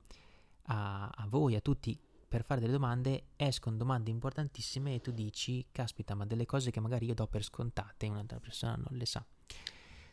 a, 0.63 1.09
a 1.09 1.27
voi, 1.27 1.55
a 1.55 1.61
tutti 1.61 1.99
per 2.33 2.43
fare 2.43 2.61
delle 2.61 2.71
domande 2.71 3.25
escono 3.35 3.77
domande 3.77 4.09
importantissime 4.09 4.95
e 4.95 5.01
tu 5.01 5.11
dici, 5.11 5.67
caspita, 5.71 6.15
ma 6.15 6.25
delle 6.25 6.47
cose 6.47 6.71
che 6.71 6.79
magari 6.79 7.05
io 7.05 7.13
do 7.13 7.27
per 7.27 7.43
scontate 7.43 8.07
e 8.07 8.09
un'altra 8.09 8.39
persona 8.39 8.75
non 8.75 8.97
le 8.97 9.05
sa. 9.05 9.23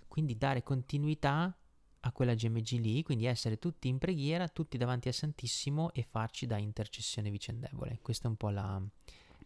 Quindi 0.07 0.37
dare 0.37 0.63
continuità 0.63 1.57
a 2.01 2.13
quella 2.13 2.35
GMG 2.35 2.73
lì, 2.73 3.03
quindi 3.03 3.25
essere 3.25 3.59
tutti 3.59 3.89
in 3.89 3.97
preghiera, 3.97 4.49
tutti 4.49 4.77
davanti 4.77 5.09
al 5.09 5.15
Santissimo 5.15 5.93
e 5.93 6.03
farci 6.03 6.45
da 6.45 6.59
intercessione 6.59 7.31
vicendevole. 7.31 8.01
Questo 8.03 8.27
è 8.27 8.31
un 8.31 8.37
po' 8.37 8.51
la, 8.51 8.83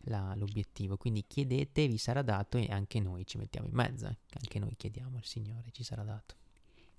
la, 0.04 0.34
l'obiettivo. 0.36 0.96
Quindi 0.96 1.24
chiedete, 1.26 1.86
vi 1.86 1.98
sarà 1.98 2.22
dato 2.22 2.58
e 2.58 2.66
anche 2.70 3.00
noi 3.00 3.26
ci 3.26 3.38
mettiamo 3.38 3.66
in 3.66 3.74
mezzo, 3.74 4.06
eh. 4.06 4.16
anche 4.40 4.58
noi 4.58 4.74
chiediamo 4.76 5.16
al 5.16 5.24
Signore, 5.24 5.70
ci 5.70 5.84
sarà 5.84 6.02
dato. 6.02 6.36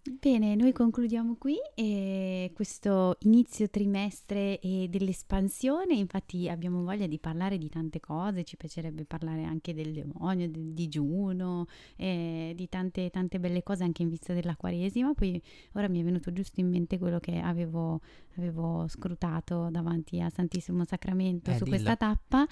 Bene, 0.08 0.54
noi 0.54 0.72
concludiamo 0.72 1.36
qui 1.36 1.56
eh, 1.74 2.52
questo 2.54 3.18
inizio 3.22 3.68
trimestre 3.72 4.60
e 4.60 4.86
dell'espansione, 4.88 5.96
infatti 5.96 6.48
abbiamo 6.48 6.84
voglia 6.84 7.08
di 7.08 7.18
parlare 7.18 7.58
di 7.58 7.70
tante 7.70 8.00
cose, 8.00 8.44
ci 8.44 8.56
piacerebbe 8.56 9.06
parlare 9.06 9.46
anche 9.46 9.74
del 9.74 9.94
demonio, 9.94 10.48
del 10.48 10.74
digiuno, 10.74 11.66
eh, 11.96 12.54
di 12.56 12.70
tante, 12.70 13.10
tante 13.10 13.40
belle 13.40 13.64
cose 13.64 13.84
anche 13.84 14.04
in 14.04 14.10
vista 14.10 14.32
della 14.34 14.56
Quaresima, 14.56 15.12
poi 15.16 15.42
ora 15.72 15.90
mi 15.90 16.02
è 16.02 16.04
venuto 16.04 16.32
giusto 16.32 16.60
in 16.60 16.70
mente 16.70 17.00
quello 17.00 17.20
che 17.20 17.40
avevo, 17.40 18.00
avevo 18.38 18.86
scrutato 18.88 19.70
davanti 19.72 20.22
al 20.22 20.32
Santissimo 20.32 20.86
Sacramento 20.86 21.50
eh, 21.50 21.58
su 21.58 21.64
dilla. 21.64 21.78
questa 21.78 21.96
tappa, 21.96 22.46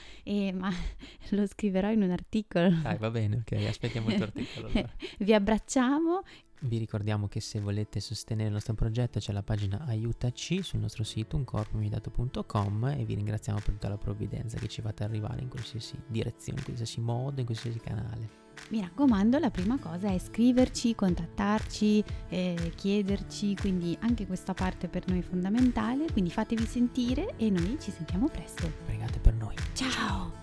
ma 0.55 0.71
lo 1.29 1.45
scriverò 1.45 1.91
in 1.91 2.01
un 2.01 2.09
articolo. 2.09 2.71
Dai, 2.81 2.97
va 2.97 3.11
bene, 3.11 3.43
ok, 3.45 3.63
aspettiamo 3.67 4.09
il 4.09 4.15
tuo 4.15 4.25
articolo. 4.25 4.67
Allora. 4.69 4.91
Vi 5.19 5.33
abbracciamo 5.35 6.23
vi 6.63 6.77
ricordiamo 6.77 7.27
che 7.27 7.39
se 7.39 7.59
volete 7.59 7.99
sostenere 7.99 8.47
il 8.47 8.53
nostro 8.53 8.73
progetto 8.73 9.19
c'è 9.19 9.33
la 9.33 9.43
pagina 9.43 9.83
aiutaci 9.85 10.61
sul 10.61 10.79
nostro 10.79 11.03
sito 11.03 11.35
uncorpomidato.com 11.35 12.95
e 12.97 13.03
vi 13.05 13.15
ringraziamo 13.15 13.59
per 13.59 13.73
tutta 13.73 13.89
la 13.89 13.97
provvidenza 13.97 14.57
che 14.57 14.67
ci 14.67 14.81
fate 14.81 15.03
arrivare 15.03 15.41
in 15.41 15.49
qualsiasi 15.49 15.95
direzione, 16.07 16.59
in 16.59 16.65
qualsiasi 16.65 17.01
modo, 17.01 17.39
in 17.39 17.45
qualsiasi 17.45 17.79
canale. 17.79 18.41
Mi 18.69 18.81
raccomando, 18.81 19.39
la 19.39 19.49
prima 19.49 19.77
cosa 19.79 20.11
è 20.11 20.17
scriverci, 20.19 20.95
contattarci, 20.95 22.03
eh, 22.29 22.71
chiederci, 22.75 23.55
quindi 23.55 23.97
anche 24.01 24.25
questa 24.27 24.53
parte 24.53 24.87
per 24.87 25.07
noi 25.07 25.19
è 25.19 25.23
fondamentale, 25.23 26.05
quindi 26.11 26.29
fatevi 26.29 26.65
sentire 26.65 27.33
e 27.37 27.49
noi 27.49 27.77
ci 27.79 27.91
sentiamo 27.91 28.29
presto. 28.29 28.71
Pregate 28.85 29.19
per 29.19 29.33
noi. 29.33 29.55
Ciao! 29.73 30.42